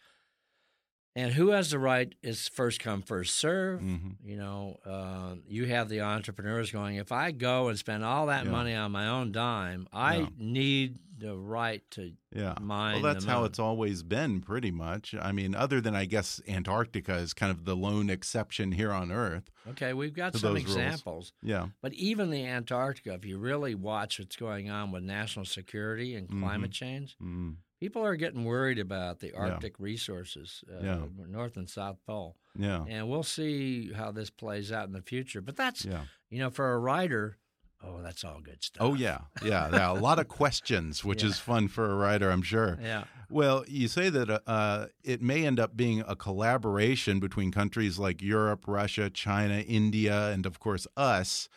And 1.15 1.31
who 1.33 1.49
has 1.49 1.69
the 1.69 1.77
right 1.77 2.13
is 2.23 2.47
first 2.47 2.79
come, 2.79 3.03
first 3.03 3.35
serve. 3.35 3.81
Mhm. 3.81 4.15
You 4.25 4.35
know, 4.35 4.79
uh, 4.83 5.35
you 5.47 5.65
have 5.67 5.87
the 5.87 6.01
entrepreneurs 6.01 6.71
going, 6.71 6.95
if 6.95 7.11
I 7.11 7.31
go 7.31 7.67
and 7.69 7.77
spend 7.77 8.03
all 8.03 8.25
that 8.27 8.45
Yeah. 8.45 8.51
money 8.51 8.73
on 8.73 8.91
my 8.91 9.07
own 9.07 9.31
dime, 9.31 9.87
I 9.93 10.17
Yeah. 10.21 10.29
need 10.37 10.97
the 11.15 11.37
right 11.37 11.83
to 11.91 12.13
Yeah. 12.35 12.55
mine 12.59 13.01
Well, 13.03 13.13
that's 13.13 13.25
how 13.25 13.43
it's 13.45 13.59
always 13.59 14.01
been, 14.01 14.41
pretty 14.41 14.71
much. 14.71 15.13
I 15.13 15.31
mean, 15.31 15.53
other 15.53 15.79
than 15.79 15.95
I 15.95 16.05
guess 16.05 16.41
Antarctica 16.47 17.15
is 17.17 17.33
kind 17.35 17.51
of 17.51 17.63
the 17.65 17.75
lone 17.75 18.09
exception 18.09 18.71
here 18.71 18.91
on 18.91 19.11
Earth. 19.11 19.51
Okay, 19.69 19.93
we've 19.93 20.15
got 20.15 20.33
some 20.35 20.55
those 20.55 20.63
rules. 20.65 20.75
examples. 20.75 21.33
Yeah. 21.43 21.67
But 21.81 21.93
even 21.93 22.31
the 22.31 22.43
Antarctica, 22.43 23.13
if 23.13 23.23
you 23.23 23.37
really 23.37 23.75
watch 23.75 24.17
what's 24.17 24.35
going 24.35 24.71
on 24.71 24.91
with 24.91 25.03
national 25.03 25.45
security 25.45 26.15
and 26.15 26.27
climate 26.27 26.71
Mhm. 26.71 26.73
change, 26.73 27.15
Mm. 27.21 27.57
People 27.83 28.05
are 28.05 28.15
getting 28.15 28.45
worried 28.45 28.79
about 28.79 29.19
the 29.19 29.33
Arctic 29.33 29.77
resources, 29.77 30.63
uh, 30.73 30.81
Yeah. 30.81 31.01
North 31.27 31.57
and 31.57 31.69
South 31.69 31.97
Pole. 32.07 32.37
Yeah. 32.57 32.85
And 32.87 33.09
we'll 33.09 33.23
see 33.39 33.91
how 33.91 34.09
this 34.13 34.29
plays 34.29 34.71
out 34.71 34.87
in 34.87 34.93
the 34.93 35.01
future. 35.01 35.41
But 35.41 35.57
that's, 35.57 35.83
Yeah. 35.83 36.05
you 36.29 36.39
know, 36.39 36.49
for 36.49 36.71
a 36.73 36.77
writer, 36.79 37.39
oh, 37.83 38.01
that's 38.01 38.23
all 38.23 38.39
good 38.39 38.63
stuff. 38.63 38.81
Oh 38.87 38.93
yeah, 38.93 39.19
yeah, 39.43 39.67
yeah. 39.73 39.91
A 39.91 39.99
lot 39.99 40.17
of 40.17 40.29
questions, 40.29 41.03
which 41.03 41.23
Yeah. 41.23 41.29
is 41.31 41.39
fun 41.39 41.67
for 41.67 41.91
a 41.91 41.95
writer, 41.95 42.31
I'm 42.31 42.41
sure. 42.41 42.79
Yeah. 42.81 43.03
Well, 43.29 43.65
you 43.67 43.89
say 43.89 44.09
that 44.09 44.41
uh, 44.47 44.87
it 45.03 45.21
may 45.21 45.45
end 45.45 45.59
up 45.59 45.75
being 45.75 46.05
a 46.07 46.15
collaboration 46.15 47.19
between 47.19 47.51
countries 47.51 47.99
like 47.99 48.21
Europe, 48.21 48.63
Russia, 48.65 49.09
China, 49.09 49.59
India, 49.59 50.29
and 50.29 50.45
of 50.45 50.57
course 50.61 50.87
us, 50.95 51.49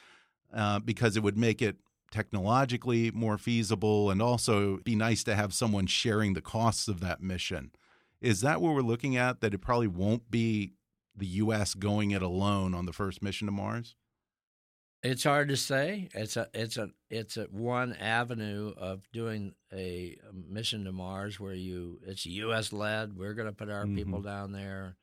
uh, 0.52 0.80
because 0.80 1.16
it 1.16 1.22
would 1.22 1.38
make 1.38 1.62
it 1.62 1.76
technologically 2.10 3.10
more 3.10 3.38
feasible, 3.38 4.10
and 4.10 4.20
also 4.22 4.78
be 4.78 4.94
nice 4.96 5.22
to 5.24 5.34
have 5.34 5.52
someone 5.54 5.86
sharing 5.86 6.34
the 6.34 6.40
costs 6.42 6.88
of 6.88 7.00
that 7.00 7.20
mission. 7.22 7.70
Is 8.20 8.40
that 8.40 8.60
what 8.60 8.74
we're 8.74 8.80
looking 8.82 9.16
at? 9.16 9.40
That 9.40 9.54
it 9.54 9.58
probably 9.58 9.88
won't 9.88 10.30
be 10.30 10.72
the 11.14 11.26
U.S. 11.26 11.74
going 11.74 12.10
it 12.12 12.22
alone 12.22 12.74
on 12.74 12.86
the 12.86 12.92
first 12.92 13.22
mission 13.22 13.46
to 13.46 13.52
Mars? 13.52 13.94
It's 15.02 15.24
hard 15.24 15.48
to 15.50 15.56
say. 15.56 16.08
It's 16.14 16.36
a 16.36 16.48
it's 16.52 16.76
a 16.78 16.88
it's 17.10 17.36
a 17.36 17.44
one 17.44 17.92
avenue 17.94 18.72
of 18.76 19.06
doing 19.12 19.54
a, 19.72 20.16
mission 20.32 20.84
to 20.84 20.92
Mars 20.92 21.38
where 21.38 21.54
you 21.54 22.00
it's 22.04 22.26
U.S. 22.26 22.72
led. 22.72 23.16
We're 23.16 23.34
going 23.34 23.46
to 23.46 23.52
put 23.54 23.70
our 23.70 23.86
people 23.86 24.20
Mhm. 24.20 24.24
down 24.24 24.52
there, 24.52 24.96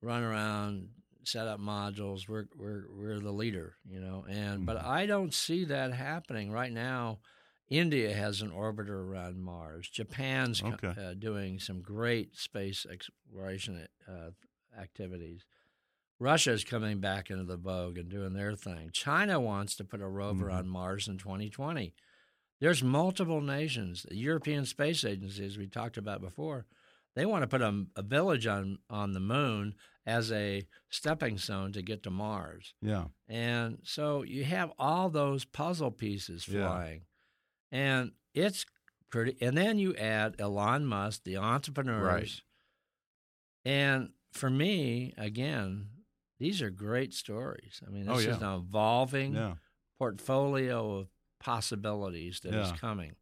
run 0.00 0.22
around, 0.22 0.90
set 1.28 1.46
up 1.46 1.60
modules. 1.60 2.28
We're 2.28 2.46
we're 2.56 2.84
we're 2.90 3.20
the 3.20 3.32
leader, 3.32 3.76
you 3.88 4.00
know. 4.00 4.24
And 4.28 4.64
but 4.66 4.78
Mhm. 4.78 4.84
I 4.84 5.06
don't 5.06 5.34
see 5.34 5.64
that 5.66 5.92
happening 5.92 6.50
right 6.50 6.72
now. 6.72 7.20
India 7.68 8.14
has 8.14 8.40
an 8.40 8.50
orbiter 8.50 8.88
around 8.90 9.40
Mars. 9.42 9.88
Japan's 9.90 10.62
Okay. 10.62 10.94
uh, 10.98 11.12
doing 11.14 11.58
some 11.58 11.82
great 11.82 12.34
space 12.36 12.86
exploration 12.86 13.86
uh, 14.08 14.30
activities. 14.78 15.44
Russia's 16.18 16.64
coming 16.64 16.98
back 17.00 17.30
into 17.30 17.44
the 17.44 17.56
vogue 17.56 17.98
and 17.98 18.08
doing 18.08 18.32
their 18.32 18.54
thing. 18.56 18.90
China 18.92 19.38
wants 19.38 19.76
to 19.76 19.84
put 19.84 20.00
a 20.00 20.08
rover 20.08 20.46
Mhm. 20.46 20.54
on 20.54 20.68
Mars 20.68 21.06
in 21.06 21.18
2020. 21.18 21.94
There's 22.60 22.82
multiple 22.82 23.40
nations. 23.40 24.02
The 24.02 24.16
European 24.16 24.64
Space 24.64 25.04
Agency, 25.04 25.44
as 25.44 25.56
we 25.58 25.68
talked 25.68 25.96
about 25.96 26.20
before, 26.20 26.66
they 27.14 27.24
want 27.24 27.42
to 27.42 27.46
put 27.48 27.62
a, 27.62 27.86
a 27.94 28.02
village 28.02 28.46
on 28.46 28.78
on 28.90 29.12
the 29.12 29.20
moon 29.20 29.74
as 30.08 30.32
a 30.32 30.66
stepping 30.88 31.36
stone 31.36 31.70
to 31.72 31.82
get 31.82 32.02
to 32.02 32.10
Mars. 32.10 32.72
Yeah. 32.80 33.04
And 33.28 33.78
so 33.82 34.22
you 34.22 34.42
have 34.44 34.72
all 34.78 35.10
those 35.10 35.44
puzzle 35.44 35.90
pieces 35.90 36.44
flying. 36.44 37.02
Yeah. 37.70 37.78
And 37.78 38.12
it's 38.32 38.64
pretty 39.10 39.36
and 39.42 39.56
then 39.56 39.78
you 39.78 39.94
add 39.96 40.36
Elon 40.38 40.86
Musk, 40.86 41.24
the 41.24 41.36
entrepreneurs. 41.36 42.42
Right. 43.66 43.70
And 43.70 44.10
for 44.32 44.48
me, 44.48 45.12
again, 45.18 45.88
these 46.38 46.62
are 46.62 46.70
great 46.70 47.12
stories. 47.12 47.82
I 47.86 47.90
mean, 47.90 48.06
this 48.06 48.16
oh, 48.16 48.20
yeah. 48.20 48.30
is 48.30 48.38
an 48.38 48.54
evolving 48.54 49.34
yeah. 49.34 49.54
portfolio 49.98 51.00
of 51.00 51.08
possibilities 51.38 52.40
that 52.44 52.54
is 52.54 52.72
coming. 52.72 53.16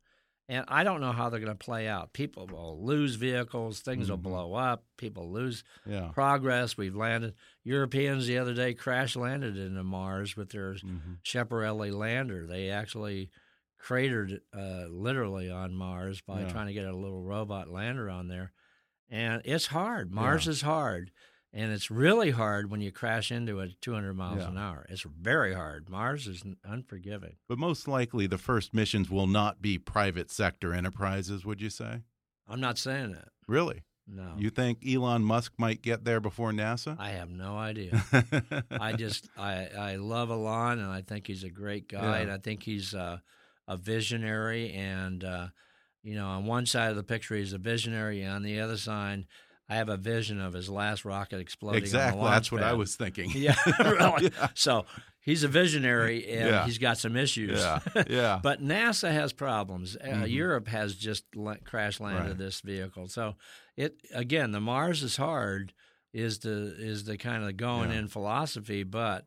And 0.49 0.65
I 0.69 0.85
don't 0.85 1.01
know 1.01 1.11
how 1.11 1.29
they're 1.29 1.41
going 1.41 1.57
to 1.57 1.65
play 1.65 1.89
out. 1.89 2.13
People 2.13 2.47
will 2.47 2.85
lose 2.85 3.17
vehicles, 3.17 3.81
things 3.81 4.05
Mm-hmm. 4.05 4.11
will 4.13 4.17
blow 4.19 4.55
up, 4.55 4.85
people 4.97 5.31
lose 5.33 5.65
Yeah. 5.85 6.11
progress. 6.15 6.77
We've 6.77 6.95
landed 6.95 7.35
Europeans 7.65 8.27
the 8.27 8.39
other 8.39 8.55
day 8.55 8.73
crash 8.75 9.17
landed 9.17 9.57
into 9.57 9.83
Mars 9.83 10.37
with 10.37 10.51
their 10.51 10.75
Mm-hmm. 10.75 11.15
Schiaparelli 11.25 11.93
lander. 11.93 12.47
They 12.47 12.71
actually 12.71 13.31
cratered 13.79 14.41
uh, 14.57 14.87
literally 14.89 15.51
on 15.51 15.75
Mars 15.75 16.21
by 16.21 16.43
Yeah. 16.43 16.49
trying 16.51 16.67
to 16.69 16.73
get 16.73 16.87
a 16.87 16.97
little 16.97 17.23
robot 17.23 17.69
lander 17.69 18.09
on 18.09 18.29
there. 18.29 18.53
And 19.11 19.43
it's 19.45 19.67
hard. 19.67 20.11
Mars 20.13 20.47
Yeah. 20.47 20.53
is 20.53 20.63
hard. 20.63 21.11
And 21.53 21.73
it's 21.73 21.91
really 21.91 22.33
hard 22.33 22.71
when 22.71 22.81
you 22.83 22.93
crash 22.93 23.33
into 23.33 23.61
it 23.61 23.81
200 23.81 24.13
miles 24.15 24.41
Yeah. 24.41 24.49
an 24.49 24.59
hour. 24.59 24.85
It's 24.91 25.03
very 25.03 25.55
hard. 25.55 25.89
Mars 25.89 26.27
is 26.27 26.45
unforgiving. 26.65 27.37
But 27.49 27.59
most 27.59 27.89
likely, 27.89 28.27
the 28.27 28.37
first 28.39 28.75
missions 28.75 29.09
will 29.09 29.27
not 29.27 29.63
be 29.63 29.79
private 29.79 30.31
sector 30.31 30.75
enterprises. 30.75 31.47
Would 31.47 31.63
you 31.63 31.71
say? 31.71 32.03
I'm 32.47 32.61
not 32.61 32.77
saying 32.79 33.13
that. 33.13 33.29
Really? 33.49 33.85
No. 34.07 34.35
You 34.39 34.51
think 34.51 34.85
Elon 34.87 35.25
Musk 35.25 35.55
might 35.59 35.83
get 35.83 36.05
there 36.05 36.21
before 36.21 36.53
NASA? 36.53 36.97
I 36.99 37.11
have 37.11 37.31
no 37.31 37.57
idea. 37.57 38.05
I 38.71 38.93
just 38.93 39.29
I 39.37 39.67
I 39.77 39.97
love 39.97 40.31
Elon 40.31 40.79
and 40.79 40.91
I 40.93 41.03
think 41.03 41.27
he's 41.27 41.43
a 41.43 41.51
great 41.51 41.89
guy 41.89 42.19
Yeah. 42.19 42.23
and 42.23 42.31
I 42.31 42.39
think 42.39 42.63
he's 42.63 42.95
uh, 42.95 43.19
a 43.67 43.77
visionary 43.77 44.73
and 44.73 45.25
uh, 45.25 45.49
you 46.05 46.15
know 46.15 46.27
on 46.29 46.47
one 46.47 46.67
side 46.67 46.91
of 46.91 46.97
the 46.97 47.03
picture 47.03 47.35
he's 47.35 47.53
a 47.53 47.59
visionary 47.59 48.23
and 48.23 48.33
on 48.33 48.43
the 48.45 48.61
other 48.61 48.77
side 48.77 49.25
I 49.69 49.77
have 49.77 49.89
a 49.89 49.97
vision 49.97 50.41
of 50.41 50.53
his 50.53 50.69
last 50.69 51.05
rocket 51.05 51.41
exploding. 51.41 51.79
on 51.79 51.81
the 51.83 51.87
exactly. 51.87 52.23
That's 52.25 52.53
what 52.53 52.63
I 52.63 52.73
was 52.75 52.95
thinking. 52.97 53.31
Yeah, 53.35 53.57
really. 53.81 54.31
Yeah. 54.33 54.49
So 54.55 54.87
he's 55.21 55.43
a 55.43 55.49
visionary 55.49 56.27
and 56.29 56.49
Yeah. 56.51 56.65
he's 56.67 56.79
got 56.79 56.99
some 56.99 57.17
issues. 57.17 57.59
Yeah, 57.59 57.81
yeah. 58.09 58.41
but 58.43 58.63
NASA 58.63 59.11
has 59.11 59.33
problems. 59.33 59.97
Uh, 59.97 60.07
Mhm. 60.07 60.31
Europe 60.31 60.69
has 60.69 60.95
just 60.95 61.25
la- 61.35 61.57
crash 61.65 61.99
landed 62.01 62.29
Right. 62.29 62.39
this 62.39 62.61
vehicle. 62.61 63.09
So 63.09 63.35
it 63.77 64.01
again, 64.15 64.53
the 64.53 64.61
Mars 64.61 65.03
is 65.03 65.17
hard 65.17 65.73
is 66.13 66.39
the 66.39 66.75
is 66.79 67.05
the 67.05 67.19
kind 67.19 67.43
of 67.45 67.57
going 67.57 67.91
Yeah. 67.91 67.99
in 67.99 68.09
philosophy, 68.09 68.85
but 68.85 69.27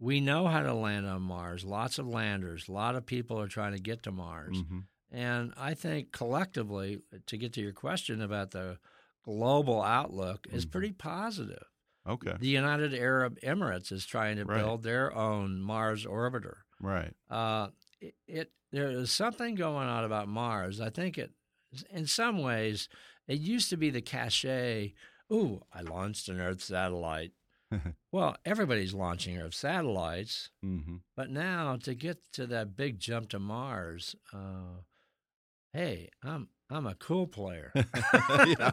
we 0.00 0.20
know 0.20 0.48
how 0.48 0.62
to 0.62 0.74
land 0.74 1.06
on 1.06 1.22
Mars. 1.22 1.64
Lots 1.64 1.98
of 1.98 2.06
landers. 2.08 2.68
A 2.68 2.72
lot 2.72 2.96
of 2.96 3.04
people 3.06 3.38
are 3.40 3.48
trying 3.48 3.72
to 3.72 3.78
get 3.78 4.02
to 4.04 4.10
Mars. 4.12 4.56
Mhm. 4.56 4.84
And 5.12 5.52
I 5.56 5.74
think 5.74 6.10
collectively, 6.10 7.00
to 7.26 7.36
get 7.36 7.52
to 7.52 7.60
your 7.60 7.72
question 7.72 8.20
about 8.20 8.50
the 8.50 8.78
global 9.24 9.82
outlook, 9.82 10.46
is 10.50 10.64
Mhm. 10.66 10.70
pretty 10.72 10.92
positive. 10.92 11.64
Okay. 12.06 12.36
The 12.38 12.48
United 12.48 12.92
Arab 12.94 13.38
Emirates 13.40 13.90
is 13.90 14.04
trying 14.06 14.36
to 14.36 14.44
Right. 14.44 14.58
build 14.58 14.82
their 14.82 15.14
own 15.14 15.60
Mars 15.60 16.04
orbiter. 16.04 16.58
Right. 16.80 17.14
Uh, 17.28 17.70
it, 18.00 18.14
it 18.26 18.52
there 18.70 18.90
is 18.90 19.10
something 19.12 19.54
going 19.54 19.86
on 19.88 20.04
about 20.04 20.28
Mars. 20.28 20.80
I 20.80 20.90
think 20.90 21.16
it, 21.16 21.32
in 21.90 22.06
some 22.06 22.38
ways, 22.42 22.88
it 23.28 23.38
used 23.40 23.70
to 23.70 23.76
be 23.76 23.88
the 23.88 24.02
cachet. 24.02 24.94
Ooh, 25.32 25.62
I 25.72 25.80
launched 25.82 26.28
an 26.28 26.40
Earth 26.40 26.60
satellite. 26.62 27.32
well, 28.12 28.36
everybody's 28.44 28.92
launching 28.92 29.38
Earth 29.38 29.54
satellites, 29.54 30.50
hmm 30.60 30.96
but 31.16 31.30
now 31.30 31.76
to 31.76 31.94
get 31.94 32.30
to 32.32 32.46
that 32.48 32.74
big 32.76 32.98
jump 32.98 33.28
to 33.30 33.38
Mars, 33.38 34.16
uh, 34.32 34.82
hey, 35.72 36.10
I'm 36.22 36.48
I'm 36.70 36.86
a 36.86 36.94
cool 36.94 37.26
player. 37.26 37.72
yeah, 38.46 38.70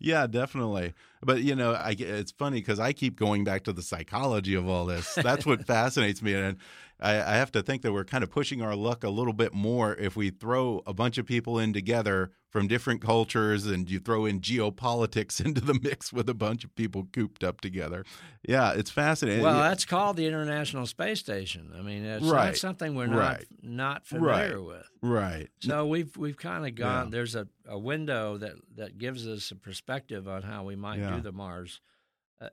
yeah, 0.00 0.26
definitely. 0.26 0.94
But 1.20 1.42
you 1.42 1.56
know, 1.56 1.72
I, 1.72 1.96
it's 1.98 2.30
funny 2.30 2.60
because 2.60 2.78
I 2.78 2.92
keep 2.92 3.16
going 3.16 3.44
back 3.44 3.64
to 3.64 3.72
the 3.72 3.82
psychology 3.82 4.54
of 4.54 4.68
all 4.68 4.86
this. 4.86 5.14
That's 5.14 5.44
what 5.44 5.66
fascinates 5.66 6.22
me, 6.22 6.34
and 6.34 6.58
I, 7.00 7.12
I 7.14 7.34
have 7.36 7.52
to 7.52 7.62
think 7.62 7.82
that 7.82 7.92
we're 7.92 8.04
kind 8.04 8.24
of 8.24 8.30
pushing 8.30 8.60
our 8.62 8.74
luck 8.74 9.04
a 9.04 9.08
little 9.10 9.32
bit 9.32 9.54
more 9.54 9.94
if 9.94 10.16
we 10.16 10.30
throw 10.30 10.82
a 10.86 10.92
bunch 10.92 11.16
of 11.18 11.26
people 11.26 11.58
in 11.58 11.72
together 11.72 12.30
from 12.50 12.66
different 12.66 13.02
cultures, 13.02 13.66
and 13.66 13.90
you 13.90 13.98
throw 14.00 14.24
in 14.24 14.40
geopolitics 14.40 15.38
into 15.44 15.60
the 15.60 15.74
mix 15.74 16.12
with 16.12 16.28
a 16.28 16.34
bunch 16.34 16.64
of 16.64 16.74
people 16.74 17.06
cooped 17.12 17.44
up 17.44 17.60
together. 17.60 18.04
Yeah, 18.48 18.72
it's 18.72 18.90
fascinating. 18.90 19.42
Well, 19.44 19.58
that's 19.60 19.84
called 19.84 20.16
the 20.16 20.26
International 20.26 20.86
Space 20.86 21.20
Station. 21.20 21.72
I 21.78 21.82
mean, 21.82 22.04
it's 22.04 22.24
Right. 22.24 22.46
not 22.46 22.56
something 22.56 22.94
we're 22.94 23.06
not 23.06 23.18
Right. 23.18 23.46
not 23.62 24.06
familiar 24.06 24.58
Right. 24.60 24.66
with. 24.66 24.86
right. 25.02 25.48
So 25.60 25.86
we've 25.86 26.16
we've 26.16 26.36
kind 26.38 26.66
of 26.66 26.74
gone. 26.74 27.06
Yeah. 27.06 27.10
There's 27.10 27.34
a, 27.34 27.46
a 27.68 27.78
window 27.78 28.38
that, 28.38 28.54
that 28.76 28.98
gives 28.98 29.26
us 29.28 29.50
a 29.50 29.56
perspective 29.56 30.26
on 30.26 30.42
how 30.42 30.64
we 30.64 30.74
might 30.74 30.98
Yeah. 31.00 31.16
do 31.16 31.20
the 31.20 31.32
Mars 31.32 31.80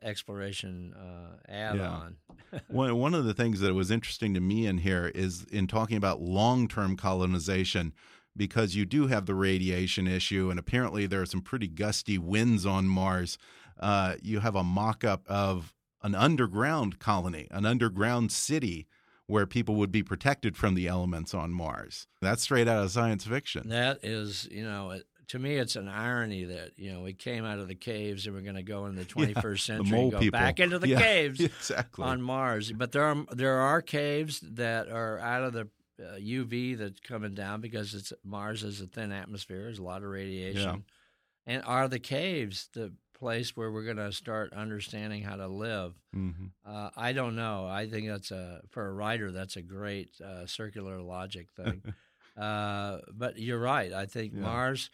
exploration 0.01 0.93
uh, 0.93 1.37
add-on. 1.51 2.17
one 2.67 2.95
one 2.97 3.13
of 3.13 3.25
the 3.25 3.33
things 3.33 3.59
that 3.59 3.73
was 3.73 3.91
interesting 3.91 4.33
to 4.33 4.39
me 4.39 4.65
in 4.65 4.79
here 4.79 5.11
is 5.13 5.45
in 5.51 5.67
talking 5.67 5.97
about 5.97 6.21
long 6.21 6.67
term 6.67 6.95
colonization, 6.95 7.93
because 8.35 8.75
you 8.75 8.85
do 8.85 9.07
have 9.07 9.25
the 9.25 9.35
radiation 9.35 10.07
issue, 10.07 10.49
and 10.49 10.59
apparently 10.59 11.05
there 11.05 11.21
are 11.21 11.25
some 11.25 11.41
pretty 11.41 11.67
gusty 11.67 12.17
winds 12.17 12.65
on 12.65 12.87
Mars. 12.87 13.37
Uh, 13.79 14.15
you 14.21 14.39
have 14.39 14.55
a 14.55 14.63
mock 14.63 15.03
up 15.03 15.23
of 15.27 15.73
an 16.01 16.15
underground 16.15 16.99
colony, 16.99 17.47
an 17.51 17.65
underground 17.65 18.31
city 18.31 18.87
where 19.27 19.47
people 19.47 19.75
would 19.75 19.91
be 19.91 20.03
protected 20.03 20.55
from 20.55 20.75
the 20.75 20.87
elements 20.87 21.33
on 21.33 21.51
Mars. 21.51 22.07
That's 22.21 22.43
straight 22.43 22.67
out 22.67 22.83
of 22.83 22.91
science 22.91 23.25
fiction. 23.25 23.69
That 23.69 23.99
is, 24.03 24.47
you 24.51 24.63
know, 24.63 24.91
it, 24.91 25.07
to 25.29 25.39
me, 25.39 25.55
it's 25.57 25.75
an 25.75 25.87
irony 25.87 26.45
that 26.45 26.71
you 26.77 26.91
know 26.93 27.01
we 27.01 27.13
came 27.13 27.45
out 27.45 27.59
of 27.59 27.67
the 27.67 27.75
caves 27.75 28.25
and 28.25 28.35
we're 28.35 28.41
going 28.41 28.55
to 28.55 28.63
go 28.63 28.85
in 28.85 28.95
the 28.95 29.05
21st 29.05 29.41
the 29.41 29.57
century 29.57 29.99
and 29.99 30.11
go 30.11 30.19
people. 30.19 30.39
back 30.39 30.59
into 30.59 30.79
the 30.79 30.89
Yeah, 30.89 30.99
caves 31.01 31.39
exactly. 31.39 32.03
on 32.03 32.21
Mars. 32.21 32.71
But 32.71 32.91
there 32.91 33.03
are 33.03 33.25
there 33.31 33.57
are 33.57 33.81
caves 33.81 34.39
that 34.41 34.89
are 34.89 35.19
out 35.19 35.43
of 35.43 35.53
the 35.53 35.67
uh, 35.99 36.17
UV 36.19 36.77
that's 36.77 36.99
coming 36.99 37.33
down 37.33 37.61
because 37.61 37.93
it's 37.93 38.11
Mars 38.23 38.63
is 38.63 38.81
a 38.81 38.87
thin 38.87 39.11
atmosphere. 39.11 39.63
There's 39.63 39.79
a 39.79 39.83
lot 39.83 40.03
of 40.03 40.09
radiation, 40.09 40.83
and 41.45 41.63
are 41.65 41.87
the 41.87 41.99
caves 41.99 42.69
the 42.73 42.93
place 43.17 43.55
where 43.55 43.71
we're 43.71 43.85
going 43.85 43.95
to 43.95 44.11
start 44.11 44.51
understanding 44.53 45.23
how 45.23 45.37
to 45.37 45.47
live? 45.47 45.93
hmm 46.13 46.47
Uh, 46.65 46.89
I 46.97 47.13
don't 47.13 47.35
know. 47.35 47.65
I 47.65 47.87
think 47.89 48.07
that's 48.09 48.31
a 48.31 48.61
for 48.69 48.85
a 48.87 48.91
writer 48.91 49.31
that's 49.31 49.55
a 49.55 49.61
great 49.61 50.09
uh, 50.19 50.45
circular 50.47 50.99
logic 51.01 51.47
thing. 51.55 51.81
uh, 52.37 52.97
but 53.13 53.39
you're 53.39 53.59
right. 53.59 53.93
I 53.93 54.05
think 54.05 54.33
Yeah. 54.33 54.41
Mars. 54.41 54.89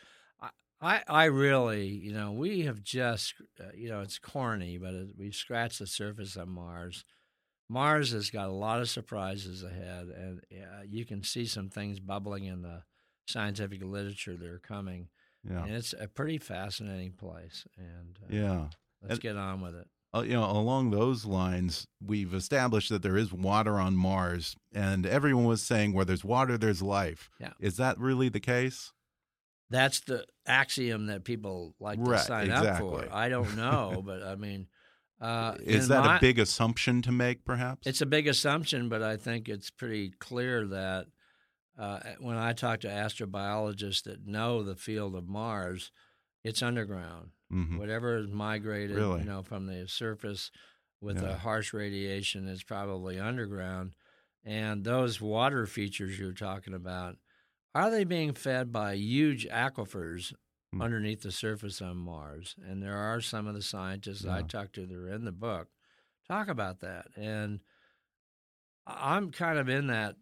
I, 0.82 1.01
I 1.07 1.25
really 1.25 1.88
you 1.88 2.11
know 2.13 2.32
we 2.32 2.61
have 2.61 2.82
just 2.84 3.36
uh, 3.59 3.65
you 3.75 3.89
know 3.89 4.01
it's 4.01 4.19
corny, 4.19 4.77
but 4.77 4.93
it, 4.93 5.09
we've 5.17 5.36
scratched 5.36 5.79
the 5.79 5.88
surface 5.88 6.36
of 6.36 6.47
Mars. 6.47 7.05
Mars 7.69 8.11
has 8.11 8.29
got 8.29 8.49
a 8.49 8.53
lot 8.53 8.82
of 8.82 8.89
surprises 8.89 9.63
ahead, 9.63 10.07
and 10.09 10.41
uh, 10.51 10.82
you 10.88 11.05
can 11.05 11.23
see 11.23 11.45
some 11.45 11.69
things 11.69 11.99
bubbling 11.99 12.43
in 12.45 12.61
the 12.63 12.84
scientific 13.27 13.82
literature 13.84 14.36
that 14.36 14.47
are 14.49 14.59
coming. 14.59 15.07
Yeah. 15.49 15.63
And 15.63 15.73
it's 15.75 15.93
a 15.97 16.07
pretty 16.07 16.38
fascinating 16.38 17.13
place. 17.13 17.65
And 17.77 18.19
uh, 18.21 18.27
Yeah. 18.29 18.59
let's 19.01 19.13
And- 19.13 19.19
get 19.21 19.38
on 19.38 19.61
with 19.61 19.75
it. 19.75 19.88
Uh, 20.13 20.23
you 20.23 20.34
know, 20.34 20.43
along 20.51 20.91
those 20.91 21.23
lines, 21.23 21.88
we've 22.05 22.34
established 22.34 22.89
that 22.89 23.01
there 23.01 23.15
is 23.15 23.32
water 23.32 23.79
on 23.79 23.95
Mars, 23.95 24.57
and 24.73 25.05
everyone 25.05 25.45
was 25.45 25.61
saying 25.61 25.93
where 25.93 26.03
there's 26.03 26.25
water, 26.25 26.57
there's 26.57 26.82
life. 26.82 27.29
Yeah. 27.39 27.53
Is 27.61 27.77
that 27.77 27.97
really 27.97 28.27
the 28.27 28.41
case? 28.41 28.91
That's 29.72 30.01
the 30.01 30.26
axiom 30.45 31.07
that 31.07 31.24
people 31.24 31.74
like 31.80 31.97
to 32.03 32.09
Right, 32.11 32.19
sign 32.19 32.51
up 32.51 32.78
for. 32.78 33.07
I 33.11 33.30
don't 33.30 33.55
know, 33.63 34.03
but 34.05 34.22
I 34.22 34.36
mean, 34.36 34.67
uh, 35.19 35.55
is 35.61 35.88
that 35.88 36.03
my- 36.03 36.17
a 36.17 36.19
big 36.19 36.38
assumption 36.39 37.01
to 37.03 37.11
make, 37.11 37.45
perhaps? 37.45 37.88
It's 37.88 38.01
a 38.01 38.05
big 38.05 38.28
assumption, 38.28 38.89
but 38.89 39.01
I 39.01 39.17
think 39.17 39.47
it's 39.49 39.69
pretty 39.72 40.11
clear 40.19 40.67
that 40.67 41.07
uh, 41.80 41.99
when 42.19 42.38
I 42.38 42.53
talk 42.53 42.82
to 42.82 42.88
astrobiologists 42.89 44.03
that 44.03 44.26
know 44.28 44.61
the 44.61 44.76
field 44.76 45.15
of 45.15 45.28
Mars, 45.28 45.91
it's 46.43 46.61
underground. 46.61 47.30
Mhm. 47.51 47.78
Whatever 47.78 48.17
is 48.17 48.28
migrated, 48.28 48.97
Really? 48.97 49.19
you 49.19 49.26
know, 49.26 49.41
from 49.43 49.67
the 49.67 49.88
surface 49.88 50.51
with 50.99 51.15
Yeah. 51.17 51.30
the 51.30 51.38
harsh 51.38 51.74
radiation 51.74 52.47
is 52.47 52.63
probably 52.63 53.19
underground. 53.19 53.93
And 54.43 54.84
those 54.84 55.22
water 55.22 55.65
features 55.65 56.19
you're 56.19 56.34
talking 56.34 56.74
about, 56.74 57.17
are 57.74 57.89
they 57.89 58.03
being 58.03 58.34
fed 58.34 58.72
by 58.72 58.93
huge 58.93 59.47
aquifers 59.47 60.34
Hmm. 60.74 60.82
underneath 60.82 61.22
the 61.22 61.32
surface 61.32 61.82
on 61.82 61.97
Mars? 61.97 62.55
And 62.65 62.82
there 62.82 62.95
are 62.97 63.19
some 63.22 63.47
of 63.47 63.53
the 63.55 63.61
scientists 63.61 64.26
I 64.26 64.41
talked 64.41 64.74
to 64.76 64.86
that 64.86 64.95
are 64.95 65.11
in 65.13 65.26
the 65.26 65.32
book 65.32 65.69
talk 66.28 66.47
about 66.47 66.80
that. 66.80 67.07
And 67.17 67.59
I'm 68.88 69.32
kind 69.32 69.59
of 69.59 69.69
in 69.69 69.88
that 69.88 70.15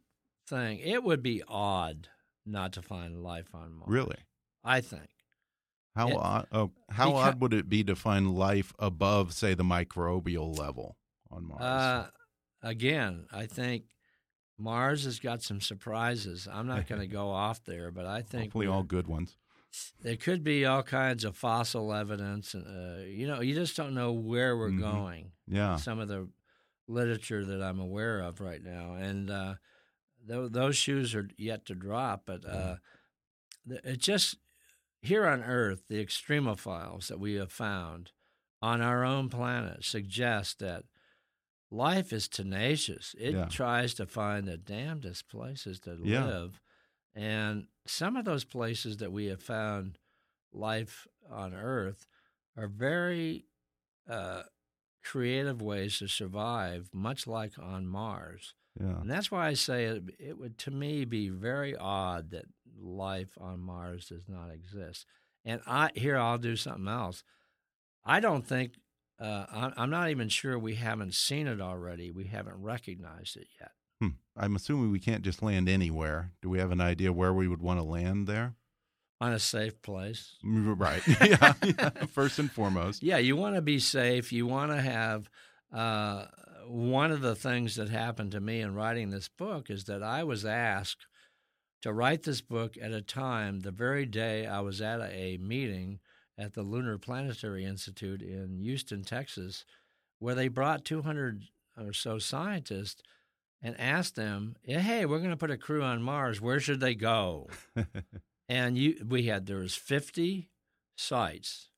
thing. 0.47 0.79
It 0.79 1.03
would 1.03 1.21
be 1.23 1.43
odd 1.47 2.07
not 2.45 2.73
to 2.73 2.81
find 2.81 3.21
life 3.23 3.53
on 3.53 3.73
Mars. 3.73 3.89
Really? 3.91 4.17
I 4.63 4.81
think. 4.81 5.09
How 5.95 6.09
It- 6.09 6.15
odd? 6.17 6.47
Oh, 6.51 6.71
how 6.89 7.11
becau- 7.11 7.15
odd 7.15 7.41
would 7.41 7.53
it 7.53 7.69
be 7.69 7.83
to 7.83 7.95
find 7.95 8.33
life 8.35 8.73
above, 8.79 9.33
say, 9.33 9.53
the 9.53 9.63
microbial 9.63 10.57
level 10.57 10.97
on 11.29 11.45
Mars? 11.45 11.61
Uh, 11.61 12.09
again, 12.61 13.27
I 13.31 13.45
think 13.45 13.85
Mars 14.59 15.05
has 15.05 15.19
got 15.19 15.41
some 15.41 15.61
surprises. 15.61 16.47
I'm 16.51 16.67
not 16.67 16.87
going 16.87 17.01
to 17.07 17.07
go 17.07 17.29
off 17.29 17.63
there, 17.65 17.91
but 17.91 18.05
I 18.05 18.21
think 18.21 18.45
Hopefully, 18.45 18.67
all 18.67 18.83
good 18.83 19.07
ones. 19.07 19.37
there 20.01 20.15
could 20.17 20.43
be 20.43 20.65
all 20.65 20.83
kinds 20.83 21.23
of 21.23 21.37
fossil 21.37 21.93
evidence. 21.93 22.53
and 22.53 22.65
Uh, 22.67 23.03
you 23.05 23.25
know, 23.27 23.39
you 23.41 23.53
just 23.55 23.75
don't 23.77 23.93
know 23.93 24.11
where 24.11 24.57
we're 24.57 24.69
Mhm. 24.71 24.79
going. 24.79 25.31
Yeah. 25.47 25.77
Some 25.77 25.99
of 25.99 26.07
the 26.07 26.27
literature 26.87 27.45
that 27.45 27.61
I'm 27.61 27.79
aware 27.79 28.19
of 28.19 28.41
right 28.41 28.63
now, 28.63 28.93
and 28.95 29.29
uh, 29.29 29.55
th- 30.27 30.51
those 30.51 30.75
shoes 30.75 31.13
are 31.15 31.29
yet 31.37 31.65
to 31.67 31.75
drop. 31.75 32.23
But 32.25 32.45
uh, 32.45 32.77
it 33.69 33.99
just 33.99 34.37
here 35.01 35.25
on 35.27 35.43
Earth, 35.43 35.83
the 35.87 36.03
extremophiles 36.03 37.07
that 37.07 37.19
we 37.19 37.35
have 37.35 37.51
found 37.51 38.11
on 38.61 38.81
our 38.81 39.05
own 39.05 39.29
planet 39.29 39.85
suggest 39.85 40.59
that 40.59 40.83
life 41.71 42.11
is 42.11 42.27
tenacious. 42.27 43.15
It 43.19 43.33
Yeah. 43.33 43.45
tries 43.45 43.93
to 43.95 44.05
find 44.05 44.47
the 44.47 44.57
damnedest 44.57 45.27
places 45.29 45.79
to 45.81 45.99
Yeah. 46.03 46.25
live. 46.25 46.61
And 47.13 47.67
some 47.85 48.15
of 48.15 48.25
those 48.25 48.43
places 48.43 48.97
that 48.97 49.11
we 49.11 49.25
have 49.25 49.41
found 49.41 49.97
life 50.51 51.07
on 51.29 51.53
Earth 51.53 52.07
are 52.55 52.67
very 52.67 53.45
uh, 54.07 54.41
creative 55.03 55.61
ways 55.61 55.99
to 55.99 56.07
survive, 56.07 56.89
much 56.93 57.27
like 57.27 57.59
on 57.59 57.85
Mars. 57.87 58.55
Yeah. 58.79 58.99
And 59.01 59.09
that's 59.09 59.29
why 59.29 59.47
I 59.47 59.53
say 59.53 59.85
it, 59.85 60.03
it 60.17 60.37
would, 60.39 60.57
to 60.59 60.71
me, 60.71 61.05
be 61.05 61.29
very 61.29 61.75
odd 61.75 62.31
that 62.31 62.45
life 62.75 63.37
on 63.39 63.59
Mars 63.59 64.07
does 64.09 64.27
not 64.27 64.49
exist. 64.49 65.05
And 65.45 65.61
I 65.67 65.91
here 65.93 66.17
I'll 66.17 66.39
do 66.39 66.55
something 66.55 66.87
else. 66.87 67.23
I 68.03 68.19
don't 68.19 68.45
think 68.47 68.79
uh, 69.19 69.45
I'm, 69.51 69.73
I'm 69.77 69.89
not 69.89 70.09
even 70.09 70.29
sure 70.29 70.57
we 70.57 70.75
haven't 70.75 71.13
seen 71.13 71.47
it 71.47 71.59
already. 71.61 72.11
We 72.11 72.25
haven't 72.25 72.61
recognized 72.61 73.37
it 73.37 73.47
yet. 73.59 73.71
Hmm. 74.01 74.15
I'm 74.37 74.55
assuming 74.55 74.91
we 74.91 74.99
can't 74.99 75.23
just 75.23 75.43
land 75.43 75.67
anywhere. 75.67 76.31
Do 76.41 76.49
we 76.49 76.59
have 76.59 76.71
an 76.71 76.81
idea 76.81 77.11
where 77.11 77.33
we 77.33 77.47
would 77.47 77.61
want 77.61 77.79
to 77.79 77.83
land 77.83 78.27
there? 78.27 78.55
On 79.21 79.33
a 79.33 79.39
safe 79.39 79.81
place. 79.81 80.37
Mm, 80.45 80.79
Right. 80.79 81.01
yeah, 81.21 81.53
yeah. 81.61 81.89
First 82.05 82.39
and 82.39 82.49
foremost. 82.49 83.03
Yeah, 83.03 83.17
you 83.17 83.35
want 83.35 83.55
to 83.55 83.61
be 83.61 83.79
safe. 83.79 84.31
You 84.31 84.47
want 84.47 84.71
to 84.71 84.81
have. 84.81 85.29
Uh, 85.73 86.25
one 86.69 87.11
of 87.11 87.21
the 87.21 87.35
things 87.35 87.75
that 87.75 87.89
happened 87.89 88.31
to 88.31 88.39
me 88.39 88.61
in 88.61 88.75
writing 88.75 89.09
this 89.09 89.27
book 89.27 89.69
is 89.69 89.85
that 89.85 90.03
I 90.03 90.23
was 90.23 90.45
asked 90.45 91.07
to 91.81 91.91
write 91.91 92.23
this 92.23 92.41
book 92.41 92.75
at 92.79 92.91
a 92.91 93.01
time, 93.01 93.61
the 93.61 93.71
very 93.71 94.05
day 94.05 94.45
I 94.45 94.59
was 94.59 94.79
at 94.81 94.99
a, 94.99 95.11
a 95.11 95.37
meeting 95.37 95.99
at 96.39 96.53
the 96.53 96.63
Lunar 96.63 96.97
Planetary 96.97 97.65
Institute 97.65 98.21
in 98.21 98.59
Houston, 98.61 99.03
Texas, 99.03 99.65
where 100.19 100.35
they 100.35 100.47
brought 100.47 100.85
200 100.85 101.43
or 101.77 101.93
so 101.93 102.17
scientists 102.17 103.03
and 103.61 103.79
asked 103.79 104.15
them, 104.15 104.55
"Hey, 104.63 105.05
we're 105.05 105.19
going 105.19 105.29
to 105.31 105.37
put 105.37 105.51
a 105.51 105.57
crew 105.57 105.83
on 105.83 106.01
Mars. 106.01 106.39
Where 106.39 106.59
should 106.59 106.79
they 106.79 106.95
go?" 106.95 107.49
and 108.49 108.77
you, 108.77 109.05
we 109.07 109.23
had 109.23 109.45
there 109.45 109.57
was 109.57 109.75
50 109.75 110.49
sites 110.95 111.69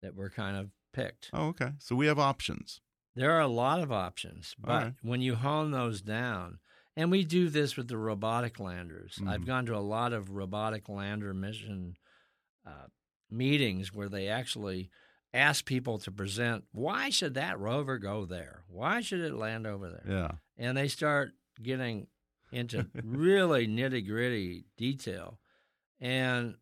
that 0.00 0.14
were 0.14 0.30
kind 0.30 0.56
of 0.56 0.70
picked. 0.92 1.30
Oh, 1.32 1.48
okay. 1.48 1.72
So 1.78 1.96
we 1.96 2.06
have 2.06 2.18
options. 2.18 2.80
There 3.16 3.32
are 3.32 3.40
a 3.40 3.48
lot 3.48 3.80
of 3.80 3.90
options, 3.92 4.54
but 4.58 4.82
right. 4.84 4.92
when 5.02 5.20
you 5.20 5.34
hone 5.36 5.70
those 5.70 6.00
down, 6.00 6.58
and 6.96 7.10
we 7.10 7.24
do 7.24 7.48
this 7.48 7.76
with 7.76 7.88
the 7.88 7.96
robotic 7.96 8.60
landers. 8.60 9.20
I've 9.26 9.42
Mhm. 9.42 9.46
gone 9.46 9.66
to 9.66 9.76
a 9.76 9.78
lot 9.78 10.12
of 10.12 10.30
robotic 10.30 10.88
lander 10.88 11.34
mission 11.34 11.96
uh, 12.66 12.86
meetings 13.34 13.92
where 13.92 14.08
they 14.08 14.28
actually 14.28 14.90
ask 15.32 15.64
people 15.64 15.98
to 15.98 16.10
present 16.10 16.64
why 16.72 17.10
should 17.10 17.34
that 17.34 17.58
rover 17.58 17.98
go 17.98 18.24
there? 18.24 18.62
Why 18.68 19.00
should 19.00 19.20
it 19.20 19.34
land 19.34 19.66
over 19.66 19.90
there? 19.90 20.04
Yeah. 20.08 20.30
And 20.56 20.76
they 20.76 20.88
start 20.88 21.32
getting 21.62 22.06
into 22.52 22.86
really 23.04 23.66
nitty 23.66 24.06
gritty 24.06 24.66
detail, 24.76 25.38
and 26.00 26.54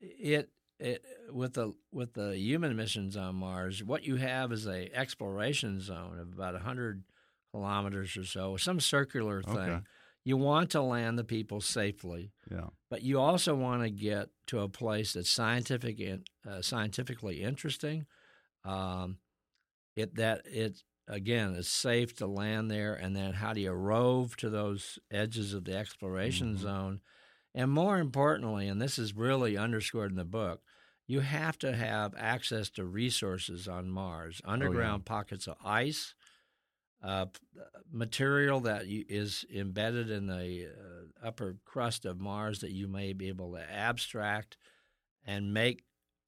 it 0.00 0.50
it 0.78 1.04
with 1.30 1.54
the 1.54 1.74
with 1.92 2.14
the 2.14 2.36
human 2.36 2.74
missions 2.76 3.16
on 3.16 3.36
Mars, 3.36 3.84
what 3.84 4.04
you 4.04 4.16
have 4.16 4.52
is 4.52 4.66
a 4.66 4.90
exploration 4.96 5.80
zone 5.80 6.18
of 6.18 6.32
about 6.32 6.60
hundred 6.60 7.04
kilometers 7.52 8.16
or 8.16 8.24
so, 8.24 8.56
some 8.56 8.80
circular 8.80 9.42
thing. 9.42 9.56
Okay. 9.56 9.80
You 10.28 10.36
want 10.36 10.70
to 10.72 10.82
land 10.82 11.18
the 11.18 11.24
people 11.24 11.62
safely, 11.62 12.32
Yeah. 12.50 12.68
but 12.90 13.00
you 13.00 13.18
also 13.18 13.54
want 13.54 13.82
to 13.82 13.88
get 13.88 14.28
to 14.48 14.60
a 14.60 14.68
place 14.68 15.14
that's 15.14 15.30
scientific 15.30 15.98
and 16.00 16.28
uh, 16.46 16.60
scientifically 16.60 17.42
interesting. 17.42 18.04
Um, 18.62 19.20
it 19.96 20.16
that 20.16 20.46
it 20.46 20.82
again 21.06 21.54
is 21.54 21.66
safe 21.66 22.14
to 22.16 22.26
land 22.26 22.70
there, 22.70 22.94
and 22.94 23.16
then 23.16 23.32
how 23.32 23.54
do 23.54 23.62
you 23.62 23.72
rove 23.72 24.36
to 24.36 24.50
those 24.50 24.98
edges 25.10 25.54
of 25.54 25.64
the 25.64 25.74
exploration 25.74 26.56
Mhm. 26.56 26.58
zone? 26.58 27.00
And 27.54 27.70
more 27.70 27.98
importantly, 27.98 28.68
and 28.68 28.82
this 28.82 28.98
is 28.98 29.14
really 29.14 29.56
underscored 29.56 30.10
in 30.10 30.18
the 30.18 30.26
book, 30.26 30.62
you 31.06 31.20
have 31.20 31.58
to 31.60 31.74
have 31.74 32.14
access 32.18 32.68
to 32.72 32.84
resources 32.84 33.66
on 33.66 33.88
Mars, 33.88 34.42
underground 34.44 35.06
pockets 35.06 35.48
of 35.48 35.56
ice, 35.64 36.14
uh, 37.02 37.26
material 37.92 38.60
that 38.60 38.86
you, 38.86 39.04
is 39.08 39.44
embedded 39.54 40.10
in 40.10 40.26
the 40.26 40.66
uh, 40.68 41.26
upper 41.26 41.56
crust 41.64 42.04
of 42.04 42.20
Mars 42.20 42.60
that 42.60 42.72
you 42.72 42.88
may 42.88 43.12
be 43.12 43.28
able 43.28 43.52
to 43.54 43.70
abstract 43.72 44.56
and 45.26 45.52
make 45.54 45.84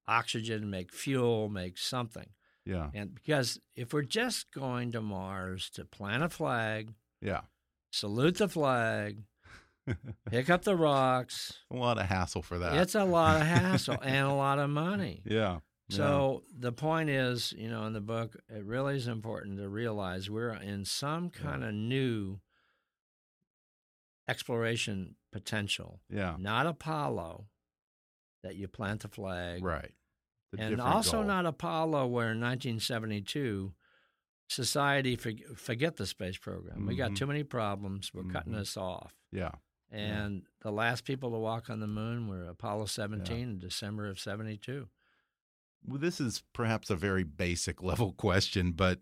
oxygen, 0.07 0.71
make 0.71 0.93
fuel, 0.93 1.49
make 1.49 1.79
something. 1.79 2.29
Yeah. 2.65 2.91
And 2.95 3.15
because 3.15 3.59
if 3.75 3.93
we're 3.93 4.03
just 4.03 4.53
going 4.53 4.93
to 4.93 5.01
Mars 5.01 5.71
to 5.71 5.85
plant 5.85 6.23
a 6.23 6.29
flag, 6.29 6.93
Yeah. 7.21 7.41
salute 7.91 8.37
the 8.39 8.49
flag, 8.49 9.23
pick 10.31 10.51
up 10.51 10.63
the 10.63 10.77
rocks, 10.77 11.55
A 11.71 11.77
lot 11.77 11.99
of 11.99 12.07
hassle 12.07 12.43
for 12.43 12.59
that. 12.59 12.75
it's 12.77 12.95
a 12.95 13.05
lot 13.05 13.41
of 13.41 13.47
hassle 13.47 13.99
and 14.03 14.27
a 14.27 14.33
lot 14.35 14.59
of 14.59 14.71
money. 14.71 15.23
Yeah. 15.25 15.61
So 15.91 16.45
the 16.57 16.73
point 16.73 17.11
is, 17.11 17.53
you 17.57 17.69
know, 17.69 17.85
in 17.85 17.93
the 17.93 18.01
book, 18.01 18.37
it 18.49 18.65
really 18.65 18.97
is 18.97 19.09
important 19.09 19.59
to 19.59 19.69
realize 19.69 20.31
we're 20.31 20.51
in 20.55 20.85
some 20.85 21.31
kind 21.31 21.65
of 21.65 21.75
new 21.75 22.41
exploration 24.29 25.17
potential. 25.33 26.01
Yeah. 26.09 26.37
Not 26.39 26.67
Apollo 26.67 27.47
that 28.43 28.57
you 28.57 28.69
plant 28.69 29.01
the 29.03 29.09
flag. 29.09 29.65
Right. 29.65 29.93
The 30.53 30.61
and 30.63 30.81
also 30.81 31.19
goal. 31.19 31.25
not 31.25 31.47
Apollo 31.47 32.07
where 32.09 32.33
in 32.33 32.41
1972 32.41 33.73
society 34.49 35.17
forg 35.17 35.57
forget 35.57 35.97
the 35.97 36.07
space 36.07 36.37
program. 36.37 36.87
We 36.87 36.97
got 36.97 37.13
Mhm. 37.13 37.17
too 37.17 37.27
many 37.27 37.45
problems. 37.45 38.13
We're 38.13 38.25
cutting 38.25 38.55
Mhm. 38.55 38.59
us 38.61 38.77
off. 38.77 39.15
Yeah. 39.31 39.53
And 39.91 40.47
the 40.61 40.71
last 40.73 41.05
people 41.05 41.31
to 41.33 41.39
walk 41.39 41.69
on 41.71 41.81
the 41.81 41.87
moon 41.87 42.27
were 42.29 42.49
Apollo 42.49 42.87
17 42.87 43.49
in 43.49 43.59
December 43.59 44.07
of 44.09 44.19
72. 44.21 44.89
Well, 45.87 45.99
this 45.99 46.21
is 46.21 46.43
perhaps 46.53 46.91
a 46.91 46.97
very 46.97 47.25
basic 47.25 47.83
level 47.83 48.13
question, 48.13 48.73
but 48.73 49.01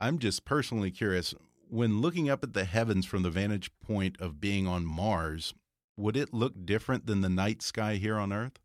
I'm 0.00 0.18
just 0.18 0.44
personally 0.44 0.90
curious. 0.90 1.34
When 1.68 2.00
looking 2.00 2.28
up 2.28 2.42
at 2.42 2.52
the 2.54 2.64
heavens 2.64 3.06
from 3.06 3.22
the 3.22 3.30
vantage 3.30 3.70
point 3.80 4.16
of 4.20 4.40
being 4.40 4.66
on 4.66 4.84
Mars, 4.84 5.54
would 5.96 6.16
it 6.16 6.32
look 6.34 6.54
different 6.64 7.06
than 7.06 7.20
the 7.20 7.28
night 7.28 7.62
sky 7.62 7.94
here 7.96 8.16
on 8.16 8.32
Earth? 8.32 8.58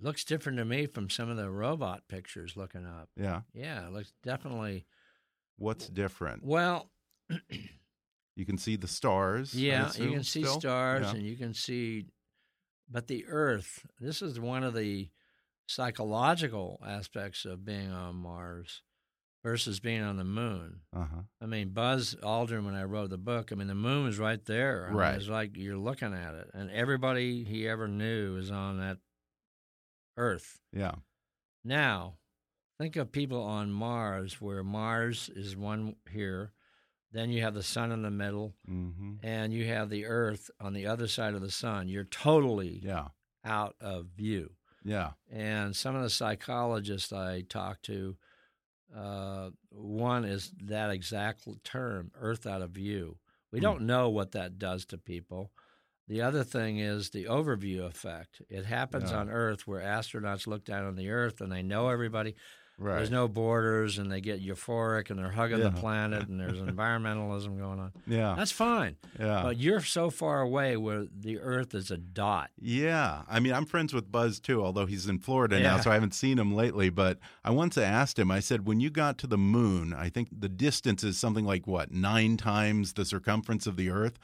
Looks 0.00 0.24
different 0.24 0.58
to 0.58 0.64
me 0.64 0.86
from 0.86 1.08
some 1.08 1.28
of 1.30 1.36
the 1.36 1.50
robot 1.50 2.02
pictures 2.08 2.56
looking 2.56 2.84
up. 2.84 3.08
Yeah. 3.16 3.42
Yeah, 3.52 3.86
it 3.86 3.92
looks 3.92 4.12
definitely. 4.22 4.86
What's 5.56 5.88
different? 5.88 6.44
Well, 6.44 6.90
You 8.36 8.44
can 8.44 8.58
see 8.58 8.76
the 8.76 8.88
stars. 8.88 9.54
Yeah, 9.54 9.92
you 9.96 10.10
can 10.10 10.24
see 10.24 10.42
still? 10.42 10.58
stars 10.60 11.04
Yeah. 11.04 11.14
and 11.14 11.22
you 11.22 11.36
can 11.36 11.54
see, 11.54 12.06
but 12.90 13.06
the 13.06 13.24
Earth. 13.26 13.86
This 14.00 14.20
is 14.22 14.38
one 14.40 14.64
of 14.64 14.74
the 14.74 15.08
psychological 15.66 16.82
aspects 16.86 17.44
of 17.44 17.64
being 17.64 17.90
on 17.90 18.16
Mars 18.16 18.82
versus 19.42 19.78
being 19.80 20.02
on 20.02 20.16
the 20.16 20.24
moon. 20.24 20.80
Uh-huh. 20.94 21.22
I 21.40 21.46
mean, 21.46 21.70
Buzz 21.70 22.14
Aldrin, 22.22 22.64
when 22.64 22.74
I 22.74 22.84
wrote 22.84 23.10
the 23.10 23.18
book, 23.18 23.50
I 23.52 23.54
mean, 23.56 23.68
the 23.68 23.74
moon 23.74 24.08
is 24.08 24.18
right 24.18 24.42
there. 24.46 24.84
I 24.86 24.88
mean, 24.88 24.96
Right. 24.96 25.14
it's 25.16 25.28
like 25.28 25.56
you're 25.56 25.76
looking 25.76 26.14
at 26.14 26.34
it, 26.34 26.50
and 26.54 26.70
everybody 26.70 27.44
he 27.44 27.68
ever 27.68 27.86
knew 27.88 28.36
is 28.38 28.50
on 28.50 28.78
that 28.78 28.98
Earth. 30.16 30.60
Yeah. 30.72 30.94
Now, 31.64 32.14
think 32.78 32.96
of 32.96 33.12
people 33.12 33.42
on 33.42 33.70
Mars, 33.72 34.40
where 34.40 34.62
Mars 34.62 35.30
is 35.34 35.56
one 35.56 35.96
here, 36.10 36.52
then 37.12 37.30
you 37.30 37.42
have 37.42 37.54
the 37.54 37.62
sun 37.62 37.92
in 37.92 38.02
the 38.02 38.10
middle, 38.10 38.54
Mm-hmm. 38.68 39.14
and 39.22 39.52
you 39.52 39.66
have 39.66 39.90
the 39.90 40.06
Earth 40.06 40.50
on 40.60 40.72
the 40.72 40.86
other 40.86 41.06
side 41.06 41.34
of 41.34 41.40
the 41.40 41.50
sun. 41.50 41.88
You're 41.88 42.04
totally 42.04 42.80
Yeah. 42.82 43.08
out 43.44 43.76
of 43.80 44.06
view. 44.16 44.52
Yeah. 44.84 45.12
And 45.30 45.74
some 45.74 45.96
of 45.96 46.02
the 46.02 46.10
psychologists 46.10 47.12
I 47.12 47.42
talked 47.42 47.84
to, 47.86 48.16
uh, 48.94 49.50
one 49.70 50.24
is 50.24 50.52
that 50.64 50.90
exact 50.90 51.48
term, 51.64 52.10
Earth 52.14 52.46
out 52.46 52.62
of 52.62 52.70
view. 52.70 53.18
We 53.50 53.58
Hmm. 53.58 53.62
don't 53.64 53.82
know 53.86 54.10
what 54.10 54.32
that 54.32 54.58
does 54.58 54.84
to 54.86 54.98
people. 54.98 55.50
The 56.06 56.20
other 56.20 56.44
thing 56.44 56.78
is 56.78 57.10
the 57.10 57.24
overview 57.24 57.86
effect. 57.86 58.42
It 58.50 58.66
happens 58.66 59.10
Yeah. 59.10 59.20
on 59.20 59.30
Earth 59.30 59.66
where 59.66 59.80
astronauts 59.80 60.46
look 60.46 60.64
down 60.64 60.84
on 60.84 60.96
the 60.96 61.08
Earth 61.08 61.40
and 61.40 61.50
they 61.50 61.62
know 61.62 61.88
everybody. 61.88 62.36
Right. 62.76 62.96
There's 62.96 63.10
no 63.10 63.28
borders 63.28 63.98
and 63.98 64.10
they 64.10 64.20
get 64.20 64.44
euphoric 64.44 65.10
and 65.10 65.18
they're 65.18 65.30
hugging 65.30 65.60
the 65.60 65.70
planet 65.70 66.26
and 66.28 66.40
there's 66.40 66.58
environmentalism 66.58 67.56
going 67.56 67.78
on. 67.78 67.92
Yeah. 68.06 68.34
That's 68.36 68.50
fine. 68.50 68.96
Yeah. 69.18 69.42
But 69.44 69.58
you're 69.58 69.80
so 69.80 70.10
far 70.10 70.40
away 70.40 70.76
where 70.76 71.06
the 71.16 71.38
Earth 71.38 71.72
is 71.74 71.92
a 71.92 71.96
dot. 71.96 72.50
Yeah. 72.60 73.22
I 73.28 73.38
mean, 73.38 73.52
I'm 73.52 73.64
friends 73.64 73.94
with 73.94 74.10
Buzz 74.10 74.40
too, 74.40 74.64
although 74.64 74.86
he's 74.86 75.06
in 75.08 75.20
Florida 75.20 75.60
now, 75.60 75.78
so 75.78 75.90
I 75.90 75.94
haven't 75.94 76.14
seen 76.14 76.38
him 76.38 76.54
lately. 76.54 76.90
But 76.90 77.18
I 77.44 77.50
once 77.50 77.78
asked 77.78 78.18
him, 78.18 78.30
I 78.30 78.40
said, 78.40 78.66
when 78.66 78.80
you 78.80 78.90
got 78.90 79.18
to 79.18 79.28
the 79.28 79.38
moon, 79.38 79.94
I 79.94 80.08
think 80.08 80.28
the 80.36 80.48
distance 80.48 81.04
is 81.04 81.16
something 81.16 81.44
like 81.44 81.68
what, 81.68 81.92
nine 81.92 82.36
times 82.36 82.94
the 82.94 83.04
circumference 83.04 83.68
of 83.68 83.76
the 83.76 83.88
Earth? 83.88 84.18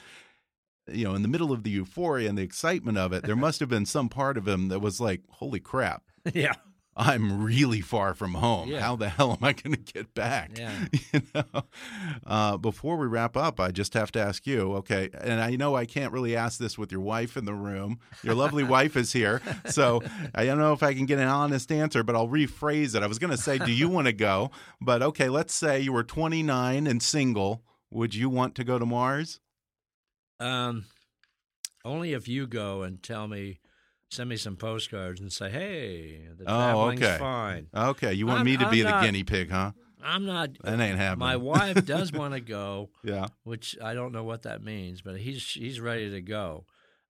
You 0.89 1.05
know, 1.05 1.15
in 1.15 1.23
the 1.23 1.29
middle 1.29 1.53
of 1.53 1.63
the 1.63 1.71
euphoria 1.71 2.29
and 2.29 2.37
the 2.37 2.43
excitement 2.43 2.99
of 2.99 3.13
it, 3.13 3.23
there 3.23 3.37
must 3.37 3.61
have 3.61 3.69
been 3.69 3.87
some 3.87 4.09
part 4.09 4.37
of 4.37 4.49
him 4.49 4.69
that 4.69 4.81
was 4.81 5.01
like, 5.01 5.21
holy 5.31 5.61
crap. 5.61 6.03
yeah. 6.35 6.55
I'm 7.01 7.43
really 7.43 7.81
far 7.81 8.13
from 8.13 8.35
home. 8.35 8.69
Yeah. 8.69 8.81
How 8.81 8.95
the 8.95 9.09
hell 9.09 9.33
am 9.33 9.43
I 9.43 9.55
going 9.55 9.75
to 9.75 9.93
get 9.93 10.13
back? 10.15 10.59
Yeah. 10.59 10.71
You 11.13 11.23
know. 11.35 11.63
Uh, 12.25 12.57
before 12.57 12.97
we 12.97 13.07
wrap 13.07 13.37
up, 13.37 13.59
I 13.59 13.71
just 13.71 13.95
have 13.95 14.13
to 14.13 14.21
ask 14.21 14.47
you. 14.47 14.75
Okay, 14.75 15.09
and 15.15 15.41
I 15.41 15.57
know 15.57 15.75
I 15.75 15.87
can't 15.87 16.13
really 16.13 16.37
ask 16.37 16.59
this 16.59 16.79
with 16.79 16.93
your 16.93 17.01
wife 17.01 17.37
in 17.37 17.47
the 17.47 17.55
room. 17.55 17.99
Your 18.23 18.35
lovely 18.35 18.63
wife 18.77 18.97
is 18.97 19.13
here, 19.13 19.41
so 19.67 20.03
I 20.35 20.45
don't 20.45 20.59
know 20.59 20.73
if 20.73 20.83
I 20.83 20.95
can 20.95 21.07
get 21.07 21.19
an 21.19 21.27
honest 21.27 21.73
answer. 21.73 22.05
But 22.05 22.15
I'll 22.15 22.29
rephrase 22.29 22.95
it. 22.95 23.03
I 23.03 23.07
was 23.07 23.19
going 23.19 23.31
to 23.31 23.39
say, 23.39 23.59
do 23.59 23.73
you 23.73 23.89
want 23.89 24.07
to 24.07 24.13
go? 24.13 24.51
But 24.81 25.03
okay, 25.03 25.29
let's 25.29 25.55
say 25.55 25.81
you 25.81 25.93
were 25.93 26.05
29 26.05 26.87
and 26.87 27.03
single. 27.03 27.63
Would 27.91 28.15
you 28.15 28.29
want 28.29 28.55
to 28.57 28.65
go 28.65 28.79
to 28.79 28.87
Mars? 28.87 29.41
Um, 30.39 30.85
only 31.85 32.13
if 32.13 32.29
you 32.29 32.47
go 32.47 32.83
and 32.83 33.03
tell 33.03 33.27
me, 33.27 33.60
send 34.11 34.29
me 34.29 34.37
some 34.37 34.57
postcards 34.57 35.21
and 35.21 35.33
say, 35.33 35.51
hey, 35.51 36.21
the 36.37 36.45
Oh, 36.45 36.47
traveling's 36.47 37.03
okay. 37.03 37.19
fine. 37.19 37.67
Okay, 37.75 38.13
you 38.13 38.27
want 38.27 38.39
I'm- 38.39 38.47
me 38.47 38.57
to 38.57 38.65
I'm 38.67 38.71
be 38.71 38.83
the 38.83 39.01
guinea 39.01 39.25
pig, 39.25 39.51
huh? 39.51 39.73
I'm 40.03 40.25
not. 40.25 40.51
That 40.65 40.81
ain't 40.81 40.97
happening. 40.97 41.19
My 41.19 41.37
wife 41.37 41.85
does 41.85 42.11
want 42.11 42.33
to 42.35 42.41
go. 42.41 42.89
Yeah. 43.05 43.27
Which 43.45 43.77
I 43.83 43.93
don't 43.95 44.13
know 44.13 44.25
what 44.25 44.43
that 44.45 44.63
means, 44.65 45.03
but 45.03 45.19
he's 45.19 45.45
he's 45.47 45.79
ready 45.79 46.11
to 46.11 46.23
go. 46.23 46.65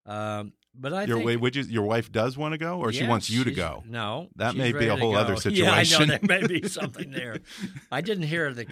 Um, 0.07 0.55
but 0.75 0.93
I 0.93 1.05
your 1.05 1.19
think 1.19 1.27
wait, 1.27 1.37
would 1.37 1.55
you, 1.55 1.63
your 1.63 1.85
wife 1.85 2.11
does 2.11 2.37
want 2.37 2.53
to 2.53 2.59
go, 2.59 2.81
or 2.81 2.93
she 2.93 3.07
wants 3.07 3.31
you 3.31 3.45
to 3.45 3.53
go? 3.53 3.85
No, 3.87 4.29
that 4.37 4.57
may 4.57 4.73
be 4.73 4.89
a 4.89 4.97
whole 4.97 5.15
other 5.17 5.37
situation. 5.37 5.65
Yeah, 5.67 5.73
I 5.73 5.85
know 5.85 6.05
there 6.07 6.19
may 6.41 6.47
be 6.47 6.67
something 6.69 7.11
there. 7.13 7.39
I 7.93 8.01
didn't 8.01 8.25
hear 8.25 8.53
the 8.53 8.67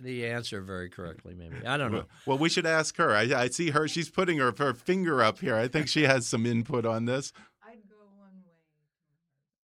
the 0.00 0.26
answer 0.28 0.62
very 0.62 0.88
correctly. 0.88 1.34
Maybe 1.34 1.56
I 1.66 1.76
don't 1.76 1.92
know. 1.92 1.98
Well, 1.98 2.08
well, 2.26 2.38
we 2.38 2.48
should 2.48 2.64
ask 2.66 2.96
her. 2.96 3.10
I, 3.10 3.22
I 3.34 3.48
see 3.48 3.68
her. 3.70 3.86
She's 3.86 4.08
putting 4.08 4.38
her, 4.38 4.54
her 4.56 4.72
finger 4.72 5.22
up 5.22 5.40
here. 5.40 5.56
I 5.56 5.68
think 5.68 5.88
she 5.88 6.04
has 6.04 6.26
some 6.26 6.46
input 6.46 6.86
on 6.86 7.04
this. 7.04 7.32
I'd 7.62 7.86
go 7.88 7.96
one 8.16 8.32
way. 8.46 8.52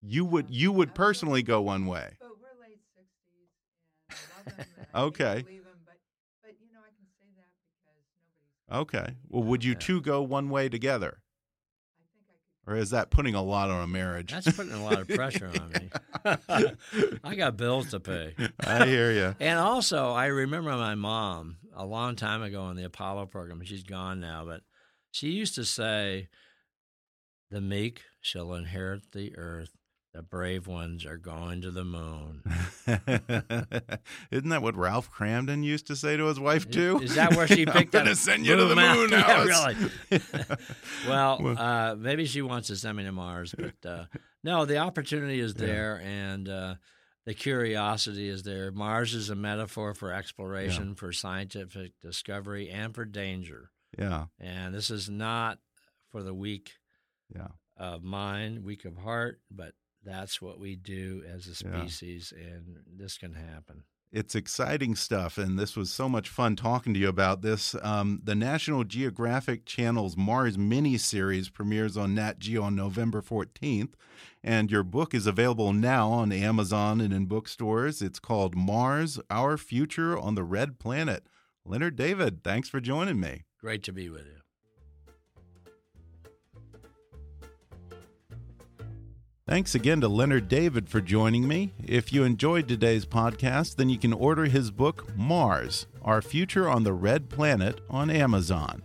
You 0.02 0.26
would 0.26 0.48
you 0.50 0.72
would 0.72 0.96
personally 0.96 1.44
go 1.44 1.62
one 1.62 1.86
way. 1.86 2.12
But 2.20 2.30
we're 2.40 2.62
late 2.66 2.80
60s, 2.98 3.50
and 4.10 4.18
I 4.18 4.52
love 4.52 4.58
him, 4.58 4.66
and 4.78 4.88
I 4.94 5.00
Okay. 5.08 5.42
believe 5.44 5.64
him, 5.64 5.80
but, 5.86 5.98
but, 6.44 6.54
you 6.62 6.72
know, 6.74 6.80
I 6.80 6.92
can 6.96 7.06
say 7.20 7.28
that 7.36 7.48
because 8.70 8.82
Okay. 8.82 9.16
Well, 9.28 9.44
would 9.44 9.64
you 9.64 9.76
two 9.76 10.02
go 10.02 10.22
one 10.22 10.50
way 10.50 10.70
together? 10.70 11.22
Or 12.68 12.76
is 12.76 12.92
that 12.92 13.10
putting 13.10 13.34
a 13.34 13.42
lot 13.42 13.72
on 13.72 13.82
a 13.82 13.88
marriage? 13.88 14.32
That's 14.32 14.52
putting 14.52 14.74
a 14.74 14.84
lot 14.84 15.02
of 15.02 15.08
pressure 15.08 15.48
on 15.48 15.70
me. 15.72 15.90
I 17.24 17.36
got 17.36 17.58
bills 17.58 17.88
to 17.88 18.00
pay. 18.00 18.36
I 18.64 18.86
hear 18.86 19.12
you. 19.12 19.36
And 19.40 19.58
also, 19.58 20.12
I 20.12 20.28
remember 20.28 20.72
my 20.74 20.94
mom 20.94 21.58
a 21.76 21.84
long 21.84 22.16
time 22.16 22.44
ago 22.44 22.62
on 22.62 22.76
the 22.76 22.84
Apollo 22.84 23.26
program. 23.28 23.64
She's 23.64 23.82
gone 23.82 24.20
now, 24.20 24.46
but 24.46 24.62
she 25.10 25.30
used 25.30 25.56
to 25.56 25.66
say, 25.66 26.30
"The 27.50 27.62
meek 27.62 28.04
shall 28.22 28.54
inherit 28.54 29.14
the 29.14 29.36
earth; 29.36 29.72
the 30.14 30.22
brave 30.24 30.68
ones 30.68 31.06
are 31.06 31.18
going 31.18 31.62
to 31.62 31.72
the 31.72 31.84
moon." 31.86 32.42
Isn't 34.32 34.50
that 34.50 34.62
what 34.62 34.76
Ralph 34.76 35.12
Kramden 35.12 35.64
used 35.64 35.88
to 35.88 35.96
say 35.96 36.18
to 36.18 36.26
his 36.26 36.40
wife 36.40 36.70
too? 36.70 37.00
Is 37.02 37.16
that 37.16 37.36
where 37.36 37.48
she 37.48 37.66
picked 37.66 37.94
I'm 37.96 38.02
up? 38.02 38.06
gonna 38.06 38.16
send 38.16 38.46
you 38.46 38.56
to 38.56 38.66
the 38.66 38.76
Mount? 38.76 39.00
moon, 39.00 39.10
Yeah, 39.20 39.44
really. 39.44 40.22
well, 41.08 41.56
uh, 41.58 41.96
maybe 41.98 42.26
she 42.26 42.42
wants 42.42 42.68
to 42.68 42.76
send 42.76 42.98
me 42.98 43.04
to 43.04 43.12
Mars, 43.12 43.54
but 43.58 43.90
uh, 43.90 44.06
no, 44.44 44.66
the 44.66 44.78
opportunity 44.78 45.40
is 45.40 45.54
there, 45.56 46.02
and 46.04 46.48
uh, 46.48 46.76
the 47.26 47.34
curiosity 47.34 48.30
is 48.30 48.44
there. 48.44 48.72
Mars 48.72 49.14
is 49.14 49.30
a 49.30 49.36
metaphor 49.36 49.94
for 49.94 50.14
exploration, 50.14 50.96
for 50.96 51.12
scientific 51.12 51.92
discovery, 52.02 52.70
and 52.70 52.96
for 52.96 53.06
danger. 53.06 53.72
Yeah. 53.98 54.26
And 54.40 54.74
this 54.74 54.90
is 54.92 55.10
not 55.10 55.60
for 56.12 56.24
the 56.24 56.34
weak 56.34 56.74
Yeah. 57.36 57.48
of 57.78 58.04
mind, 58.04 58.64
weak 58.64 58.86
of 58.86 58.98
heart, 58.98 59.42
but 59.52 59.74
that's 60.04 60.42
what 60.42 60.60
we 60.60 60.76
do 60.76 61.24
as 61.28 61.48
a 61.48 61.64
Yeah. 61.66 61.82
species, 61.86 62.34
and 62.36 62.78
this 62.88 63.18
can 63.18 63.34
happen. 63.34 63.84
It's 64.12 64.34
exciting 64.34 64.96
stuff, 64.96 65.38
and 65.38 65.60
this 65.60 65.76
was 65.76 65.92
so 65.92 66.10
much 66.10 66.30
fun 66.30 66.56
talking 66.56 66.96
to 66.96 67.00
you 67.00 67.08
about 67.10 67.44
this. 67.44 67.76
Um, 67.84 68.22
the 68.24 68.34
National 68.34 68.84
Geographic 68.84 69.66
Channel's 69.68 70.18
Mars 70.18 70.58
mini 70.58 70.98
series 70.98 71.50
premieres 71.50 71.96
on 71.96 72.16
Nat 72.16 72.40
Geo 72.40 72.64
on 72.64 72.76
November 72.76 73.22
14th, 73.22 73.94
and 74.44 74.72
your 74.72 74.82
book 74.84 75.14
is 75.14 75.28
available 75.28 75.74
now 75.74 76.10
on 76.10 76.32
Amazon 76.32 77.02
and 77.02 77.14
in 77.14 77.28
bookstores. 77.28 78.02
It's 78.02 78.18
called 78.20 78.56
Mars 78.56 79.20
Our 79.30 79.58
Future 79.58 80.18
on 80.18 80.34
the 80.34 80.44
Red 80.44 80.80
Planet. 80.80 81.28
Leonard 81.64 81.96
David, 81.96 82.44
thanks 82.44 82.68
for 82.68 82.80
joining 82.82 83.20
me. 83.20 83.44
Great 83.60 83.84
to 83.84 83.92
be 83.94 84.10
with 84.10 84.26
you. 84.26 84.39
Thanks 89.50 89.74
again 89.74 90.00
to 90.02 90.08
Leonard 90.08 90.48
David 90.48 90.90
for 90.90 91.02
joining 91.02 91.48
me. 91.48 91.74
If 91.84 92.14
you 92.14 92.24
enjoyed 92.24 92.68
today's 92.68 93.08
podcast, 93.08 93.78
then 93.78 93.90
you 93.90 93.98
can 93.98 94.14
order 94.14 94.46
his 94.46 94.70
book, 94.70 95.08
Mars 95.18 95.88
Our 96.04 96.22
Future 96.22 96.70
on 96.70 96.84
the 96.84 96.94
Red 96.94 97.30
Planet, 97.30 97.82
on 97.90 98.12
Amazon. 98.12 98.84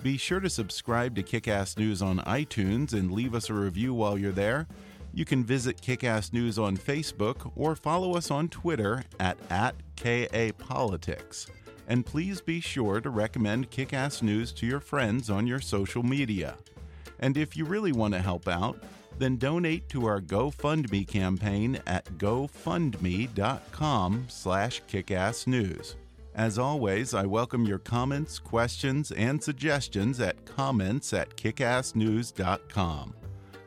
Be 0.00 0.16
sure 0.16 0.38
to 0.38 0.50
subscribe 0.50 1.16
to 1.16 1.24
Kickass 1.24 1.76
News 1.76 2.00
on 2.02 2.20
iTunes 2.20 2.92
and 2.92 3.10
leave 3.10 3.34
us 3.34 3.50
a 3.50 3.54
review 3.54 3.92
while 3.94 4.16
you're 4.16 4.30
there. 4.30 4.68
You 5.14 5.24
can 5.24 5.44
visit 5.44 5.80
Kickass 5.80 6.32
News 6.32 6.58
on 6.58 6.76
Facebook 6.76 7.52
or 7.54 7.76
follow 7.76 8.16
us 8.16 8.32
on 8.32 8.48
Twitter 8.48 9.04
at, 9.20 9.38
at 9.48 9.76
KAPolitics. 9.96 11.48
And 11.86 12.04
please 12.04 12.40
be 12.40 12.60
sure 12.60 13.00
to 13.00 13.10
recommend 13.10 13.70
Kickass 13.70 14.22
News 14.22 14.50
to 14.52 14.66
your 14.66 14.80
friends 14.80 15.30
on 15.30 15.46
your 15.46 15.60
social 15.60 16.02
media. 16.02 16.56
And 17.20 17.36
if 17.36 17.56
you 17.56 17.64
really 17.64 17.92
want 17.92 18.12
to 18.14 18.20
help 18.20 18.48
out, 18.48 18.82
then 19.16 19.36
donate 19.36 19.88
to 19.90 20.06
our 20.06 20.20
GoFundMe 20.20 21.06
campaign 21.06 21.80
at 21.86 22.06
gofundme.com 22.18 24.26
slash 24.28 24.82
kickassnews. 24.90 25.94
As 26.34 26.58
always, 26.58 27.14
I 27.14 27.26
welcome 27.26 27.64
your 27.64 27.78
comments, 27.78 28.40
questions, 28.40 29.12
and 29.12 29.40
suggestions 29.40 30.18
at 30.18 30.44
comments 30.44 31.12
at 31.12 31.36
kickassnews.com. 31.36 33.14